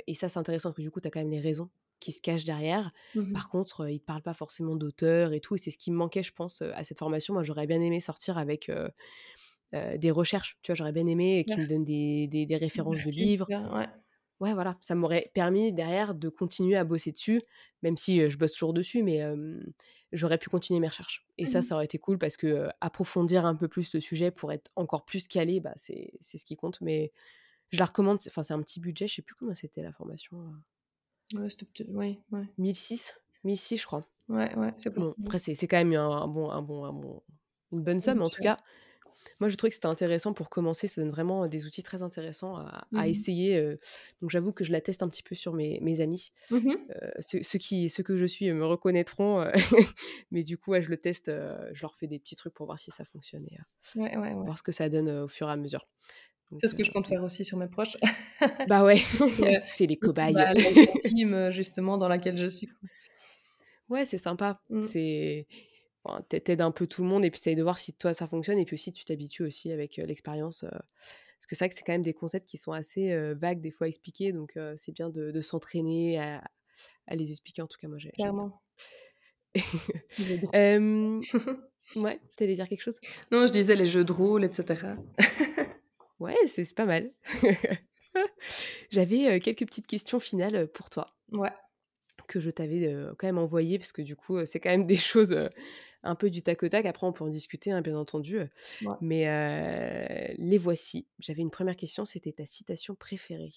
et 0.07 0.13
ça, 0.15 0.29
c'est 0.29 0.39
intéressant 0.39 0.69
parce 0.69 0.77
que 0.77 0.81
du 0.83 0.91
coup, 0.91 1.01
tu 1.01 1.07
as 1.07 1.11
quand 1.11 1.19
même 1.21 1.31
les 1.31 1.39
raisons 1.41 1.69
qui 1.99 2.11
se 2.11 2.21
cachent 2.21 2.45
derrière. 2.45 2.89
Mmh 3.13 3.23
mh. 3.31 3.41
Par 3.41 3.49
contre, 3.49 3.87
ils 3.89 3.99
te 3.99 4.05
parlent 4.05 4.23
pas 4.23 4.33
forcément 4.33 4.75
d'auteur 4.75 5.33
et 5.33 5.39
tout 5.41 5.55
et 5.55 5.57
c'est 5.59 5.71
ce 5.71 5.77
qui 5.77 5.91
me 5.91 5.97
manquait, 5.97 6.23
je 6.23 6.33
pense, 6.33 6.61
à 6.63 6.83
cette 6.83 6.99
formation. 6.99 7.33
Moi, 7.35 7.43
j'aurais 7.43 7.67
bien 7.67 7.81
aimé 7.81 7.99
sortir 7.99 8.37
avec, 8.39 8.71
des 9.73 10.11
recherches, 10.11 10.57
tu 10.63 10.71
vois? 10.71 10.75
J'aurais 10.77 10.93
bien 10.93 11.07
aimé 11.07 11.45
qu'ils 11.45 11.63
me 11.63 11.69
donnent 11.69 11.85
des 11.85 12.27
des 12.29 12.57
références 12.57 13.03
de 13.03 13.11
livres, 13.11 13.51
ouais. 13.73 13.87
Ouais, 14.41 14.53
voilà, 14.55 14.77
ça 14.81 14.95
m'aurait 14.95 15.31
permis 15.35 15.71
derrière 15.71 16.15
de 16.15 16.27
continuer 16.29 16.75
à 16.75 16.83
bosser 16.83 17.13
dessus, 17.13 17.43
même 17.83 17.95
si, 17.97 18.27
je 18.29 18.37
bosse 18.39 18.53
toujours 18.53 18.73
dessus, 18.73 19.03
mais 19.03 19.21
j'aurais 20.11 20.39
pu 20.39 20.49
continuer 20.49 20.79
mes 20.79 20.87
recherches. 20.87 21.25
Et 21.37 21.45
Mmh 21.45 21.47
ça, 21.47 21.61
ça 21.61 21.75
aurait 21.75 21.85
été 21.85 21.99
cool 21.99 22.17
parce 22.17 22.37
que, 22.37 22.67
approfondir 22.81 23.45
un 23.45 23.55
peu 23.55 23.67
plus 23.67 23.93
le 23.93 23.99
sujet 24.01 24.31
pour 24.31 24.51
être 24.51 24.71
encore 24.75 25.05
plus 25.05 25.27
calé, 25.27 25.59
bah, 25.59 25.73
c'est 25.75 26.13
c'est 26.21 26.39
ce 26.39 26.45
qui 26.45 26.55
compte, 26.57 26.81
mais 26.81 27.11
je 27.71 27.79
la 27.79 27.85
recommande, 27.85 28.19
c'est 28.21 28.29
enfin, 28.31 28.43
c'est 28.43 28.53
un 28.55 28.61
petit 28.63 28.79
budget, 28.81 29.07
je 29.07 29.15
sais 29.15 29.23
plus 29.23 29.35
combien 29.35 29.55
c'était 29.55 29.83
la 29.83 29.93
formation, 29.93 30.39
Ouais, 31.33 31.49
c'était 31.49 31.83
ouais. 32.31 32.47
1 32.57 32.73
600, 32.73 33.13
1 33.45 33.55
600 33.55 33.77
je 33.77 33.85
crois. 33.85 34.01
Ouais, 34.29 34.55
ouais, 34.57 34.73
c'est 34.77 34.93
Bon, 34.95 35.15
après 35.25 35.39
c'est 35.39 35.55
c'est 35.55 35.67
quand 35.67 35.77
même 35.77 35.93
un 35.93 36.09
un 36.23 36.27
bon 36.27 36.51
un 36.51 36.61
bon 36.63 36.85
un 36.85 36.93
bon 36.93 37.23
une 37.73 37.83
bonne 37.83 38.01
somme, 38.01 38.21
en 38.21 38.29
tout 38.29 38.41
cas, 38.41 38.57
moi, 39.41 39.49
je 39.49 39.55
trouvais 39.55 39.69
que 39.69 39.75
c'était 39.75 39.87
intéressant 39.87 40.31
pour 40.31 40.49
commencer. 40.49 40.87
Ça 40.87 41.01
donne 41.01 41.09
vraiment, 41.09 41.47
des 41.47 41.65
outils 41.65 41.83
très 41.83 42.03
intéressants 42.03 42.55
à 42.55 42.87
Mmh 42.91 42.97
à 42.97 43.07
essayer, 43.07 43.77
donc 44.21 44.29
j'avoue 44.29 44.53
que 44.53 44.63
je 44.63 44.71
la 44.71 44.81
teste 44.81 45.01
un 45.01 45.09
petit 45.09 45.23
peu 45.23 45.33
sur 45.33 45.53
mes 45.53 45.79
mes 45.81 46.01
amis. 46.01 46.31
Mmh 46.51 46.73
ceux 47.19 47.41
ceux 47.41 47.57
qui 47.57 47.89
ceux 47.89 48.03
que 48.03 48.17
je 48.17 48.25
suis 48.25 48.51
me 48.51 48.65
reconnaîtront, 48.65 49.45
mais 50.31 50.43
du 50.43 50.57
coup, 50.57 50.71
ouais, 50.71 50.81
je 50.81 50.89
le 50.89 50.97
teste, 50.97 51.27
je 51.27 51.81
leur 51.81 51.95
fais 51.95 52.07
des 52.07 52.19
petits 52.19 52.35
trucs 52.35 52.53
pour 52.53 52.65
voir 52.67 52.79
si 52.79 52.91
ça 52.91 53.03
fonctionne 53.03 53.45
et 53.47 53.57
Ouais, 53.99 54.15
ouais, 54.17 54.33
voir 54.33 54.57
ce 54.57 54.63
que 54.63 54.71
ça 54.71 54.89
donne, 54.89 55.09
au 55.09 55.27
fur 55.27 55.49
et 55.49 55.51
à 55.51 55.57
mesure. 55.57 55.87
C'est 56.59 56.67
ce 56.67 56.75
que 56.75 56.83
je 56.83 56.91
compte 56.91 57.07
faire 57.07 57.23
aussi 57.23 57.45
sur 57.45 57.57
mes 57.57 57.67
proches. 57.67 57.97
bah, 58.67 58.83
ouais, 58.83 58.99
que 59.19 59.65
c'est 59.73 59.87
les 59.87 59.97
cobayes. 59.97 60.33
bah, 60.33 60.53
la 60.53 60.99
team, 61.01 61.51
justement 61.51 61.97
dans 61.97 62.07
laquelle 62.07 62.37
je 62.37 62.47
suis. 62.47 62.69
Ouais, 63.89 64.05
c'est 64.05 64.17
sympa. 64.17 64.61
Mmh. 64.69 64.83
C'est 64.83 65.47
enfin, 66.03 66.23
ai 66.31 66.61
un 66.61 66.71
peu 66.71 66.87
tout 66.87 67.03
le 67.03 67.09
monde 67.09 67.25
et 67.25 67.31
puis 67.31 67.39
tu 67.39 67.55
de 67.55 67.63
voir 67.63 67.77
si 67.77 67.93
toi 67.93 68.13
ça 68.13 68.27
fonctionne 68.27 68.59
et 68.59 68.65
puis 68.65 68.75
aussi 68.75 68.93
tu 68.93 69.05
t'habitues 69.05 69.43
aussi 69.43 69.71
avec, 69.71 69.97
l'expérience, 69.97 70.65
parce 70.69 71.47
que 71.47 71.55
c'est 71.55 71.65
vrai 71.65 71.69
que 71.69 71.75
c'est 71.75 71.83
quand 71.83 71.93
même 71.93 72.01
des 72.01 72.13
concepts 72.13 72.47
qui 72.47 72.57
sont 72.57 72.71
assez, 72.71 73.15
vagues 73.33 73.61
des 73.61 73.71
fois 73.71 73.85
à 73.85 73.87
expliquer 73.87 74.31
donc 74.31 74.57
c'est 74.77 74.91
bien 74.91 75.09
de 75.09 75.31
de 75.31 75.41
s'entraîner 75.41 76.19
à 76.19 76.43
à 77.07 77.15
les 77.15 77.31
expliquer. 77.31 77.61
En 77.61 77.67
tout 77.67 77.77
cas, 77.79 77.87
moi 77.87 77.97
j'ai. 77.97 78.11
Clairement. 78.11 78.61
Hem, 80.53 81.21
ouais, 81.97 82.19
tu 82.37 82.43
allais 82.43 82.53
dire 82.53 82.69
quelque 82.69 82.81
chose? 82.81 82.99
Non, 83.31 83.45
je 83.45 83.51
disais 83.51 83.75
les 83.75 83.85
jeux 83.85 84.03
de 84.03 84.11
rôle 84.11 84.43
et 84.43 84.53
cetera. 84.53 84.95
Ouais, 86.19 86.37
c'est 86.45 86.75
pas 86.75 86.85
mal. 86.85 87.11
J'avais, 88.91 89.39
quelques 89.39 89.65
petites 89.65 89.87
questions 89.87 90.19
finales, 90.19 90.67
pour 90.67 90.91
toi, 90.91 91.15
Ouais, 91.31 91.49
que 92.27 92.39
je 92.39 92.51
t'avais, 92.51 92.95
quand 93.17 93.25
même 93.25 93.39
envoyées 93.39 93.79
parce 93.79 93.91
que 93.91 94.03
du 94.03 94.15
coup, 94.15 94.45
c'est 94.45 94.59
quand 94.59 94.69
même 94.69 94.85
des 94.85 94.97
choses, 94.97 95.35
un 96.03 96.15
peu 96.15 96.29
du 96.29 96.41
tac 96.43 96.63
au 96.63 96.69
tac. 96.69 96.85
Après 96.85 97.07
on 97.07 97.13
peut 97.13 97.23
en 97.25 97.29
discuter, 97.29 97.71
hein, 97.71 97.81
bien 97.81 97.97
entendu, 97.97 98.39
ouais. 98.81 98.97
mais 99.01 100.33
les 100.37 100.57
voici. 100.57 101.07
J'avais 101.19 101.41
une 101.41 101.51
première 101.51 101.75
question, 101.77 102.05
c'était 102.05 102.33
ta 102.33 102.45
citation 102.45 102.95
préférée? 102.95 103.51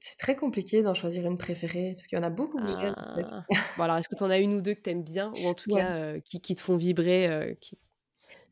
C'est 0.00 0.16
très 0.16 0.36
compliqué 0.36 0.82
d'en 0.82 0.94
choisir 0.94 1.26
une 1.26 1.36
préférée 1.36 1.92
parce 1.94 2.06
qu'il 2.06 2.16
y 2.16 2.20
en 2.22 2.24
a 2.24 2.30
beaucoup. 2.30 2.62
Ah! 2.62 3.46
Bon 3.76 3.82
alors 3.84 3.96
est-ce 3.98 4.08
que 4.08 4.14
tu 4.14 4.22
en 4.22 4.30
as 4.30 4.38
une 4.38 4.54
ou 4.54 4.62
2 4.62 4.74
que 4.74 4.80
tu 4.80 4.90
aimes 4.90 5.02
bien 5.04 5.30
ou 5.32 5.46
en 5.46 5.54
tout 5.54 5.66
Ouais, 5.66 5.96
cas, 6.08 6.18
qui 6.20 6.40
qui 6.40 6.54
te 6.54 6.60
font 6.62 6.76
vibrer, 6.76 7.56
qui 7.60 7.78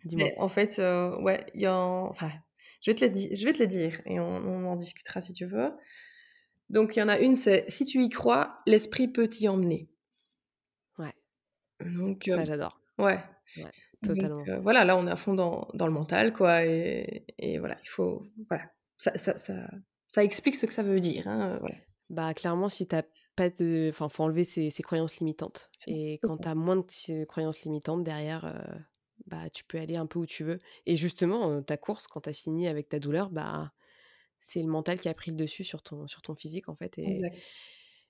dis-moi? 0.05 0.33
en 0.39 0.49
fait, 0.49 0.79
ouais, 0.79 1.47
il 1.55 1.61
y 1.63 1.69
en 1.69 2.07
enfin, 2.09 2.31
je 2.83 2.91
vais 2.91 2.95
te 2.95 3.05
les 3.05 3.35
je 3.35 3.45
vais 3.47 3.53
te 3.53 3.59
les 3.59 3.67
dire 3.67 4.01
et 4.07 4.21
on 4.21 4.27
on 4.37 4.67
en 4.67 4.77
discutera 4.77 5.21
si 5.21 5.33
tu 5.33 5.47
veux. 5.47 5.73
Donc 6.71 6.97
il 6.97 7.01
y 7.01 7.03
en 7.03 7.09
a 7.09 7.19
une, 7.21 7.37
c'est: 7.37 7.65
«Si 7.71 7.85
tu 7.87 8.03
y 8.05 8.09
crois, 8.11 8.61
l'esprit 8.67 9.09
peut 9.09 9.29
t'y 9.29 9.49
emmener». 9.49 9.89
Ouais, 10.99 11.15
Donc 11.81 12.27
ça 12.27 12.45
j'adore. 12.45 12.81
Ouais, 12.99 13.23
Ouais, 13.57 13.73
donc 14.03 14.31
totalement. 14.31 14.49
heu, 14.49 14.61
voilà, 14.63 14.85
là, 14.85 14.97
on 14.99 15.07
est 15.07 15.11
à 15.13 15.17
fond 15.17 15.35
dans 15.35 15.69
dans 15.75 15.87
le 15.89 15.93
mental, 15.95 16.33
quoi 16.35 16.65
et 16.67 17.27
et 17.39 17.59
voilà, 17.59 17.79
il 17.83 17.89
faut 17.89 18.27
voilà, 18.51 18.71
ça 18.99 19.17
ça 19.19 19.37
ça 19.39 19.69
ça 20.09 20.25
explique 20.25 20.57
ce 20.57 20.67
que 20.67 20.75
ça 20.75 20.83
veut 20.85 21.01
dire, 21.01 21.29
hein, 21.29 21.59
voilà. 21.61 21.77
Bah, 22.11 22.35
clairement, 22.35 22.69
si 22.69 22.87
tu 22.87 22.95
pas 23.35 23.49
de 23.51 23.89
enfin, 23.91 24.09
faut 24.11 24.25
enlever 24.25 24.45
ces 24.45 24.69
ces 24.71 24.83
croyances 24.83 25.19
limitantes 25.21 25.71
et 25.87 26.21
quand 26.23 26.39
ça. 26.39 26.45
tu 26.45 26.49
as 26.49 26.55
moins 26.55 26.77
de 26.77 26.85
ces 26.89 27.25
croyances 27.27 27.63
limitantes 27.63 28.05
derrière, 28.05 28.45
heu, 28.47 28.79
bah, 29.27 29.49
tu 29.51 29.65
peux 29.65 29.79
aller 29.79 29.97
un 29.97 30.07
peu 30.07 30.19
où 30.19 30.27
tu 30.27 30.45
veux 30.45 30.59
et 30.87 30.97
justement, 30.99 31.51
heu, 31.51 31.63
ta 31.65 31.77
course, 31.79 32.07
quand 32.07 32.21
tu 32.23 32.29
as 32.31 32.33
fini 32.35 32.69
avec 32.69 32.89
ta 32.91 32.99
douleur, 32.99 33.31
bah, 33.31 33.73
c'est 34.41 34.63
le 34.63 34.69
mental 34.69 35.01
qui 35.01 35.09
a 35.09 35.15
pris 35.15 35.31
le 35.33 35.37
dessus 35.39 35.65
sur 35.65 35.83
ton 35.83 36.07
sur 36.09 36.23
ton 36.23 36.35
physique, 36.37 36.69
en 36.71 36.77
fait 36.77 36.99
et 36.99 37.27
Exact. 37.31 37.55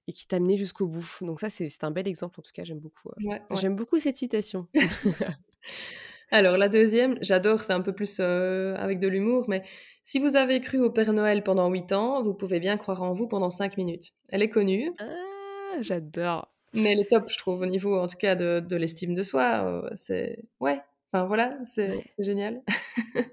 Et 0.09 0.13
qui 0.13 0.27
t'a 0.27 0.37
amené 0.37 0.57
jusqu'au 0.57 0.87
bout. 0.87 1.07
Donc 1.23 1.41
ça, 1.41 1.51
c'est 1.51 1.85
un 1.85 1.91
bel 1.91 2.09
exemple, 2.09 2.41
en 2.41 2.43
tout 2.43 2.53
cas, 2.53 2.65
j'aime 2.65 2.81
beaucoup, 2.81 3.11
heu, 3.11 3.15
Ouais, 3.21 3.43
ouais. 3.51 3.65
j'aime 3.65 3.77
beaucoup 3.77 3.99
cette 3.99 4.17
citation. 4.17 4.69
Alors 6.31 6.57
la 6.59 6.69
deuxième, 6.69 7.17
j'adore, 7.21 7.63
c'est 7.65 7.73
un 7.73 7.81
peu 7.81 7.93
plus, 7.95 8.21
avec 8.21 8.99
de 8.99 9.09
l'humour, 9.09 9.45
mais 9.49 9.63
si 10.03 10.19
vous 10.19 10.37
avez 10.37 10.61
cru 10.61 10.79
au 10.81 10.91
Père 10.91 11.13
Noël 11.13 11.43
pendant 11.43 11.69
8 11.71 11.93
ans, 11.93 12.23
vous 12.23 12.35
pouvez 12.35 12.61
bien 12.61 12.77
croire 12.77 13.03
en 13.03 13.13
vous 13.15 13.29
pendant 13.29 13.51
5 13.51 13.77
minutes. 13.77 14.11
Elle 14.31 14.43
est 14.43 14.51
connue, 14.51 14.91
Ah! 14.99 15.79
J'adore. 15.83 16.49
mais 16.73 16.93
elle 16.93 17.01
est 17.01 17.11
top, 17.11 17.25
je 17.31 17.39
trouve, 17.39 17.61
au 17.61 17.67
niveau, 17.67 17.97
en 17.99 18.07
tout 18.09 18.17
cas, 18.17 18.35
de 18.37 18.61
de 18.61 18.77
l'estime 18.77 19.15
de 19.15 19.23
soi, 19.23 19.91
c'est 19.95 20.45
ouais, 20.61 20.81
enfin 21.13 21.27
voilà, 21.27 21.59
c'est 21.65 21.95
Ouais. 21.95 22.05
génial. 22.19 22.63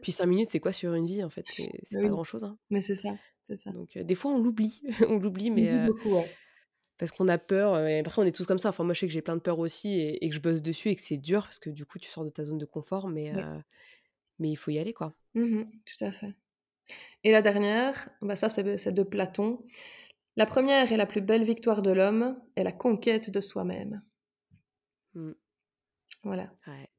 Puis 0.02 0.12
5 0.12 0.26
minutes, 0.28 0.50
c'est 0.50 0.60
quoi 0.60 0.74
sur 0.74 0.94
une 0.94 1.06
vie, 1.06 1.24
en 1.24 1.30
fait? 1.30 1.50
C'est 1.50 1.72
c'est 1.84 2.00
pas 2.02 2.10
oui, 2.10 2.10
grand-chose, 2.10 2.44
hein. 2.44 2.58
mais 2.70 2.82
c'est 2.82 2.96
ça. 2.96 3.18
Donc 3.66 3.98
des 3.98 4.16
fois, 4.16 4.32
on 4.32 4.40
l'oublie, 4.40 4.82
on 5.10 5.18
l'oublie, 5.20 5.52
On 5.56 5.62
mais 5.62 5.70
heu 5.72 5.80
beaucoup, 5.80 6.16
ouais. 6.16 6.36
Parce 7.02 7.12
qu'on 7.12 7.28
a 7.30 7.40
peur, 7.40 7.74
heu 7.76 7.90
et 7.90 8.00
après 8.00 8.22
on 8.22 8.26
est 8.26 8.32
tous 8.32 8.46
comme 8.46 8.60
ça. 8.60 8.70
Enfin 8.70 8.84
moi 8.86 8.94
je 8.94 9.00
sais 9.02 9.08
que 9.08 9.14
j'ai 9.14 9.24
plein 9.24 9.36
de 9.36 9.42
peurs 9.42 9.60
aussi 9.60 10.00
et 10.00 10.24
et 10.24 10.30
que 10.30 10.36
je 10.36 10.40
bosse 10.40 10.62
dessus 10.62 10.90
et 10.90 10.96
que 10.96 11.02
c'est 11.02 11.18
dur 11.18 11.46
parce 11.46 11.60
que 11.60 11.72
du 11.72 11.86
coup 11.86 12.00
tu 12.00 12.08
sors 12.10 12.24
de 12.24 12.30
ta 12.30 12.46
zone 12.46 12.60
de 12.60 12.66
confort 12.66 13.10
mais 13.10 13.34
heu, 13.34 13.62
mais 14.40 14.52
il 14.52 14.56
faut 14.58 14.72
y 14.72 14.80
aller 14.80 14.94
quoi. 14.94 15.16
Mmh 15.34 15.64
tout 15.86 16.06
à 16.06 16.12
fait. 16.14 16.36
Et 17.24 17.32
la 17.32 17.42
dernière, 17.42 18.10
bah 18.22 18.36
ça, 18.36 18.50
c'est 18.50 18.64
de 18.92 19.04
Platon. 19.04 19.66
La 20.38 20.46
première 20.46 20.92
et 20.92 20.98
la 20.98 21.06
plus 21.08 21.22
belle 21.22 21.44
victoire 21.44 21.82
de 21.82 21.92
l'homme 21.92 22.40
est 22.56 22.64
la 22.64 22.74
conquête 22.74 23.32
de 23.32 23.42
soi-même. 23.42 24.04
Mmh. 25.16 25.32
Voilà. 26.24 26.52
Ouais, 26.68 26.90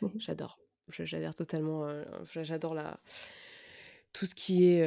Mmh 0.00 0.18
j'adore. 0.18 0.58
Je 0.88 1.04
j'adhère 1.04 1.34
totalement, 1.34 1.88
j'a 2.32 2.42
j'adore 2.44 2.74
la 2.74 3.00
tout 4.18 4.26
ce 4.26 4.34
qui 4.34 4.66
est, 4.68 4.80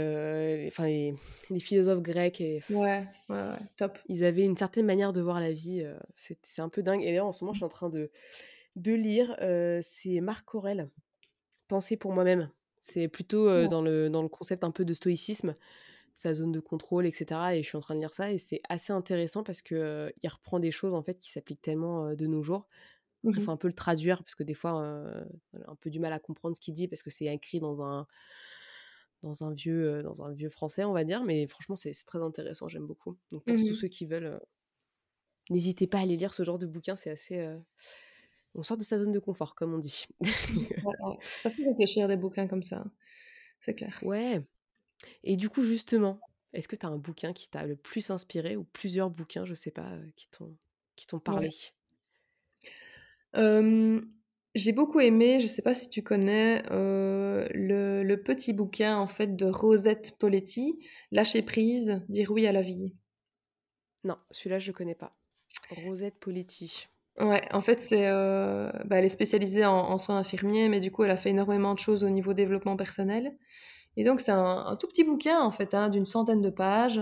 les 0.57 0.67
enfin 0.67 0.85
les 0.87 1.13
les 1.49 1.59
philosophes 1.59 2.01
grecs 2.01 2.41
et 2.41 2.63
Ouais, 2.69 3.05
ouais, 3.29 3.35
ouais, 3.35 3.59
top. 3.75 3.99
ils 4.07 4.23
avaient 4.25 4.43
une 4.45 4.57
certaine 4.57 4.85
manière 4.85 5.13
de 5.13 5.21
voir 5.21 5.39
la 5.39 5.51
vie, 5.51 5.81
heu, 5.81 5.97
c'est 6.15 6.61
un 6.61 6.69
peu 6.69 6.83
dingue 6.83 7.01
et 7.03 7.07
d'ailleurs 7.07 7.27
en 7.27 7.31
ce 7.33 7.43
moment 7.43 7.53
je 7.53 7.59
suis 7.59 7.65
en 7.65 7.69
train 7.69 7.89
de 7.89 8.11
de 8.77 8.93
lire, 8.93 9.35
heu, 9.41 9.79
c'est 9.83 10.21
Marc 10.21 10.55
Aurèle, 10.55 10.89
«Penser 11.69 11.97
pour 11.97 12.13
moi-même». 12.13 12.51
C'est 12.79 13.07
plutôt, 13.09 13.49
Ouais. 13.55 13.67
dans 13.67 13.81
le 13.83 14.09
dans 14.09 14.23
le 14.23 14.29
concept 14.29 14.63
un 14.65 14.71
peu 14.71 14.85
de 14.85 14.93
stoïcisme. 14.95 15.55
sa 16.15 16.33
zone 16.35 16.51
de 16.53 16.59
contrôle 16.61 17.05
et 17.07 17.13
cetera 17.13 17.55
et 17.55 17.63
je 17.63 17.69
suis 17.69 17.77
en 17.77 17.81
train 17.81 17.95
de 17.95 18.01
lire 18.01 18.13
ça 18.13 18.31
et 18.31 18.39
c'est 18.39 18.61
assez 18.69 18.93
intéressant 18.93 19.43
parce 19.43 19.61
que, 19.63 19.75
heu, 19.75 20.13
il 20.23 20.29
reprend 20.29 20.59
des 20.59 20.71
choses, 20.71 20.93
en 20.95 21.01
fait, 21.03 21.19
qui 21.19 21.31
s'appliquent 21.31 21.61
tellement, 21.63 22.13
de 22.15 22.27
nos 22.27 22.43
jours. 22.43 22.67
Il 23.35 23.41
Mmh 23.41 23.43
faut 23.43 23.51
un 23.51 23.57
peu 23.57 23.67
le 23.67 23.73
traduire 23.73 24.19
parce 24.23 24.35
que 24.35 24.43
des 24.43 24.53
fois, 24.55 24.73
on 24.75 24.79
a 24.81 25.25
un 25.67 25.75
peu 25.75 25.89
du 25.91 25.99
mal 25.99 26.13
à 26.13 26.19
comprendre 26.19 26.55
ce 26.55 26.61
qu'il 26.61 26.73
dit 26.73 26.87
parce 26.87 27.03
que 27.03 27.09
c'est 27.11 27.25
écrit 27.27 27.59
dans 27.59 27.81
un 27.83 28.07
dans 29.21 29.43
un 29.43 29.51
vieux, 29.53 30.03
dans 30.03 30.23
un 30.23 30.31
vieux 30.33 30.49
français, 30.49 30.83
on 30.85 30.93
va 30.93 31.03
dire, 31.03 31.23
mais 31.23 31.47
franchement, 31.47 31.75
c'est 31.75 31.93
très 32.05 32.21
intéressant, 32.21 32.67
j'aime 32.69 32.87
beaucoup. 32.87 33.17
Donc 33.31 33.45
pour 33.45 33.63
tous 33.63 33.73
Mmh 33.73 33.75
ceux 33.75 33.87
qui 33.89 34.05
veulent, 34.05 34.39
n'hésitez 35.49 35.85
pas 35.87 35.99
à 35.99 36.01
aller 36.01 36.17
lire 36.17 36.33
ce 36.33 36.43
genre 36.43 36.57
de 36.57 36.65
bouquin, 36.67 36.95
c'est 36.95 37.09
assez, 37.11 37.45
On 38.55 38.61
sort 38.63 38.77
de 38.77 38.83
sa 38.83 38.97
zone 38.99 39.11
de 39.11 39.19
confort, 39.19 39.55
comme 39.55 39.73
on 39.73 39.79
dit. 39.79 40.05
Ça 41.37 41.49
fait 41.49 41.63
réfléchir 41.67 42.07
des 42.07 42.17
bouquins 42.17 42.47
comme 42.47 42.63
ça, 42.63 42.85
c'est 43.59 43.75
clair. 43.75 44.01
Ouais. 44.01 44.41
Et 45.23 45.37
du 45.37 45.49
coup, 45.49 45.63
justement, 45.63 46.23
est-ce 46.53 46.67
que 46.69 46.75
tu 46.77 46.85
as 46.87 46.89
un 46.89 46.97
bouquin 46.97 47.33
qui 47.33 47.49
t'a 47.49 47.65
le 47.65 47.77
plus 47.77 48.11
inspiré 48.11 48.57
ou 48.57 48.63
plusieurs 48.65 49.11
bouquins, 49.11 49.45
je 49.45 49.53
sais 49.55 49.71
pas, 49.71 49.99
qui 50.15 50.29
t'ont 50.29 50.57
qui 50.97 51.07
t'ont 51.07 51.19
Ouais. 51.27 51.49
parlé? 51.49 51.55
J'ai 54.59 54.73
beaucoup 54.73 54.99
aimé, 54.99 55.39
je 55.41 55.47
sais 55.47 55.61
pas 55.61 55.73
si 55.73 55.89
tu 55.89 56.03
connais, 56.03 56.61
heu, 56.71 57.47
le 57.53 58.03
le 58.03 58.21
petit 58.21 58.51
bouquin, 58.53 58.97
en 58.97 59.07
fait, 59.07 59.35
de 59.35 59.45
Rosette 59.45 60.17
Poletti, 60.19 60.79
«Lâcher 61.11 61.41
prise, 61.43 62.01
dire 62.09 62.31
oui 62.31 62.45
à 62.47 62.51
la 62.51 62.61
vie». 62.61 62.95
Non, 64.03 64.17
celui-là, 64.31 64.59
je 64.59 64.73
connais 64.73 64.93
pas. 64.95 65.15
Rosette 65.69 66.19
Poletti. 66.19 66.87
Ouais, 67.19 67.41
en 67.51 67.59
fait, 67.61 67.81
c'est, 67.81 68.07
heu, 68.09 68.71
bah, 68.85 68.97
elle 68.97 69.03
est 69.05 69.09
spécialisée 69.09 69.65
en 69.65 69.75
en 69.77 69.97
soins 69.97 70.17
infirmiers, 70.19 70.69
mais 70.69 70.79
du 70.79 70.89
coup, 70.91 71.03
elle 71.03 71.11
a 71.11 71.17
fait 71.17 71.31
énormément 71.31 71.73
de 71.73 71.79
choses 71.79 72.03
au 72.05 72.09
niveau 72.09 72.33
développement 72.33 72.77
personnel 72.77 73.37
et 73.97 74.03
donc 74.05 74.21
c'est 74.21 74.31
un 74.31 74.65
un 74.67 74.75
tout 74.77 74.87
petit 74.87 75.03
bouquin, 75.05 75.41
en 75.41 75.51
fait, 75.51 75.73
hein, 75.75 75.89
d'une 75.89 76.05
centaine 76.07 76.41
de 76.41 76.49
pages, 76.51 77.01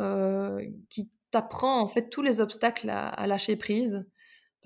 heu, 0.00 0.58
qui 0.90 1.10
t'apprend, 1.32 1.80
en 1.82 1.88
fait, 1.88 2.10
tous 2.10 2.22
les 2.22 2.40
obstacles 2.40 2.90
à 2.90 3.08
à 3.08 3.26
lâcher 3.28 3.56
prise. 3.56 4.06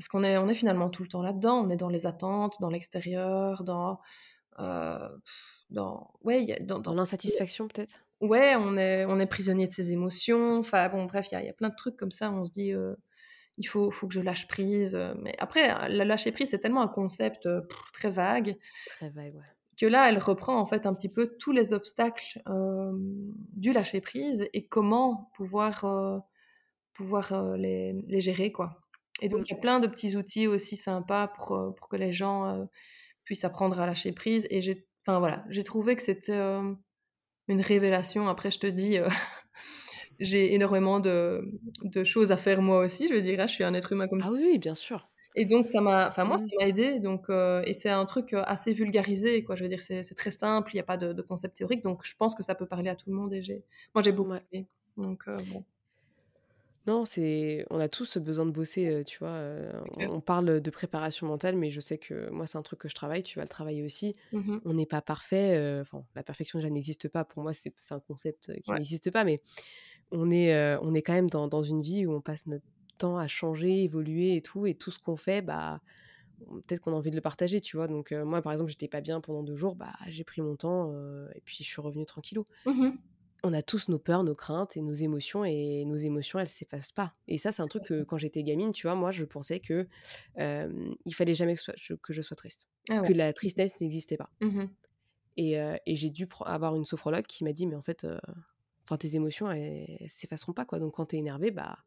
Parce 0.01 0.09
qu'on 0.09 0.25
est 0.25 0.39
on 0.39 0.49
est 0.49 0.55
finalement 0.55 0.91
tout 0.91 1.05
le 1.05 1.11
temps 1.11 1.23
là-dedans. 1.23 1.65
On 1.67 1.71
est 1.71 1.77
dans 1.79 1.91
les 1.91 2.07
attentes, 2.09 2.57
dans 2.63 2.71
l'extérieur, 2.71 3.65
dans, 3.65 4.01
heu, 4.61 5.21
dans 5.71 6.15
ouais, 6.23 6.53
a 6.53 6.61
dans 6.61 6.81
Dans 6.81 6.95
dans 6.95 6.95
l'insatisfaction, 6.95 7.69
peut-être? 7.69 8.07
ouais, 8.21 8.55
on 8.57 8.77
est 8.77 9.05
on 9.07 9.19
est 9.21 9.27
prisonnier 9.27 9.67
de 9.67 9.73
ses 9.73 9.93
émotions. 9.93 10.59
Enfin 10.59 10.89
bon, 10.89 11.07
bref, 11.07 11.29
il 11.31 11.35
y 11.35 11.37
a 11.39 11.43
il 11.43 11.47
y 11.47 11.51
a 11.51 11.53
plein 11.55 11.69
de 11.71 11.75
trucs 11.77 11.97
comme 11.97 12.11
ça 12.11 12.31
on 12.33 12.45
se 12.45 12.51
dit, 12.53 12.73
heu: 12.73 12.97
«Il 13.59 13.67
faut 13.69 13.91
faut 13.93 14.09
que 14.09 14.15
je 14.15 14.21
lâche 14.21 14.49
prise», 14.49 14.97
heu, 14.97 15.15
mais 15.21 15.35
après, 15.41 15.69
la 15.91 16.05
lâcher 16.07 16.33
prise, 16.33 16.51
c'est 16.51 16.61
tellement 16.61 16.83
un 16.83 16.89
concept, 16.89 17.49
très 17.95 18.11
vague 18.11 18.59
Très 18.85 19.09
vague, 19.09 19.37
ouais. 19.37 19.57
que 19.79 19.87
là, 19.87 20.09
elle 20.09 20.19
reprend, 20.19 20.59
en 20.59 20.67
fait, 20.67 20.87
un 20.87 20.95
petit 20.95 21.09
peu 21.09 21.37
tous 21.39 21.53
les 21.53 21.73
obstacles, 21.73 22.43
du 23.57 23.73
lâcher 23.73 24.01
prise 24.01 24.47
et 24.53 24.63
comment 24.63 25.31
pouvoir, 25.35 26.23
pouvoir, 26.95 27.57
les 27.57 27.93
les 28.07 28.21
gérer, 28.21 28.53
quoi 28.53 28.81
et 29.21 29.29
donc 29.29 29.41
Mmh. 29.41 29.51
il 29.51 29.55
y 29.55 29.57
a 29.57 29.61
plein 29.61 29.81
de 29.81 29.87
petits 29.89 30.17
outils 30.17 30.47
aussi 30.49 30.77
sympas 30.77 31.29
pour, 31.29 31.57
heu, 31.57 31.75
pour 31.75 31.89
que 31.89 31.97
les 31.97 32.13
gens, 32.13 32.47
heu, 32.65 32.69
puissent 33.25 33.45
apprendre 33.45 33.81
à 33.81 33.87
lâcher 33.87 34.13
prise 34.13 34.47
et 34.51 34.61
j'ai 34.63 34.89
enfin 35.07 35.19
voilà, 35.21 35.45
trouvé 35.67 35.97
que 35.97 36.03
c'était, 36.03 36.33
hem, 36.35 36.79
une 37.49 37.61
révélation. 37.63 38.29
Après 38.29 38.51
je 38.53 38.59
te 38.61 38.67
dis, 38.69 38.99
j'ai 40.19 40.55
énormément 40.55 41.01
de 41.01 41.43
de 41.83 42.05
choses 42.05 42.33
à 42.33 42.37
faire 42.37 42.63
moi 42.63 42.81
aussi, 42.85 43.09
je 43.09 43.15
veux 43.15 43.23
dire, 43.23 43.41
hein, 43.41 43.47
je 43.47 43.55
suis 43.55 43.65
un 43.65 43.75
être 43.75 43.93
humain 43.93 44.09
comme 44.09 44.23
Ah 44.23 44.31
oui, 44.31 44.59
bien 44.59 44.75
sûr. 44.75 45.11
et 45.37 45.45
donc 45.47 45.69
ça 45.69 45.81
m'a 45.81 46.09
enfin 46.09 46.25
moi 46.25 46.39
ça 46.39 46.45
Mmh. 46.45 46.59
m'a 46.59 46.67
aidée 46.69 46.99
donc 47.01 47.29
et 47.31 47.73
c'est 47.75 47.89
un 47.91 48.05
truc, 48.07 48.33
assez 48.35 48.73
vulgarisé 48.73 49.45
quoi. 49.45 49.55
Je 49.57 49.63
veux 49.65 49.69
dire 49.69 49.81
c'est 49.83 50.03
très 50.17 50.31
simple, 50.33 50.73
il 50.75 50.77
y 50.79 50.81
a 50.81 50.83
pas 50.85 50.97
de 50.97 51.13
de 51.13 51.23
concept 51.23 51.57
théorique 51.59 51.83
donc 51.85 52.05
je 52.05 52.15
pense 52.17 52.35
que 52.35 52.43
ça 52.43 52.55
peut 52.57 52.67
parler 52.67 52.91
à 52.91 52.97
tout 52.97 53.11
le 53.11 53.17
monde 53.17 53.33
et 53.35 53.43
moi 53.95 54.03
j'ai 54.03 54.13
beaucoup 54.13 54.35
aimé 54.53 54.69
donc 54.97 55.29
bon. 55.47 55.65
Non, 56.87 57.05
c'est 57.05 57.67
on 57.69 57.79
a 57.79 57.89
tous 57.91 58.17
besoin 58.17 58.47
de 58.47 58.53
bosser, 58.53 59.03
tu 59.07 59.19
vois? 59.19 59.33
Heu, 59.39 59.71
C'est 59.83 59.91
clair. 59.91 60.11
on 60.11 60.15
on 60.17 60.21
parle 60.23 60.61
de 60.63 60.71
préparation 60.71 61.27
mentale, 61.27 61.57
mais 61.57 61.71
je 61.71 61.79
sais 61.81 61.99
que 61.99 62.31
moi, 62.31 62.47
c'est 62.47 62.57
un 62.57 62.63
truc 62.63 62.79
que 62.81 62.89
je 62.89 62.95
travaille, 62.95 63.23
tu 63.23 63.39
vas 63.39 63.43
le 63.45 63.49
travailler 63.49 63.83
aussi. 63.83 64.17
Mmh 64.33 64.47
mh. 64.51 64.61
On 64.65 64.73
n'est 64.75 64.87
pas 64.87 65.03
parfait, 65.03 65.79
enfin, 65.81 66.05
la 66.15 66.23
perfection 66.23 66.59
déjà 66.59 66.71
n'existe 66.71 67.09
pas. 67.09 67.25
Pour 67.25 67.43
moi, 67.43 67.53
c'est 67.53 67.75
c'est 67.81 67.93
un 67.95 68.01
concept, 68.01 68.59
qui 68.63 68.75
Ouais. 68.75 68.79
n'existe 68.79 69.11
pas, 69.11 69.25
mais 69.25 69.43
on 70.13 70.31
est, 70.31 70.77
on 70.83 70.95
est 70.95 71.03
quand 71.03 71.15
même 71.15 71.31
dans 71.31 71.49
dans 71.49 71.63
une 71.63 71.83
vie 71.83 72.07
où 72.07 72.13
on 72.15 72.21
passe 72.23 72.47
notre 72.47 72.67
temps 72.99 73.19
à 73.19 73.29
changer, 73.29 73.85
évoluer 73.85 74.37
et 74.37 74.43
tout 74.43 74.67
et 74.67 74.75
tout 74.77 74.91
ce 74.93 74.99
qu'on 75.01 75.17
fait, 75.17 75.43
bah, 75.43 75.81
on 76.47 76.57
peut-être 76.63 76.81
qu'on 76.81 76.93
a 76.95 76.97
envie 76.97 77.11
de 77.13 77.17
le 77.17 77.23
partager, 77.23 77.61
tu 77.63 77.77
vois? 77.79 77.89
Donc 77.89 78.13
moi, 78.13 78.43
par 78.43 78.53
exemple, 78.53 78.71
j'étais 78.71 78.89
pas 78.89 79.03
bien 79.03 79.21
pendant 79.23 79.43
2 79.45 79.57
jours, 79.57 79.77
bah, 79.77 79.95
j'ai 80.09 80.25
pris 80.25 80.43
mon 80.43 80.57
temps, 80.57 80.93
et 81.35 81.43
puis 81.45 81.65
je 81.65 81.71
suis 81.71 81.83
revenue 81.83 82.07
tranquillou. 82.07 82.47
Mmh 82.65 82.81
mh. 82.85 83.01
On 83.43 83.55
a 83.55 83.63
tous 83.63 83.89
nos 83.89 83.99
peurs, 83.99 84.23
nos 84.23 84.35
craintes 84.35 84.77
et 84.77 84.83
nos 84.83 84.93
émotions 84.93 85.45
et 85.47 85.85
nos 85.87 85.97
émotions, 85.97 86.39
elles 86.39 86.49
s'effacent 86.49 86.93
pas 86.93 87.15
et 87.27 87.39
ça, 87.39 87.53
c'est 87.53 87.63
un 87.63 87.69
truc 87.69 87.85
que 87.85 88.03
quand 88.05 88.19
j'étais 88.19 88.43
gamine, 88.43 88.73
tu 88.73 88.87
vois, 88.87 88.95
moi, 88.95 89.11
je 89.13 89.25
pensais 89.25 89.61
que, 89.61 89.89
il 90.37 91.15
fallait 91.15 91.35
jamais 91.35 91.55
que, 91.55 91.61
soit 91.61 91.75
je 91.79 91.95
que 91.95 92.13
je 92.13 92.21
sois 92.23 92.37
triste, 92.37 92.69
Ah 92.89 93.01
ouais. 93.03 93.09
que 93.09 93.13
la 93.15 93.33
tristesse 93.33 93.81
n'existait 93.81 94.17
pas 94.19 94.31
Mmh 94.41 94.59
mh. 94.59 94.71
et 95.37 95.57
j'ai 95.97 96.11
dû 96.11 96.29
avoir 96.47 96.77
une 96.77 96.85
sophrologue 96.85 97.25
qui 97.27 97.45
m'a 97.45 97.53
dit: 97.53 97.67
«Mais 97.67 97.77
en 97.77 97.83
fait, 97.83 98.07
tes 98.99 99.17
émotions, 99.17 99.51
elles 99.51 99.87
elles 100.01 100.11
s'effaceront 100.11 100.53
pas, 100.55 100.65
quoi, 100.67 100.79
donc 100.81 100.95
quand 100.95 101.07
tu 101.07 101.17
es 101.17 101.19
énervé, 101.21 101.51
bah, 101.53 101.79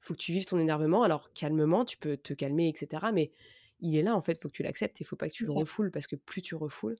faut 0.00 0.14
que 0.14 0.18
tu 0.20 0.32
vives 0.32 0.46
ton 0.46 0.58
énervement. 0.60 1.02
Alors 1.04 1.32
calmement, 1.34 1.84
tu 1.86 1.98
peux 1.98 2.16
te 2.18 2.34
calmer 2.34 2.68
et 2.68 2.74
cetera, 2.78 3.12
mais 3.12 3.32
il 3.80 3.96
est 3.96 4.02
là, 4.02 4.16
en 4.16 4.22
fait, 4.22 4.40
faut 4.42 4.48
que 4.50 4.54
tu 4.56 4.62
l'acceptes 4.64 5.00
et 5.00 5.04
faut 5.04 5.16
pas 5.16 5.28
que 5.28 5.34
tu 5.34 5.46
le 5.46 5.52
refoules 5.52 5.90
parce 5.92 6.06
que 6.06 6.16
plus 6.16 6.42
tu 6.42 6.54
refoules» 6.56 6.98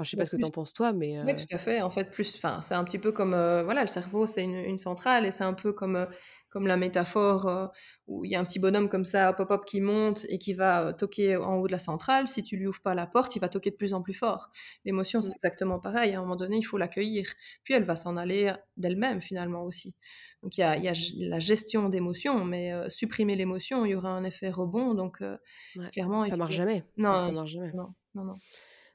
enfin, 0.00 0.04
je 0.04 0.10
sais 0.10 0.16
Bah 0.16 0.22
pas 0.22 0.24
ce 0.24 0.30
que 0.30 0.36
tu 0.36 0.44
en 0.46 0.50
penses 0.50 0.72
toi, 0.72 0.92
mais 0.92 1.18
Oui, 1.22 1.34
heu 1.34 1.34
tout 1.34 1.54
à 1.54 1.58
fait. 1.58 1.82
En 1.82 1.90
fait, 1.90 2.10
plus 2.10 2.34
enfin, 2.36 2.60
c'est 2.62 2.74
un 2.74 2.84
petit 2.84 2.98
peu 2.98 3.12
comme, 3.12 3.34
heu, 3.34 3.62
voilà, 3.62 3.82
le 3.82 3.88
cerveau, 3.88 4.26
c'est 4.26 4.42
une 4.44 4.54
une 4.56 4.78
centrale 4.78 5.26
et 5.26 5.30
c'est 5.30 5.44
un 5.44 5.52
peu 5.54 5.72
comme, 5.74 5.96
heu, 5.96 6.08
comme 6.48 6.66
la 6.66 6.78
métaphore, 6.78 7.70
où 8.06 8.24
il 8.24 8.30
y 8.30 8.34
a 8.36 8.40
un 8.40 8.44
petit 8.44 8.58
bonhomme 8.58 8.88
comme 8.88 9.04
ça, 9.04 9.30
hop, 9.30 9.40
hop, 9.40 9.50
hop, 9.50 9.64
qui 9.66 9.80
monte 9.82 10.24
et 10.30 10.38
qui 10.38 10.54
va, 10.54 10.94
toquer 10.94 11.36
en 11.36 11.56
haut 11.58 11.66
de 11.66 11.72
la 11.72 11.78
centrale. 11.78 12.26
Si 12.26 12.42
tu 12.42 12.56
lui 12.56 12.66
ouvres 12.66 12.80
pas 12.82 12.94
la 12.94 13.06
porte, 13.06 13.36
il 13.36 13.40
va 13.40 13.48
toquer 13.50 13.70
de 13.70 13.76
plus 13.76 13.92
en 13.94 14.02
plus 14.02 14.14
fort. 14.14 14.50
L'émotion, 14.86 15.20
c'est 15.22 15.32
mmh, 15.32 15.36
exactement 15.36 15.78
pareil. 15.80 16.14
À 16.14 16.18
un 16.18 16.22
moment 16.22 16.36
donné, 16.36 16.56
il 16.58 16.62
faut 16.64 16.78
l'accueillir. 16.78 17.26
Puis 17.64 17.74
elle 17.74 17.84
va 17.84 17.96
s'en 17.96 18.16
aller 18.16 18.52
d'elle-même, 18.78 19.20
finalement, 19.22 19.64
aussi. 19.64 19.96
Donc 20.42 20.56
il 20.58 20.62
y 20.62 20.64
a 20.64 20.76
y 20.78 20.90
la 21.28 21.38
gestion 21.38 21.88
d'émotions, 21.90 22.44
mais 22.46 22.72
supprimer 22.90 23.36
l'émotion, 23.36 23.84
il 23.84 23.90
y 23.92 23.94
aura 23.94 24.10
un 24.10 24.24
effet 24.24 24.50
rebond. 24.50 24.94
Donc 24.94 25.22
ouais, 25.74 25.90
clairement, 25.92 26.22
ça 26.22 26.36
marche 26.36 26.54
faut 26.54 26.56
jamais, 26.56 26.84
ça 27.00 27.18
non, 27.18 27.18
ça 27.18 27.32
marche 27.32 27.50
jamais. 27.52 27.74
non, 27.74 27.94
non, 28.14 28.24
non. 28.24 28.40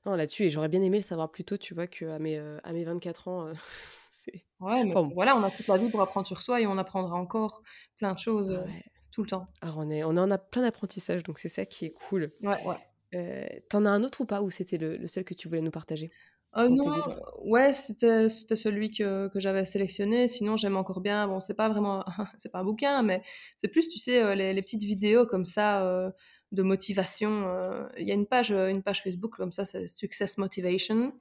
Non, 0.05 0.15
là-dessus 0.15 0.43
et 0.43 0.49
j'aurais 0.51 0.69
bien 0.69 0.81
aimé 0.83 0.97
le 0.99 1.03
savoir 1.03 1.31
plus 1.31 1.43
tôt, 1.45 1.57
tu 1.57 1.73
vois? 1.73 1.87
Qu'à 1.87 2.19
mes, 2.19 2.37
à 2.37 2.71
mes 2.73 2.83
24 2.83 3.27
ans, 3.27 3.47
heu, 3.49 3.53
c'est 4.09 4.45
Ouais, 4.59 4.83
mais 4.85 4.95
enfin 4.95 5.07
bon, 5.07 5.13
voilà, 5.13 5.35
on 5.37 5.43
a 5.43 5.51
toute 5.51 5.67
la 5.67 5.77
vie 5.77 5.89
pour 5.89 6.01
apprendre 6.01 6.25
sur 6.27 6.41
soi 6.41 6.61
et 6.61 6.67
on 6.67 6.77
apprendra 6.77 7.15
encore 7.17 7.61
plein 7.97 8.13
de 8.13 8.17
choses, 8.19 8.51
ah 8.53 8.63
ouais, 8.65 8.83
tout 9.11 9.21
le 9.23 9.27
temps. 9.29 9.47
alors 9.61 9.79
on 9.79 9.89
est 9.91 10.03
on 10.03 10.09
en 10.17 10.31
a 10.31 10.37
plein 10.39 10.63
d'apprentissage, 10.63 11.23
donc 11.23 11.39
c'est 11.39 11.49
ça 11.49 11.65
qui 11.67 11.85
est 11.85 11.91
cool. 11.93 12.33
Ouais, 12.41 12.57
ouais. 12.65 12.77
Heu, 13.15 13.47
tu 13.69 13.77
en 13.77 13.85
as 13.85 13.91
un 13.91 14.03
autre 14.05 14.21
ou 14.21 14.25
pas? 14.27 14.41
Ou 14.43 14.51
c'était 14.51 14.77
le 14.79 14.97
le 14.97 15.07
seul 15.07 15.25
que 15.25 15.33
tu 15.35 15.49
voulais 15.49 15.61
nous 15.61 15.71
partager 15.71 16.13
dans 16.53 16.67
non, 16.69 16.93
ouais, 17.43 17.73
c'était 17.73 18.29
c'était 18.29 18.55
celui 18.55 18.89
que 18.89 19.27
que 19.27 19.39
j'avais 19.41 19.65
sélectionné. 19.65 20.27
Sinon, 20.29 20.55
j'aime 20.55 20.77
encore 20.77 21.01
bien 21.01 21.27
bon, 21.27 21.41
c'est 21.41 21.53
pas 21.53 21.67
vraiment 21.69 22.05
c'est 22.37 22.49
pas 22.51 22.59
un 22.59 22.63
bouquin, 22.63 23.01
mais 23.03 23.23
c'est 23.57 23.67
plus, 23.67 23.87
tu 23.89 23.99
sais, 23.99 24.35
les 24.37 24.53
les 24.53 24.61
petites 24.61 24.83
vidéos 24.83 25.25
comme 25.25 25.43
ça, 25.45 26.13
de 26.51 26.63
motivation, 26.63 27.47
heu. 27.47 27.89
Il 27.97 28.07
y 28.07 28.11
a 28.11 28.15
une 28.15 28.27
page, 28.27 28.51
heu, 28.51 28.69
une 28.69 28.83
page 28.83 29.03
Facebook 29.03 29.35
comme 29.35 29.51
ça, 29.51 29.65
c'est 29.65 29.87
Success 29.87 30.37
Motivation 30.37 31.13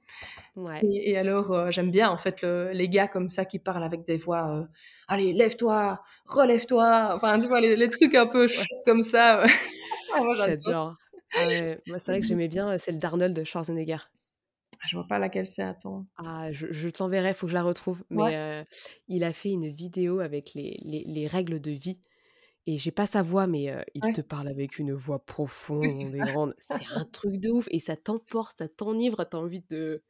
Ouais, 0.55 0.85
et 0.85 1.11
et 1.11 1.17
alors, 1.17 1.53
heu, 1.53 1.71
j'aime 1.71 1.91
bien 1.91 2.09
en 2.11 2.17
fait 2.17 2.41
le 2.43 2.71
les 2.73 2.89
gars 2.89 3.07
comme 3.09 3.29
ça 3.29 3.45
qui 3.45 3.59
parlent 3.59 3.83
avec 3.83 4.05
des 4.05 4.17
voix, 4.17 4.67
«Allez, 5.09 5.33
lève-toi, 5.33 6.01
relève-toi!» 6.27 7.13
enfin, 7.15 7.39
tu 7.39 7.47
vois, 7.47 7.61
les 7.61 7.75
les 7.77 7.89
trucs 7.89 8.15
un 8.15 8.27
peu 8.27 8.47
ouais, 8.53 8.65
comme 8.85 9.03
ça. 9.03 9.45
Ah 10.11 10.21
moi 10.23 10.33
j'adore. 10.35 10.97
Ah 11.35 11.75
moi 11.85 11.99
c'est 11.99 12.11
vrai 12.11 12.21
que 12.21 12.27
j'aimais 12.27 12.47
bien, 12.47 12.77
celle 12.77 12.99
d'Arnold 12.99 13.43
Schwarzenegger. 13.43 13.97
Ah, 14.79 14.85
je 14.87 14.95
vois 14.95 15.05
pas 15.07 15.19
laquelle 15.19 15.47
c'est, 15.47 15.63
attends. 15.63 16.05
Ah, 16.17 16.51
je 16.53 16.71
je 16.71 16.87
t'enverrai, 16.89 17.33
faut 17.33 17.45
que 17.45 17.51
je 17.51 17.55
la 17.57 17.63
retrouve, 17.63 18.05
mais 18.09 18.37
il 19.07 19.23
a 19.23 19.33
fait 19.33 19.49
une 19.51 19.67
vidéo 19.69 20.19
avec 20.19 20.53
les 20.53 20.79
les 20.83 21.03
les 21.03 21.27
règles 21.27 21.59
de 21.59 21.71
vie 21.71 22.01
et 22.67 22.77
j'ai 22.77 22.91
pas 22.91 23.05
sa 23.05 23.21
voix, 23.21 23.47
mais 23.47 23.67
il 23.93 24.03
ouais, 24.03 24.11
te 24.11 24.21
parle 24.21 24.47
avec 24.47 24.79
une 24.79 24.93
voix 24.93 25.23
oui, 25.81 25.89
c'est 25.91 26.05
profonde 26.05 26.15
et 26.15 26.23
ça. 26.23 26.25
grande. 26.25 26.55
C'est 26.59 26.85
un 26.91 27.05
truc 27.05 27.39
de 27.39 27.49
ouf 27.51 27.67
et 27.71 27.79
ça 27.79 27.95
t'emporte, 27.97 28.57
ça 28.59 28.67
t'enivre, 28.69 29.23
tu 29.29 29.37
as 29.37 29.39
envie 29.39 29.61
de 29.61 30.03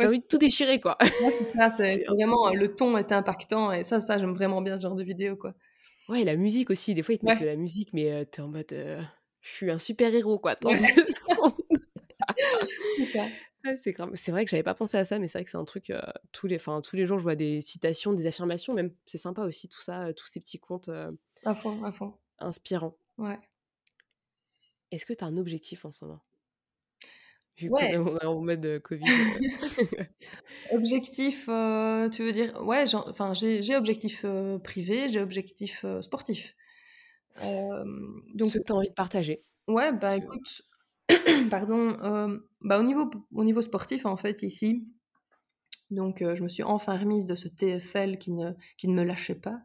tu 0.00 0.06
Ouais, 0.06 0.06
as 0.06 0.10
envie 0.10 0.20
de 0.20 0.26
tout 0.26 0.38
déchirer, 0.38 0.80
quoi. 0.80 0.98
ouais, 1.18 1.30
c'est 1.38 1.44
ça, 1.60 1.70
c'est 1.78 1.98
C'est 1.98 2.04
c'est 2.04 2.10
un 2.10 2.16
truc 2.16 2.18
vraiment, 2.18 2.48
de 2.48 2.50
heu, 2.50 2.54
ouf. 2.54 2.58
le 2.58 2.74
ton 2.76 2.96
est 2.98 3.12
impactant 3.12 3.72
et 3.72 3.82
ça 3.84 4.00
ça, 4.00 4.18
j'aime 4.18 4.34
vraiment 4.34 4.60
bien 4.62 4.76
ce 4.76 4.82
genre 4.82 4.94
de 4.96 5.04
vidéo, 5.04 5.36
quoi. 5.36 5.54
Ouais 6.08 6.22
et 6.22 6.24
la 6.24 6.36
musique 6.36 6.70
aussi, 6.70 6.94
des 6.94 7.02
fois, 7.02 7.14
ils 7.14 7.18
te 7.18 7.24
mettent 7.24 7.38
Ouais, 7.38 7.40
de 7.40 7.44
la 7.44 7.56
musique, 7.56 7.92
mais 7.92 8.10
heu, 8.12 8.26
tu 8.30 8.40
es 8.40 8.42
en 8.44 8.48
mode, 8.48 8.72
«Je 9.40 9.48
suis 9.50 9.70
un 9.70 9.78
super 9.78 10.14
héros, 10.14 10.38
quoi, 10.38 10.52
attends 10.52 10.74
ouais, 10.74 10.78
2 10.96 11.06
secondes». 11.06 11.54
c'est 12.96 13.06
ça. 13.12 13.28
Ouais, 13.64 13.76
c'est 13.76 13.92
grave. 13.92 14.10
C'est 14.14 14.32
vrai 14.32 14.44
que 14.44 14.50
j'avais 14.50 14.62
pas 14.64 14.74
pensé 14.74 14.96
à 14.96 15.04
ça, 15.04 15.18
mais 15.18 15.28
c'est 15.28 15.38
vrai 15.38 15.44
que 15.44 15.50
c'est 15.50 15.56
un 15.56 15.64
truc, 15.64 15.92
tous 16.32 16.46
les 16.48 16.56
enfin, 16.56 16.80
tous 16.80 16.96
les 16.96 17.06
jours, 17.06 17.18
je 17.18 17.22
vois 17.22 17.36
des 17.36 17.60
citations, 17.60 18.12
des 18.12 18.26
affirmations 18.26 18.74
même. 18.74 18.92
C'est 19.06 19.18
sympa 19.18 19.42
aussi 19.44 19.68
tout 19.68 19.80
ça, 19.80 20.12
tous 20.14 20.26
ces 20.26 20.40
petits 20.40 20.58
contes, 20.58 20.90
À 21.44 21.54
fond, 21.54 21.84
à 21.84 21.92
fond. 21.92 22.18
inspirants. 22.38 22.98
Ouais. 23.18 23.40
Est-ce 24.92 25.06
que 25.06 25.12
tu 25.12 25.24
as 25.24 25.26
un 25.26 25.38
objectif 25.38 25.84
en 25.84 25.90
ce 25.90 26.04
moment? 26.04 26.22
Vu 27.56 27.70
qu'on 27.70 27.86
Ouais, 27.86 27.92
est 28.20 28.24
en 28.26 28.40
mode, 28.42 28.64
heu, 28.66 28.80
covid, 28.80 29.20
heu 29.20 29.40
objectif, 30.70 31.48
heu, 31.48 32.08
tu 32.12 32.22
veux 32.24 32.32
dire 32.32 32.60
ouais, 32.64 32.84
enfin, 32.94 33.32
j'ai 33.34 33.76
objectif, 33.76 34.24
privé, 34.64 35.08
j'ai 35.08 35.20
objectif, 35.20 35.84
sportif. 36.00 36.54
Donc 38.34 38.52
ceux 38.52 38.60
que 38.60 38.64
tu 38.66 38.72
as 38.72 38.76
envie 38.76 38.88
de 38.88 38.94
partager. 38.94 39.44
ouais, 39.68 39.92
bah, 39.92 40.16
Ce 40.16 40.16
écoute, 40.16 40.62
pardon, 41.50 42.40
bah, 42.60 42.80
au 42.80 42.82
niveau 42.84 43.10
au 43.32 43.44
niveau 43.44 43.62
sportif, 43.62 44.06
en 44.06 44.16
fait, 44.16 44.42
ici, 44.42 44.86
donc 45.90 46.18
je 46.34 46.42
me 46.42 46.48
suis 46.48 46.62
enfin 46.64 46.96
remise 46.96 47.26
de 47.26 47.34
ce 47.34 47.46
TFL 47.48 48.18
qui 48.18 48.32
ne 48.32 48.52
qui 48.76 48.88
ne 48.88 48.94
me 48.94 49.04
lâchait 49.04 49.34
pas 49.36 49.60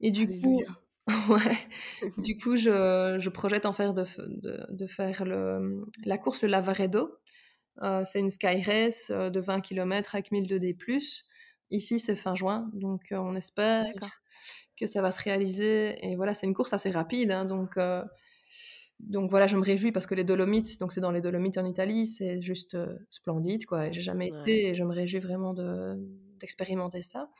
et 0.00 0.10
du 0.10 0.28
coup. 0.28 0.64
Ouais, 1.28 1.58
du 2.18 2.36
coup, 2.36 2.56
je 2.56 3.16
je 3.20 3.28
projette 3.30 3.66
en 3.66 3.72
faire 3.72 3.94
de 3.94 4.04
de 4.18 4.66
de 4.70 4.86
faire 4.86 5.24
le, 5.24 5.84
la 6.04 6.18
course, 6.18 6.42
le 6.42 6.48
Lavaredo. 6.48 7.10
Heu, 7.82 8.02
c'est 8.06 8.20
une 8.20 8.30
sky 8.30 8.62
race, 8.62 9.10
heu, 9.10 9.30
de 9.30 9.40
20 9.40 9.60
kilomètres 9.62 10.14
avec 10.16 10.32
1002 10.32 10.58
D+. 10.60 10.76
Ici, 11.72 12.00
c'est 12.00 12.16
fin 12.16 12.34
juin, 12.36 12.70
donc 12.74 13.12
heu, 13.12 13.18
on 13.18 13.34
espère 13.36 13.86
que 14.78 14.86
ça 14.86 15.02
va 15.02 15.10
se 15.12 15.22
réaliser 15.22 15.98
et 16.06 16.16
voilà, 16.16 16.34
c'est 16.34 16.46
une 16.46 16.54
course 16.54 16.72
assez 16.74 16.90
rapide, 16.90 17.30
hein, 17.32 17.44
donc 17.46 17.78
donc 19.00 19.30
voilà, 19.30 19.46
je 19.46 19.56
me 19.56 19.62
réjouis 19.62 19.92
parce 19.92 20.06
que 20.06 20.14
les 20.14 20.24
Dolomites, 20.24 20.80
donc 20.80 20.92
c'est 20.92 21.00
dans 21.02 21.10
les 21.12 21.20
Dolomites 21.20 21.58
en 21.58 21.66
Italie, 21.66 22.06
c'est 22.06 22.40
juste, 22.40 22.76
splendide, 23.10 23.66
quoi 23.66 23.90
j'ai 23.92 24.00
jamais 24.02 24.28
Ouais. 24.28 24.48
été 24.48 24.68
et 24.70 24.74
je 24.74 24.84
me 24.84 24.92
réjouis 24.94 25.20
vraiment 25.20 25.54
de 25.54 25.96
d'expérimenter 26.40 27.02
ça 27.02 27.30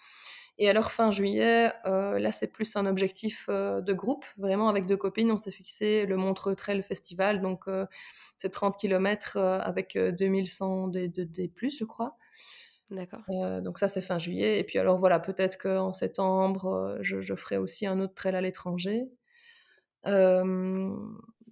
et 0.58 0.68
alors 0.70 0.90
fin 0.92 1.10
juillet, 1.10 1.72
heu, 1.86 2.18
là, 2.18 2.32
c'est 2.32 2.46
plus 2.48 2.76
un 2.76 2.86
objectif, 2.86 3.46
heu, 3.50 3.82
de 3.82 3.92
groupe, 3.92 4.24
vraiment 4.38 4.68
avec 4.68 4.86
2 4.86 4.96
copines, 4.96 5.30
on 5.30 5.38
s'est 5.38 5.50
fixé 5.50 6.06
le 6.06 6.16
Montreux 6.16 6.56
Trail 6.56 6.82
Festival, 6.82 7.40
donc 7.40 7.68
heu, 7.68 7.86
c'est 8.36 8.50
30 8.50 8.76
kilomètres, 8.78 9.36
heu, 9.38 9.40
avec, 9.60 9.96
heu, 9.96 10.12
2100 10.12 10.88
D 10.88 11.08
de 11.08 11.24
D+, 11.24 11.50
je 11.78 11.84
crois. 11.84 12.16
D'accord. 12.90 13.26
Donc 13.62 13.78
ça, 13.78 13.88
c'est 13.88 14.00
fin 14.00 14.18
juillet 14.18 14.58
et 14.60 14.64
puis 14.64 14.78
alors 14.78 14.98
voilà, 14.98 15.18
peut-être 15.20 15.58
qu'en 15.58 15.92
septembre, 15.92 16.98
je 17.00 17.20
je 17.20 17.34
ferai 17.34 17.56
aussi 17.56 17.86
un 17.86 17.98
autre 18.00 18.14
trail 18.14 18.34
à 18.36 18.40
l'étranger. 18.40 19.08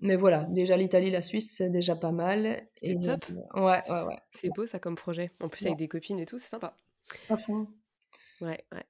Mais 0.00 0.16
voilà, 0.16 0.46
déjà 0.50 0.76
l'Italie, 0.76 1.10
la 1.10 1.22
Suisse, 1.22 1.54
c'est 1.56 1.70
déjà 1.70 1.96
pas 1.96 2.12
mal 2.12 2.68
C'est 2.76 3.00
top. 3.00 3.24
ouais, 3.54 3.82
ouais, 3.88 4.02
ouais, 4.04 4.18
C'est 4.32 4.50
beau 4.50 4.66
ça 4.66 4.78
comme 4.78 4.96
projet. 4.96 5.32
En 5.40 5.48
plus 5.48 5.64
ouais, 5.64 5.66
avec 5.66 5.78
des 5.78 5.88
copines 5.88 6.18
et 6.20 6.26
tout, 6.26 6.38
c'est 6.38 6.48
sympa. 6.48 6.78
fond 7.36 7.68
Ouais, 8.40 8.64
ouais. 8.72 8.84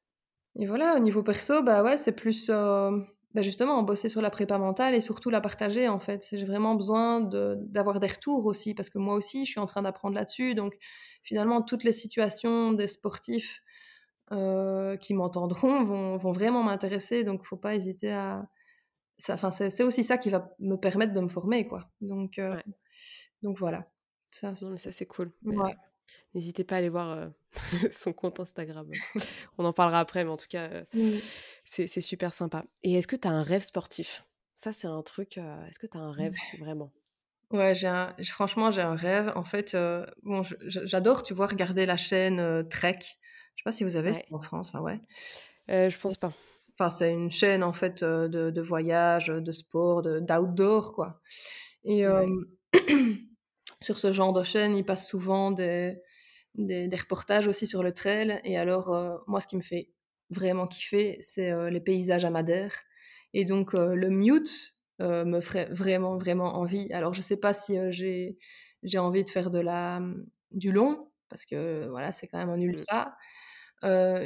Et 0.59 0.67
voilà, 0.67 0.97
au 0.97 0.99
niveau 1.01 1.23
perso, 1.23 1.63
bah, 1.63 1.83
ouais, 1.83 1.99
c'est 1.99 2.13
plus, 2.13 2.49
hem, 2.49 3.07
bah, 3.35 3.43
justement 3.43 3.83
bosser 3.83 4.09
sur 4.09 4.23
la 4.23 4.31
prépa 4.31 4.59
mentale 4.59 4.95
et 4.95 5.01
surtout 5.01 5.31
la 5.31 5.41
partager, 5.41 5.89
en 5.89 5.99
fait. 5.99 6.27
J'ai 6.31 6.45
vraiment 6.45 6.75
besoin 6.77 7.21
de 7.21 7.57
d'avoir 7.61 7.99
des 8.01 8.07
retours 8.09 8.47
aussi 8.47 8.75
parce 8.75 8.91
que 8.91 8.99
moi 8.99 9.15
aussi, 9.17 9.45
je 9.47 9.51
suis 9.53 9.61
en 9.61 9.67
train 9.67 9.83
d'apprendre 9.83 10.15
là-dessus 10.15 10.55
donc 10.55 10.75
finalement, 11.25 11.63
toutes 11.63 11.85
les 11.85 11.93
situations 11.93 12.73
des 12.73 12.87
sportifs, 12.89 13.63
heu, 14.33 14.97
qui 15.01 15.15
m'entendront 15.15 15.85
vont 15.85 16.17
vont 16.19 16.33
vraiment 16.33 16.63
m'intéresser 16.65 17.25
donc 17.25 17.45
faut 17.45 17.57
pas 17.59 17.75
hésiter 17.77 18.13
à 18.13 18.47
enfin, 19.31 19.51
c'est 19.53 19.85
aussi 19.85 20.05
ça 20.05 20.19
qui 20.19 20.31
va 20.31 20.51
me 20.61 20.77
permettre 20.77 21.13
de 21.15 21.21
me 21.21 21.29
former, 21.29 21.67
quoi. 21.69 21.91
Donc 22.03 22.41
Ouais. 22.51 22.65
donc 23.43 23.59
voilà. 23.59 23.91
Ça, 24.33 24.55
c'est 24.55 24.67
Non 24.67 24.71
mais 24.71 24.79
ça 24.79 24.93
c'est 24.93 25.07
cool. 25.07 25.33
Ouais. 25.43 25.77
n'hésitez 26.35 26.65
pas 26.65 26.77
à 26.77 26.79
aller 26.79 26.89
voir, 26.91 27.31
son 27.93 28.13
compte 28.13 28.41
Instagram. 28.41 29.01
On 29.59 29.65
en 29.65 29.73
parlera 29.73 30.01
après, 30.01 30.25
mais 30.25 30.31
en 30.31 30.37
tout 30.37 30.47
cas, 30.49 30.69
heu, 30.71 30.87
Mmh. 30.93 31.35
c'est 31.65 31.87
super 32.01 32.35
sympa. 32.35 32.65
Et 32.83 32.95
est-ce 32.95 33.09
que 33.09 33.17
tu 33.17 33.29
as 33.29 33.33
un 33.33 33.43
rêve 33.43 33.63
sportif? 33.63 34.25
Ça, 34.57 34.73
c'est 34.73 34.89
un 34.89 35.01
truc, 35.03 35.39
heu, 35.39 35.65
est-ce 35.69 35.79
que 35.79 35.87
tu 35.87 35.97
as 35.97 36.01
un 36.01 36.11
rêve 36.13 36.41
vraiment? 36.53 36.93
Ouais, 37.51 37.75
j'ai 37.75 37.89
franchement, 38.25 38.71
j'ai 38.71 38.81
un 38.81 38.97
rêve. 38.97 39.33
En 39.37 39.45
fait, 39.45 39.75
heu, 39.75 40.07
bon, 40.23 40.43
j'adore, 40.67 41.23
tu 41.23 41.35
vois, 41.35 41.47
regarder 41.47 41.87
la 41.87 41.97
chaîne, 41.97 42.67
Trek. 42.69 42.99
Je 43.55 43.61
sais 43.61 43.65
pas 43.65 43.71
si 43.73 43.85
vous 43.85 43.97
avez 43.97 44.11
Ouais. 44.11 44.25
en 44.31 44.41
France? 44.41 44.69
Enfin, 44.71 44.81
ouais. 44.81 45.01
Je 45.69 45.99
pense 45.99 46.17
pas. 46.17 46.33
Enfin, 46.79 46.91
c'est 46.91 47.13
une 47.13 47.31
chaîne, 47.31 47.63
en 47.63 47.73
fait, 47.73 48.03
de 48.03 48.51
de 48.51 48.61
voyage, 48.61 49.27
de 49.29 49.53
sport, 49.53 50.03
de 50.03 50.19
d'outdoor, 50.21 50.93
quoi 50.95 51.21
et 51.85 52.05
Ouais. 52.07 52.35
sur 53.83 53.99
ce 53.99 54.13
genre 54.13 54.33
de 54.33 54.43
chaîne, 54.43 54.77
ils 54.77 54.85
passent 54.85 55.09
souvent 55.09 55.51
des 55.53 55.97
des 56.55 56.89
des 56.89 56.97
reportages 56.97 57.47
aussi 57.49 57.67
sur 57.67 57.83
le 57.83 57.93
trail 57.93 58.41
et 58.45 58.57
alors, 58.59 58.95
heu, 58.95 59.19
moi, 59.27 59.41
ce 59.41 59.47
qui 59.47 59.57
me 59.57 59.61
fait 59.63 59.91
vraiment 60.31 60.67
kiffer, 60.67 61.19
c'est, 61.21 61.53
heu, 61.53 61.69
les 61.69 61.81
paysages 61.81 62.25
à 62.25 62.31
Madère 62.31 62.75
et 63.35 63.45
donc 63.45 63.75
heu, 63.75 63.95
le 63.95 64.11
Mute, 64.11 64.75
me 65.01 65.41
ferait 65.41 65.67
vraiment, 65.73 66.17
vraiment 66.19 66.55
envie. 66.57 66.93
Alors 66.93 67.15
je 67.15 67.21
sais 67.23 67.37
pas 67.37 67.53
si, 67.53 67.77
j'ai 67.91 68.39
j'ai 68.85 68.99
envie 68.99 69.25
de 69.25 69.31
faire 69.31 69.51
de 69.51 69.59
la, 69.61 69.99
mmh, 70.01 70.27
du 70.53 70.71
long 70.73 71.11
parce 71.29 71.47
que, 71.47 71.89
voilà, 71.89 72.13
c'est 72.13 72.29
quand 72.29 72.39
même 72.39 72.51
un 72.51 72.61
Mmh. 72.67 72.85
ultra. 72.85 73.17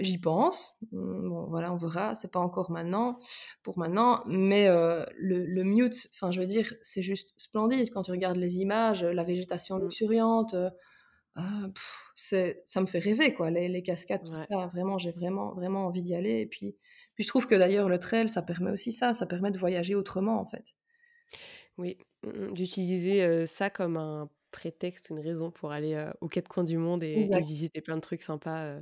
J'y 0.02 0.18
pense. 0.18 0.74
Mmh, 0.92 1.28
bon, 1.28 1.46
voilà, 1.48 1.72
on 1.72 1.76
verra. 1.76 2.14
C'est 2.14 2.30
pas 2.30 2.40
encore 2.40 2.70
maintenant 2.70 3.18
pour 3.62 3.78
maintenant, 3.78 4.22
mais 4.26 4.68
le 4.68 5.44
le 5.46 5.64
Mute, 5.64 6.08
enfin, 6.14 6.30
je 6.30 6.40
veux 6.40 6.46
dire, 6.46 6.72
c'est 6.82 7.02
juste 7.02 7.34
splendide 7.38 7.90
quand 7.92 8.02
tu 8.02 8.10
regardes 8.12 8.36
les 8.36 8.58
images, 8.60 9.04
la 9.04 9.24
végétation 9.24 9.78
Mmh. 9.78 9.78
luxuriante, 9.78 10.54
pff, 11.74 12.10
c'est 12.14 12.62
ça 12.64 12.80
me 12.80 12.86
fait 12.86 12.98
rêver 12.98 13.34
quoi, 13.34 13.50
les 13.50 13.68
les 13.68 13.82
cascades, 13.82 14.22
tout 14.24 14.36
Ouais. 14.36 14.48
ça, 14.50 14.66
vraiment, 14.68 14.98
j'ai 14.98 15.12
vraiment, 15.12 15.52
vraiment 15.54 15.86
envie 15.86 16.02
d'y 16.02 16.14
aller 16.14 16.40
et 16.40 16.46
puis 16.46 16.76
puis 17.14 17.24
je 17.24 17.28
trouve 17.28 17.46
que 17.46 17.54
d'ailleurs 17.54 17.88
le 17.88 17.98
trail, 17.98 18.28
ça 18.28 18.42
permet 18.42 18.70
aussi 18.70 18.92
ça, 18.92 19.14
ça 19.14 19.26
permet 19.26 19.50
de 19.50 19.58
voyager 19.58 19.94
autrement, 19.94 20.40
en 20.40 20.46
fait. 20.46 20.72
Oui. 21.78 21.98
Mmh 22.24 22.30
mh. 22.48 22.52
D'utiliser, 22.54 23.46
ça 23.46 23.70
comme 23.70 23.96
un 23.96 24.28
prétexte, 24.50 25.10
une 25.10 25.20
raison 25.20 25.50
pour 25.52 25.70
aller, 25.70 26.10
aux 26.20 26.26
4 26.28 26.48
coins 26.48 26.64
du 26.64 26.76
monde 26.76 27.04
et 27.04 27.28
visiter 27.40 27.80
plein 27.80 27.94
de 27.96 28.00
trucs 28.00 28.22
sympas. 28.22 28.80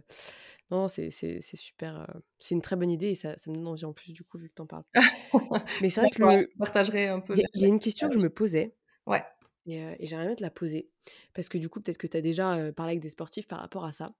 Non, 0.71 0.89
c'est 0.89 1.11
super, 1.43 2.07
c'est 2.39 2.55
une 2.55 2.63
très 2.63 2.77
bonne 2.77 2.91
idée 2.91 3.09
et 3.11 3.15
ça 3.15 3.37
ça 3.37 3.51
me 3.51 3.57
donne 3.57 3.69
envie 3.69 3.85
en 3.85 3.93
plus 3.93 4.13
du 4.15 4.25
coup, 4.25 4.39
vu 4.39 4.49
que 4.49 4.55
tu 4.55 4.63
en 4.63 4.67
parles. 4.67 4.85
Mais 5.81 5.91
c'est 5.91 6.01
vrai 6.01 6.11
que 6.11 6.23
le 6.23 6.29
je 6.41 6.47
partagerai 6.59 7.09
un 7.09 7.21
peu 7.21 7.35
il 7.35 7.45
y 7.57 7.61
y 7.63 7.65
a 7.67 7.69
une 7.69 7.81
question 7.81 8.09
que 8.09 8.15
je 8.17 8.21
me 8.21 8.31
posais 8.31 8.77
Ouais. 9.07 9.25
Et 9.67 9.83
heu, 9.83 9.97
et 9.99 10.07
j'aimerais 10.07 10.27
bien 10.27 10.37
te 10.37 10.43
la 10.43 10.51
poser 10.51 10.91
parce 11.35 11.49
que 11.49 11.59
du 11.59 11.69
coup, 11.69 11.81
peut-être 11.81 11.99
que 11.99 12.07
tu 12.07 12.17
as 12.17 12.23
déjà, 12.23 12.73
parlé 12.73 12.93
avec 12.93 13.01
des 13.03 13.09
sportifs 13.11 13.49
par 13.49 13.61
rapport 13.61 13.85
à 13.85 13.93
ça. 13.93 14.15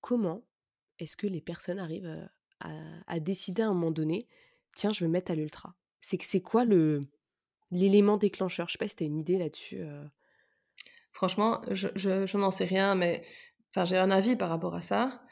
Comment 0.00 0.42
est-ce 0.98 1.16
que 1.16 1.26
les 1.26 1.40
personnes 1.40 1.78
arrivent, 1.78 2.28
à 2.60 3.20
décider 3.20 3.62
à 3.62 3.68
un 3.68 3.74
moment 3.74 3.92
donné: 3.92 4.26
«Tiens, 4.74 4.92
je 4.92 5.00
vais 5.00 5.06
me 5.08 5.12
mettre 5.12 5.30
à 5.30 5.34
l'ultra»? 5.36 5.74
C'est 6.00 6.20
c'est 6.22 6.40
quoi 6.40 6.64
le 6.64 7.02
l'élément 7.72 8.16
déclencheur? 8.18 8.68
Je 8.68 8.74
sais 8.74 8.78
pas 8.78 8.88
si 8.88 8.96
tu 8.96 9.04
as 9.04 9.06
une 9.08 9.18
idée 9.18 9.38
là-dessus? 9.38 9.82
Franchement, 11.12 11.60
je 11.70 11.88
je 11.96 12.26
je 12.26 12.38
n'en 12.38 12.50
sais 12.50 12.64
rien, 12.64 12.94
mais 12.94 13.22
j'ai 13.84 13.96
un 13.96 14.10
avis 14.10 14.36
par 14.36 14.48
rapport 14.48 14.74
à 14.74 14.80
ça. 14.80 15.22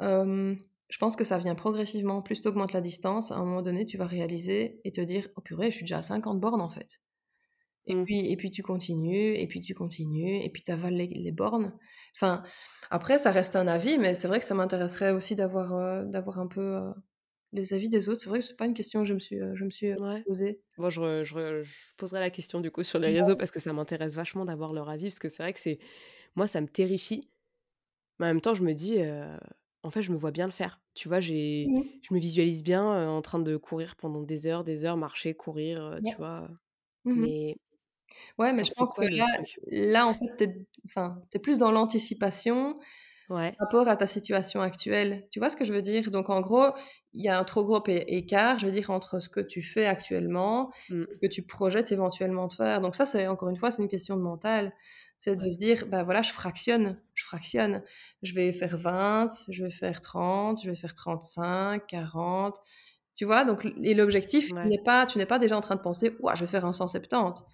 Je 0.00 0.98
pense 0.98 1.14
que 1.16 1.24
ça 1.24 1.36
vient 1.38 1.54
progressivement. 1.54 2.22
Plus 2.22 2.40
tu 2.42 2.48
augmentes 2.48 2.72
la 2.72 2.80
distance, 2.80 3.30
à 3.32 3.36
un 3.36 3.44
moment 3.44 3.60
donné, 3.62 3.84
tu 3.84 3.98
vas 3.98 4.06
réaliser 4.06 4.80
et 4.84 4.92
te 4.92 5.00
dire: 5.02 5.28
«Oh 5.36 5.42
purée, 5.42 5.70
je 5.70 5.76
suis 5.76 5.84
déjà 5.84 5.98
à 5.98 6.02
50 6.02 6.40
bornes, 6.40 6.62
en 6.62 6.70
fait». 6.70 7.00
Et 7.86 7.96
Mmh. 7.96 8.06
puis 8.06 8.30
et 8.32 8.36
puis 8.36 8.50
tu 8.50 8.62
continues 8.62 9.34
et 9.36 9.46
puis 9.48 9.60
tu 9.60 9.74
continues 9.74 10.38
et 10.42 10.50
puis 10.50 10.62
tu 10.64 10.72
avales 10.72 10.94
les 10.94 11.06
les 11.08 11.32
bornes. 11.32 11.72
Enfin, 12.16 12.42
après 12.90 13.18
ça 13.18 13.30
reste 13.30 13.56
un 13.56 13.66
avis, 13.68 13.98
mais 13.98 14.14
c'est 14.14 14.28
vrai 14.28 14.38
que 14.40 14.44
ça 14.46 14.54
m'intéresserait 14.54 15.12
aussi 15.12 15.36
d'avoir, 15.36 16.04
d'avoir 16.06 16.38
un 16.40 16.46
peu, 16.48 16.62
heu, 16.76 16.94
les 17.52 17.74
avis 17.74 17.88
des 17.90 18.08
autres. 18.10 18.20
C'est 18.20 18.30
vrai 18.30 18.40
que 18.40 18.44
c'est 18.46 18.56
pas 18.58 18.66
une 18.66 18.74
question 18.74 19.02
que 19.02 19.08
je 19.08 19.14
me 19.14 19.20
suis, 19.20 19.36
heu, 19.40 19.54
je 19.56 19.64
me 19.64 19.70
suis, 19.70 19.88
Ouais. 19.92 20.26
posée. 20.26 20.62
Bon, 20.76 20.90
je 20.90 21.00
poserai 21.96 22.18
la 22.20 22.30
question 22.30 22.60
du 22.60 22.70
coup 22.70 22.82
sur 22.82 22.98
les 22.98 23.12
réseaux 23.12 23.36
parce 23.36 23.50
que 23.52 23.60
ça 23.60 23.72
m'intéresse 23.72 24.14
vachement 24.16 24.44
d'avoir 24.44 24.72
leur 24.72 24.88
avis 24.88 25.04
parce 25.06 25.20
que 25.20 25.28
c'est 25.28 25.42
vrai 25.42 25.52
que 25.52 25.60
c'est 25.60 25.78
moi, 26.36 26.46
ça 26.48 26.60
me 26.60 26.68
terrifie, 26.68 27.30
mais 28.20 28.26
en 28.26 28.30
même 28.30 28.40
temps, 28.42 28.54
je 28.54 28.62
me 28.64 28.74
dis, 28.74 28.98
en 29.84 29.90
fait, 29.90 30.02
je 30.02 30.12
me 30.12 30.16
vois 30.18 30.32
bien 30.32 30.46
le 30.46 30.52
faire. 30.52 30.82
Tu 30.94 31.08
vois? 31.08 31.20
J'ai 31.20 31.72
Mmh 31.72 31.78
mh. 31.80 31.94
je 32.02 32.14
me 32.14 32.20
visualise 32.20 32.64
bien, 32.64 32.84
en 33.10 33.22
train 33.22 33.40
de 33.40 33.56
courir 33.58 33.96
pendant 33.96 34.22
des 34.22 34.46
heures, 34.48 34.64
des 34.64 34.84
heures, 34.86 34.96
marcher, 34.98 35.34
courir, 35.34 36.00
tu 36.04 36.16
vois? 36.18 36.48
Mmh 37.04 37.20
mh. 37.26 37.34
Mais 37.44 37.56
Ouais, 38.38 38.52
mais 38.52 38.64
je 38.64 38.72
pense 38.74 38.94
que 38.98 39.04
quoi 39.04 39.08
là 39.16 39.26
là, 39.70 40.06
en 40.06 40.14
fait, 40.14 40.36
tu 40.38 40.44
es 40.44 40.66
enfin, 40.86 41.22
es 41.32 41.38
plus 41.38 41.58
dans 41.58 41.70
l'anticipation 41.70 42.78
Ouais. 43.28 43.58
par 43.58 43.66
rapport 43.68 43.88
à 43.88 43.96
ta 43.96 44.06
situation 44.06 44.60
actuelle. 44.60 45.28
Tu 45.30 45.38
vois 45.40 45.50
ce 45.50 45.56
que 45.56 45.64
je 45.64 45.72
veux 45.72 45.82
dire? 45.82 46.10
Donc 46.10 46.30
en 46.30 46.40
gros, 46.40 46.66
il 47.12 47.24
y 47.24 47.28
a 47.28 47.38
un 47.38 47.44
trop 47.44 47.64
gros 47.64 47.82
écart, 47.88 48.58
je 48.58 48.66
veux 48.66 48.72
dire, 48.72 48.90
entre 48.90 49.20
ce 49.20 49.28
que 49.28 49.40
tu 49.40 49.62
fais 49.62 49.86
actuellement 49.86 50.72
Mmh. 50.88 51.06
et 51.08 51.14
ce 51.14 51.20
que 51.28 51.32
tu 51.32 51.42
projettes 51.46 51.92
éventuellement 51.92 52.48
de 52.48 52.54
faire. 52.54 52.80
Donc 52.82 52.96
ça, 52.96 53.06
c'est 53.06 53.28
encore 53.28 53.50
une 53.50 53.56
fois, 53.58 53.70
c'est 53.70 53.82
une 53.82 53.88
question 53.88 54.16
de 54.16 54.22
mental. 54.22 54.72
C'est 55.18 55.36
de 55.36 55.40
Ouais. 55.40 55.50
se 55.50 55.58
dire: 55.58 55.86
«Bah, 55.88 56.04
voilà, 56.04 56.22
je 56.22 56.32
fractionne, 56.32 57.00
je 57.14 57.24
fractionne. 57.24 57.82
Je 58.22 58.34
vais 58.34 58.52
faire 58.52 58.76
20, 58.78 59.28
je 59.50 59.64
vais 59.64 59.70
faire 59.72 60.00
30, 60.02 60.62
je 60.64 60.70
vais 60.70 60.76
faire 60.76 60.94
35-40». 60.94 62.60
Tu 63.16 63.24
vois? 63.26 63.44
Donc 63.44 63.66
et 63.82 63.94
l'objectif 63.94 64.50
Ouais. 64.50 64.64
n'est 64.64 64.82
pas 64.84 65.06
tu 65.06 65.18
n'es 65.18 65.26
pas 65.26 65.38
déjà 65.38 65.56
en 65.56 65.60
train 65.62 65.76
de 65.76 65.80
penser: 65.82 66.16
«Ouah, 66.20 66.34
je 66.36 66.42
vais 66.44 66.50
faire 66.50 66.64
un 66.66 66.72
170». 66.72 67.44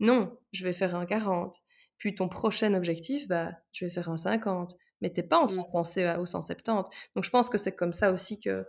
Non, 0.00 0.38
je 0.52 0.64
vais 0.64 0.72
faire 0.72 0.94
un 0.94 1.06
40. 1.06 1.62
Puis 1.98 2.14
ton 2.14 2.28
prochain 2.28 2.74
objectif, 2.74 3.26
bah, 3.28 3.52
je 3.72 3.84
vais 3.86 3.90
faire 3.90 4.08
un 4.10 4.16
50. 4.16 4.76
Mais 5.00 5.12
tu 5.12 5.20
es 5.20 5.22
pas 5.22 5.38
en 5.38 5.46
train 5.46 5.56
Mmh. 5.56 5.62
de 5.66 5.72
penser 5.72 6.04
à 6.04 6.20
au 6.20 6.26
170. 6.26 6.90
Donc 7.16 7.24
je 7.24 7.30
pense 7.30 7.48
que 7.50 7.58
c'est 7.58 7.74
comme 7.74 7.92
ça 7.92 8.12
aussi 8.12 8.40
que 8.40 8.66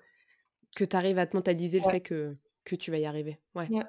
Que 0.75 0.83
tu 0.85 0.95
arrives 0.95 1.19
à 1.19 1.27
te 1.27 1.35
mentaliser 1.35 1.79
le 1.79 1.85
fait 1.85 2.01
que 2.01 2.35
que 2.65 2.75
tu 2.75 2.91
vas 2.91 2.97
y 2.99 3.05
arriver. 3.05 3.39
Ouais. 3.55 3.69
ouais, 3.69 3.83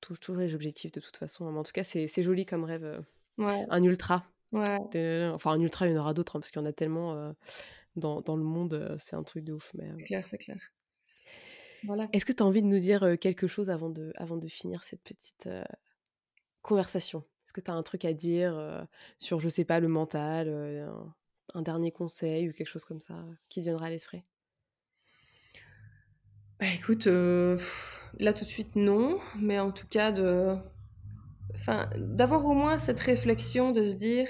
Tou 0.00 0.16
toujours 0.16 0.36
les 0.40 0.54
objectifs 0.54 0.90
de 0.92 1.00
toute 1.00 1.16
façon, 1.16 1.50
mais 1.50 1.58
en 1.58 1.62
tout 1.62 1.72
cas, 1.72 1.84
c'est 1.84 2.22
joli 2.22 2.44
comme 2.46 2.64
rêve, 2.64 2.84
heu, 2.84 3.04
ouais, 3.38 3.66
un 3.68 3.82
ultra. 3.84 4.26
ouais, 4.52 4.78
De 4.92 5.30
enfin 5.34 5.52
un 5.52 5.60
ultra, 5.60 5.88
il 5.88 5.94
y 5.94 5.98
en 5.98 6.02
aura 6.02 6.14
d'autres, 6.14 6.36
hein, 6.36 6.40
parce 6.40 6.50
qu'il 6.52 6.60
y 6.62 6.64
en 6.64 6.68
a 6.68 6.72
tellement, 6.74 7.14
heu, 7.16 7.34
dans 7.96 8.22
dans 8.22 8.36
le 8.36 8.44
monde, 8.44 8.74
heu, 8.74 8.96
c'est 8.98 9.16
un 9.16 9.24
truc 9.24 9.44
de 9.44 9.54
ouf, 9.54 9.72
mais, 9.74 9.90
c'est 9.98 10.04
clair, 10.04 10.26
c'est 10.26 10.38
clair. 10.38 10.72
Voilà. 11.82 12.12
est-ce 12.12 12.24
que 12.26 12.32
tu 12.32 12.42
as 12.42 12.46
envie 12.46 12.62
de 12.62 12.66
nous 12.66 12.78
dire, 12.78 13.16
quelque 13.20 13.46
chose 13.46 13.70
avant 13.70 13.90
de 13.90 14.12
avant 14.16 14.36
de 14.36 14.48
finir 14.48 14.84
cette 14.84 15.02
petite, 15.02 15.48
conversation? 16.62 17.20
Est-ce 17.46 17.52
que 17.52 17.60
tu 17.60 17.70
as 17.70 17.74
un 17.74 17.82
truc 17.82 18.04
à 18.04 18.12
dire, 18.12 18.54
heu, 18.58 18.86
sur, 19.18 19.40
je 19.40 19.48
sais 19.48 19.64
pas, 19.64 19.80
le 19.80 19.88
mental, 19.88 20.48
heu, 20.48 20.88
un 21.54 21.62
dernier 21.62 21.92
conseil 21.92 22.48
ou 22.48 22.52
quelque 22.52 22.68
chose 22.68 22.84
comme 22.84 23.00
ça, 23.00 23.14
heu, 23.16 23.36
qui 23.48 23.60
viendra 23.62 23.86
à 23.86 23.90
l'esprit? 23.90 24.24
Bah, 26.58 26.66
écoute, 26.74 27.06
là 27.06 28.32
tout 28.32 28.44
de 28.44 28.48
suite 28.48 28.76
non, 28.76 29.18
mais 29.36 29.58
en 29.58 29.72
tout 29.72 29.86
cas 29.88 30.12
de 30.12 30.56
enfin, 31.54 31.88
d'avoir 31.96 32.46
au 32.46 32.54
moins 32.54 32.78
cette 32.78 33.00
réflexion 33.00 33.72
de 33.72 33.86
se 33.86 33.96
dire: 33.96 34.28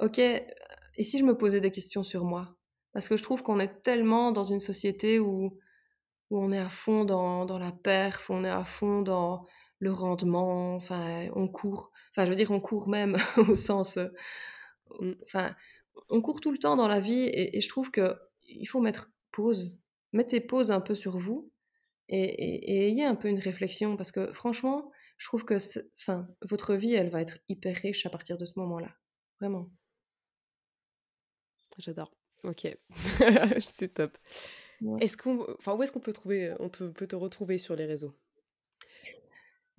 «OK, 0.00 0.18
et 0.18 1.04
si 1.04 1.18
je 1.18 1.24
me 1.24 1.36
posais 1.36 1.60
des 1.60 1.70
questions 1.70 2.02
sur 2.02 2.24
moi?» 2.24 2.56
parce 2.92 3.08
que 3.08 3.16
je 3.16 3.22
trouve 3.22 3.42
qu'on 3.44 3.60
est 3.60 3.82
tellement 3.82 4.32
dans 4.32 4.42
une 4.44 4.58
société 4.60 5.20
où 5.20 5.58
où 6.30 6.38
on 6.44 6.52
est 6.52 6.58
à 6.58 6.68
fond 6.70 7.04
dans 7.06 7.46
dans 7.46 7.58
la 7.60 7.72
perf, 7.72 8.30
on 8.30 8.44
est 8.44 8.50
à 8.50 8.64
fond 8.64 9.02
dans 9.02 9.46
le 9.80 9.92
rendement, 9.92 10.76
enfin, 10.76 11.28
on 11.34 11.48
court. 11.48 11.92
Enfin, 12.12 12.26
je 12.26 12.30
veux 12.30 12.36
dire, 12.36 12.52
on 12.52 12.60
court 12.60 12.88
même 12.90 13.16
au 13.50 13.56
sens, 13.56 13.98
heu, 13.98 14.12
Mmh. 15.00 15.12
enfin, 15.24 15.54
on 16.08 16.20
court 16.20 16.40
tout 16.40 16.50
le 16.52 16.58
temps 16.58 16.76
dans 16.76 16.88
la 16.88 17.00
vie 17.00 17.22
et 17.24 17.56
et 17.56 17.60
je 17.60 17.68
trouve 17.68 17.90
qu'il 17.90 18.68
faut 18.68 18.80
mettre 18.80 19.10
pause. 19.32 19.72
Mettez 20.12 20.40
pause 20.40 20.70
un 20.70 20.80
peu 20.80 20.94
sur 20.94 21.18
vous 21.18 21.52
et 22.08 22.20
et 22.24 22.72
et 22.72 22.88
ayez 22.88 23.04
un 23.04 23.16
peu 23.16 23.28
une 23.28 23.38
réflexion 23.40 23.96
parce 23.96 24.12
que 24.12 24.32
franchement, 24.34 24.90
je 25.18 25.26
trouve 25.28 25.44
que 25.44 25.56
enfin, 26.00 26.28
votre 26.42 26.74
vie, 26.76 26.94
elle 26.94 27.10
va 27.10 27.22
être 27.22 27.38
hyper 27.48 27.76
riche 27.76 28.06
à 28.06 28.10
partir 28.10 28.36
de 28.38 28.44
ce 28.46 28.58
moment-là. 28.58 28.90
Vraiment. 29.40 29.70
J'adore. 31.78 32.12
OK. 32.44 32.66
C'est 33.68 33.94
top. 33.94 34.16
Ouais. 34.80 35.00
Est-ce 35.00 35.16
qu'on 35.16 35.46
enfin, 35.58 35.74
où 35.74 35.82
est-ce 35.82 35.92
qu'on 35.92 36.00
peut 36.00 36.12
trouver, 36.12 36.54
on 36.60 36.68
te 36.70 36.84
peut 36.84 37.06
te 37.08 37.16
retrouver 37.16 37.58
sur 37.58 37.76
les 37.76 37.86
réseaux? 37.86 38.14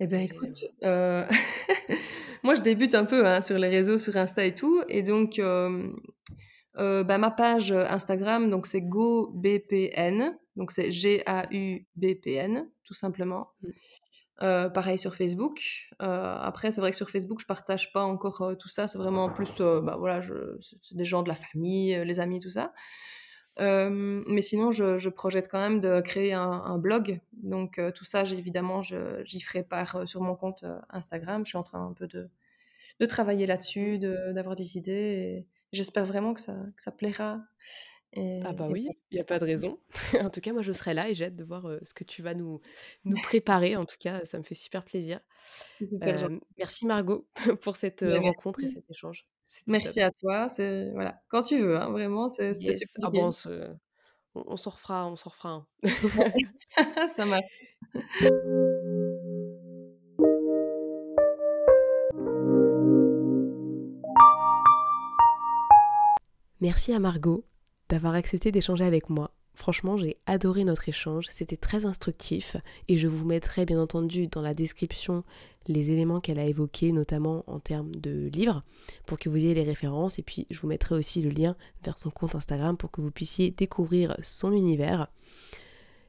Quel 0.08 0.20
est 0.20 0.24
écoute, 0.24 0.64
heu, 0.82 1.24
moi 2.42 2.54
je 2.54 2.60
débute 2.60 2.94
un 2.94 3.04
peu, 3.04 3.26
hein, 3.26 3.40
sur 3.40 3.58
les 3.58 3.68
réseaux, 3.68 3.98
sur 3.98 4.16
Insta 4.16 4.44
et 4.44 4.54
tout 4.54 4.82
et 4.88 5.02
donc 5.02 5.38
hem, 5.38 5.96
heu, 6.78 7.04
bah, 7.04 7.18
ma 7.18 7.30
page, 7.30 7.72
Instagram 7.72 8.50
donc 8.50 8.66
c'est 8.66 8.80
GauBPN, 8.80 10.36
donc 10.56 10.72
c'est 10.72 10.90
G-A-U-B-P-N, 10.90 12.68
tout 12.84 12.94
simplement. 12.94 13.48
Mmh. 13.62 13.68
Pareil 14.74 14.98
sur 14.98 15.14
Facebook. 15.14 15.60
Après 16.00 16.72
c'est 16.72 16.80
vrai 16.80 16.90
que 16.90 16.96
sur 16.96 17.08
Facebook 17.08 17.38
je 17.40 17.46
partage 17.46 17.92
pas 17.92 18.02
encore, 18.02 18.54
tout 18.58 18.68
ça, 18.68 18.88
c'est 18.88 18.98
vraiment 18.98 19.30
plus, 19.30 19.58
bah, 19.58 19.94
voilà, 19.98 20.20
je 20.20 20.34
c'est 20.58 20.76
c'est 20.80 20.96
des 20.96 21.04
gens 21.04 21.22
de 21.22 21.28
la 21.28 21.36
famille, 21.36 22.04
les 22.04 22.18
amis, 22.18 22.40
tout 22.40 22.50
ça. 22.50 22.72
Hem, 23.58 24.24
mais 24.28 24.42
sinon 24.42 24.70
je 24.72 24.98
je 24.98 25.08
projette 25.10 25.48
quand 25.48 25.58
même 25.60 25.80
de 25.80 26.00
créer 26.00 26.32
un 26.32 26.40
un 26.50 26.78
blog, 26.78 27.20
donc 27.34 27.78
heu, 27.78 27.92
tout 27.92 28.04
ça 28.04 28.22
évidemment 28.24 28.80
j'y 28.82 29.40
ferai 29.40 29.62
part, 29.62 29.96
heu, 29.96 30.06
sur 30.06 30.22
mon 30.22 30.34
compte, 30.36 30.64
Instagram. 30.90 31.44
Je 31.44 31.50
suis 31.50 31.58
en 31.58 31.62
train 31.62 31.86
un 31.86 31.92
peu 31.92 32.06
de 32.06 32.30
de 33.00 33.06
travailler 33.06 33.46
là-dessus, 33.46 33.98
de 33.98 34.32
d'avoir 34.32 34.56
des 34.56 34.76
idées 34.78 35.46
j'espère 35.72 36.04
vraiment 36.06 36.34
que 36.34 36.40
ça 36.40 36.54
que 36.76 36.82
ça 36.82 36.92
plaira 36.92 37.40
Ah 38.44 38.52
bah 38.52 38.66
et 38.66 38.72
oui, 38.72 38.88
il 39.10 39.16
y 39.18 39.20
a 39.20 39.24
pas 39.24 39.38
de 39.38 39.44
raison. 39.44 39.78
En 40.26 40.30
tout 40.30 40.40
cas, 40.40 40.52
moi 40.52 40.62
je 40.62 40.72
serai 40.72 40.94
là 40.94 41.08
et 41.08 41.14
j'ai 41.14 41.26
hâte 41.26 41.36
de 41.36 41.44
voir, 41.44 41.64
ce 41.84 41.94
que 41.94 42.04
tu 42.04 42.22
vas 42.22 42.34
nous 42.34 42.60
nous 43.04 43.16
préparer. 43.22 43.76
En 43.76 43.84
tout 43.84 43.96
cas, 43.98 44.24
ça 44.24 44.38
me 44.38 44.42
fait 44.42 44.54
super 44.54 44.84
plaisir. 44.84 45.20
Super 45.88 46.28
merci 46.58 46.86
Margot 46.86 47.26
pour 47.62 47.76
cette, 47.76 48.04
rencontre 48.04 48.64
et 48.64 48.68
cet 48.68 48.90
échange. 48.90 49.26
Top. 49.58 49.68
Merci 49.68 50.00
à 50.00 50.10
toi, 50.10 50.48
c'est 50.48 50.90
voilà, 50.92 51.20
quand 51.28 51.42
tu 51.42 51.60
veux, 51.60 51.76
hein, 51.78 51.90
vraiment, 51.90 52.28
c'est 52.28 52.54
c'était 52.54 52.72
Yes. 52.72 52.78
super 52.90 53.08
Ah 53.08 53.10
bon, 53.10 53.26
on 53.26 53.32
se 53.32 53.48
on 54.34 54.44
on 54.46 54.56
s'en 54.56 54.70
refera 54.70 55.06
on 55.06 55.16
s'en 55.16 55.30
refera 55.30 55.50
un. 55.50 55.66
Ça 57.16 57.26
marche. 57.26 57.60
Merci 66.60 66.92
à 66.92 66.98
Margot 66.98 67.44
d'avoir 67.88 68.14
accepté 68.14 68.52
d'échanger 68.52 68.84
avec 68.84 69.10
moi. 69.10 69.32
Franchement, 69.54 69.98
j'ai 69.98 70.16
adoré 70.26 70.64
notre 70.64 70.88
échange, 70.88 71.26
c'était 71.30 71.56
très 71.56 71.84
instructif 71.84 72.56
et 72.88 72.96
je 72.96 73.06
vous 73.06 73.26
mettrai 73.26 73.66
bien 73.66 73.80
entendu 73.80 74.26
dans 74.26 74.42
la 74.42 74.54
description 74.54 75.24
les 75.68 75.90
éléments 75.90 76.20
qu'elle 76.20 76.38
a 76.38 76.46
évoqués, 76.46 76.90
notamment 76.90 77.44
en 77.46 77.60
termes 77.60 77.94
de 77.94 78.28
livres, 78.32 78.64
pour 79.06 79.18
que 79.18 79.28
vous 79.28 79.36
ayez 79.36 79.54
les 79.54 79.62
références 79.62 80.18
et 80.18 80.22
puis 80.22 80.46
je 80.50 80.58
vous 80.60 80.68
mettrai 80.68 80.94
aussi 80.94 81.22
le 81.22 81.30
lien 81.30 81.54
vers 81.84 81.98
son 81.98 82.10
compte 82.10 82.34
Instagram 82.34 82.76
pour 82.76 82.90
que 82.90 83.00
vous 83.00 83.10
puissiez 83.10 83.50
découvrir 83.50 84.16
son 84.22 84.52
univers. 84.52 85.08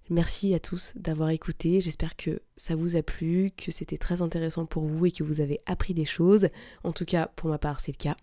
Merci 0.09 0.53
à 0.53 0.59
tous 0.59 0.93
d'avoir 0.95 1.29
écouté, 1.29 1.79
j'espère 1.79 2.15
que 2.15 2.41
ça 2.57 2.75
vous 2.75 2.95
a 2.95 3.03
plu, 3.03 3.51
que 3.55 3.71
c'était 3.71 3.97
très 3.97 4.21
intéressant 4.21 4.65
pour 4.65 4.83
vous 4.83 5.05
et 5.05 5.11
que 5.11 5.23
vous 5.23 5.39
avez 5.39 5.61
appris 5.65 5.93
des 5.93 6.05
choses. 6.05 6.49
En 6.83 6.91
tout 6.91 7.05
cas, 7.05 7.27
pour 7.35 7.49
ma 7.49 7.57
part, 7.57 7.79
c'est 7.79 7.93
le 7.93 8.03
cas. 8.03 8.17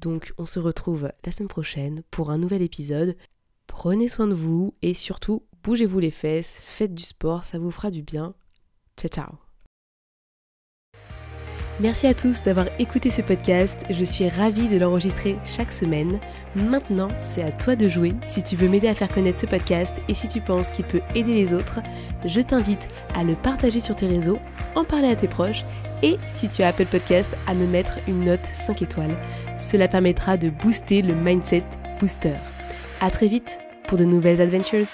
Donc 0.00 0.32
on 0.38 0.46
se 0.46 0.58
retrouve 0.58 1.12
la 1.24 1.32
semaine 1.32 1.48
prochaine 1.48 2.02
pour 2.10 2.30
un 2.30 2.38
nouvel 2.38 2.62
épisode. 2.62 3.14
Prenez 3.72 4.06
soin 4.06 4.28
de 4.28 4.34
vous 4.34 4.74
et 4.82 4.92
surtout, 4.92 5.42
bougez-vous 5.64 5.98
les 5.98 6.10
fesses, 6.10 6.60
faites 6.62 6.94
du 6.94 7.02
sport, 7.02 7.46
ça 7.46 7.58
vous 7.58 7.70
fera 7.70 7.90
du 7.90 8.02
bien. 8.02 8.34
Ciao 8.98 9.08
ciao 9.08 9.32
Merci 11.80 12.06
à 12.06 12.14
tous 12.14 12.42
d'avoir 12.42 12.66
écouté 12.78 13.08
ce 13.08 13.22
podcast, 13.22 13.78
je 13.88 14.04
suis 14.04 14.28
ravie 14.28 14.68
de 14.68 14.76
l'enregistrer 14.76 15.36
chaque 15.44 15.72
semaine. 15.72 16.20
Maintenant, 16.54 17.08
c'est 17.18 17.42
à 17.42 17.50
toi 17.50 17.74
de 17.74 17.88
jouer. 17.88 18.12
Si 18.24 18.44
tu 18.44 18.56
veux 18.56 18.68
m'aider 18.68 18.88
à 18.88 18.94
faire 18.94 19.10
connaître 19.10 19.40
ce 19.40 19.46
podcast 19.46 19.96
et 20.06 20.14
si 20.14 20.28
tu 20.28 20.42
penses 20.42 20.70
qu'il 20.70 20.84
peut 20.84 21.00
aider 21.14 21.34
les 21.34 21.54
autres, 21.54 21.80
je 22.26 22.42
t'invite 22.42 22.86
à 23.16 23.24
le 23.24 23.34
partager 23.34 23.80
sur 23.80 23.96
tes 23.96 24.06
réseaux, 24.06 24.38
en 24.76 24.84
parler 24.84 25.08
à 25.08 25.16
tes 25.16 25.28
proches 25.28 25.64
et 26.02 26.18
si 26.28 26.48
tu 26.50 26.62
as 26.62 26.68
Apple 26.68 26.86
Podcast, 26.86 27.34
à 27.46 27.54
me 27.54 27.66
mettre 27.66 27.98
une 28.06 28.26
note 28.26 28.48
5 28.52 28.82
étoiles. 28.82 29.18
Cela 29.58 29.88
permettra 29.88 30.36
de 30.36 30.50
booster 30.50 31.00
le 31.00 31.14
mindset 31.14 31.64
booster. 31.98 32.36
À 33.02 33.10
très 33.10 33.26
vite 33.26 33.58
pour 33.88 33.98
de 33.98 34.04
nouvelles 34.04 34.40
adventures. 34.40 34.86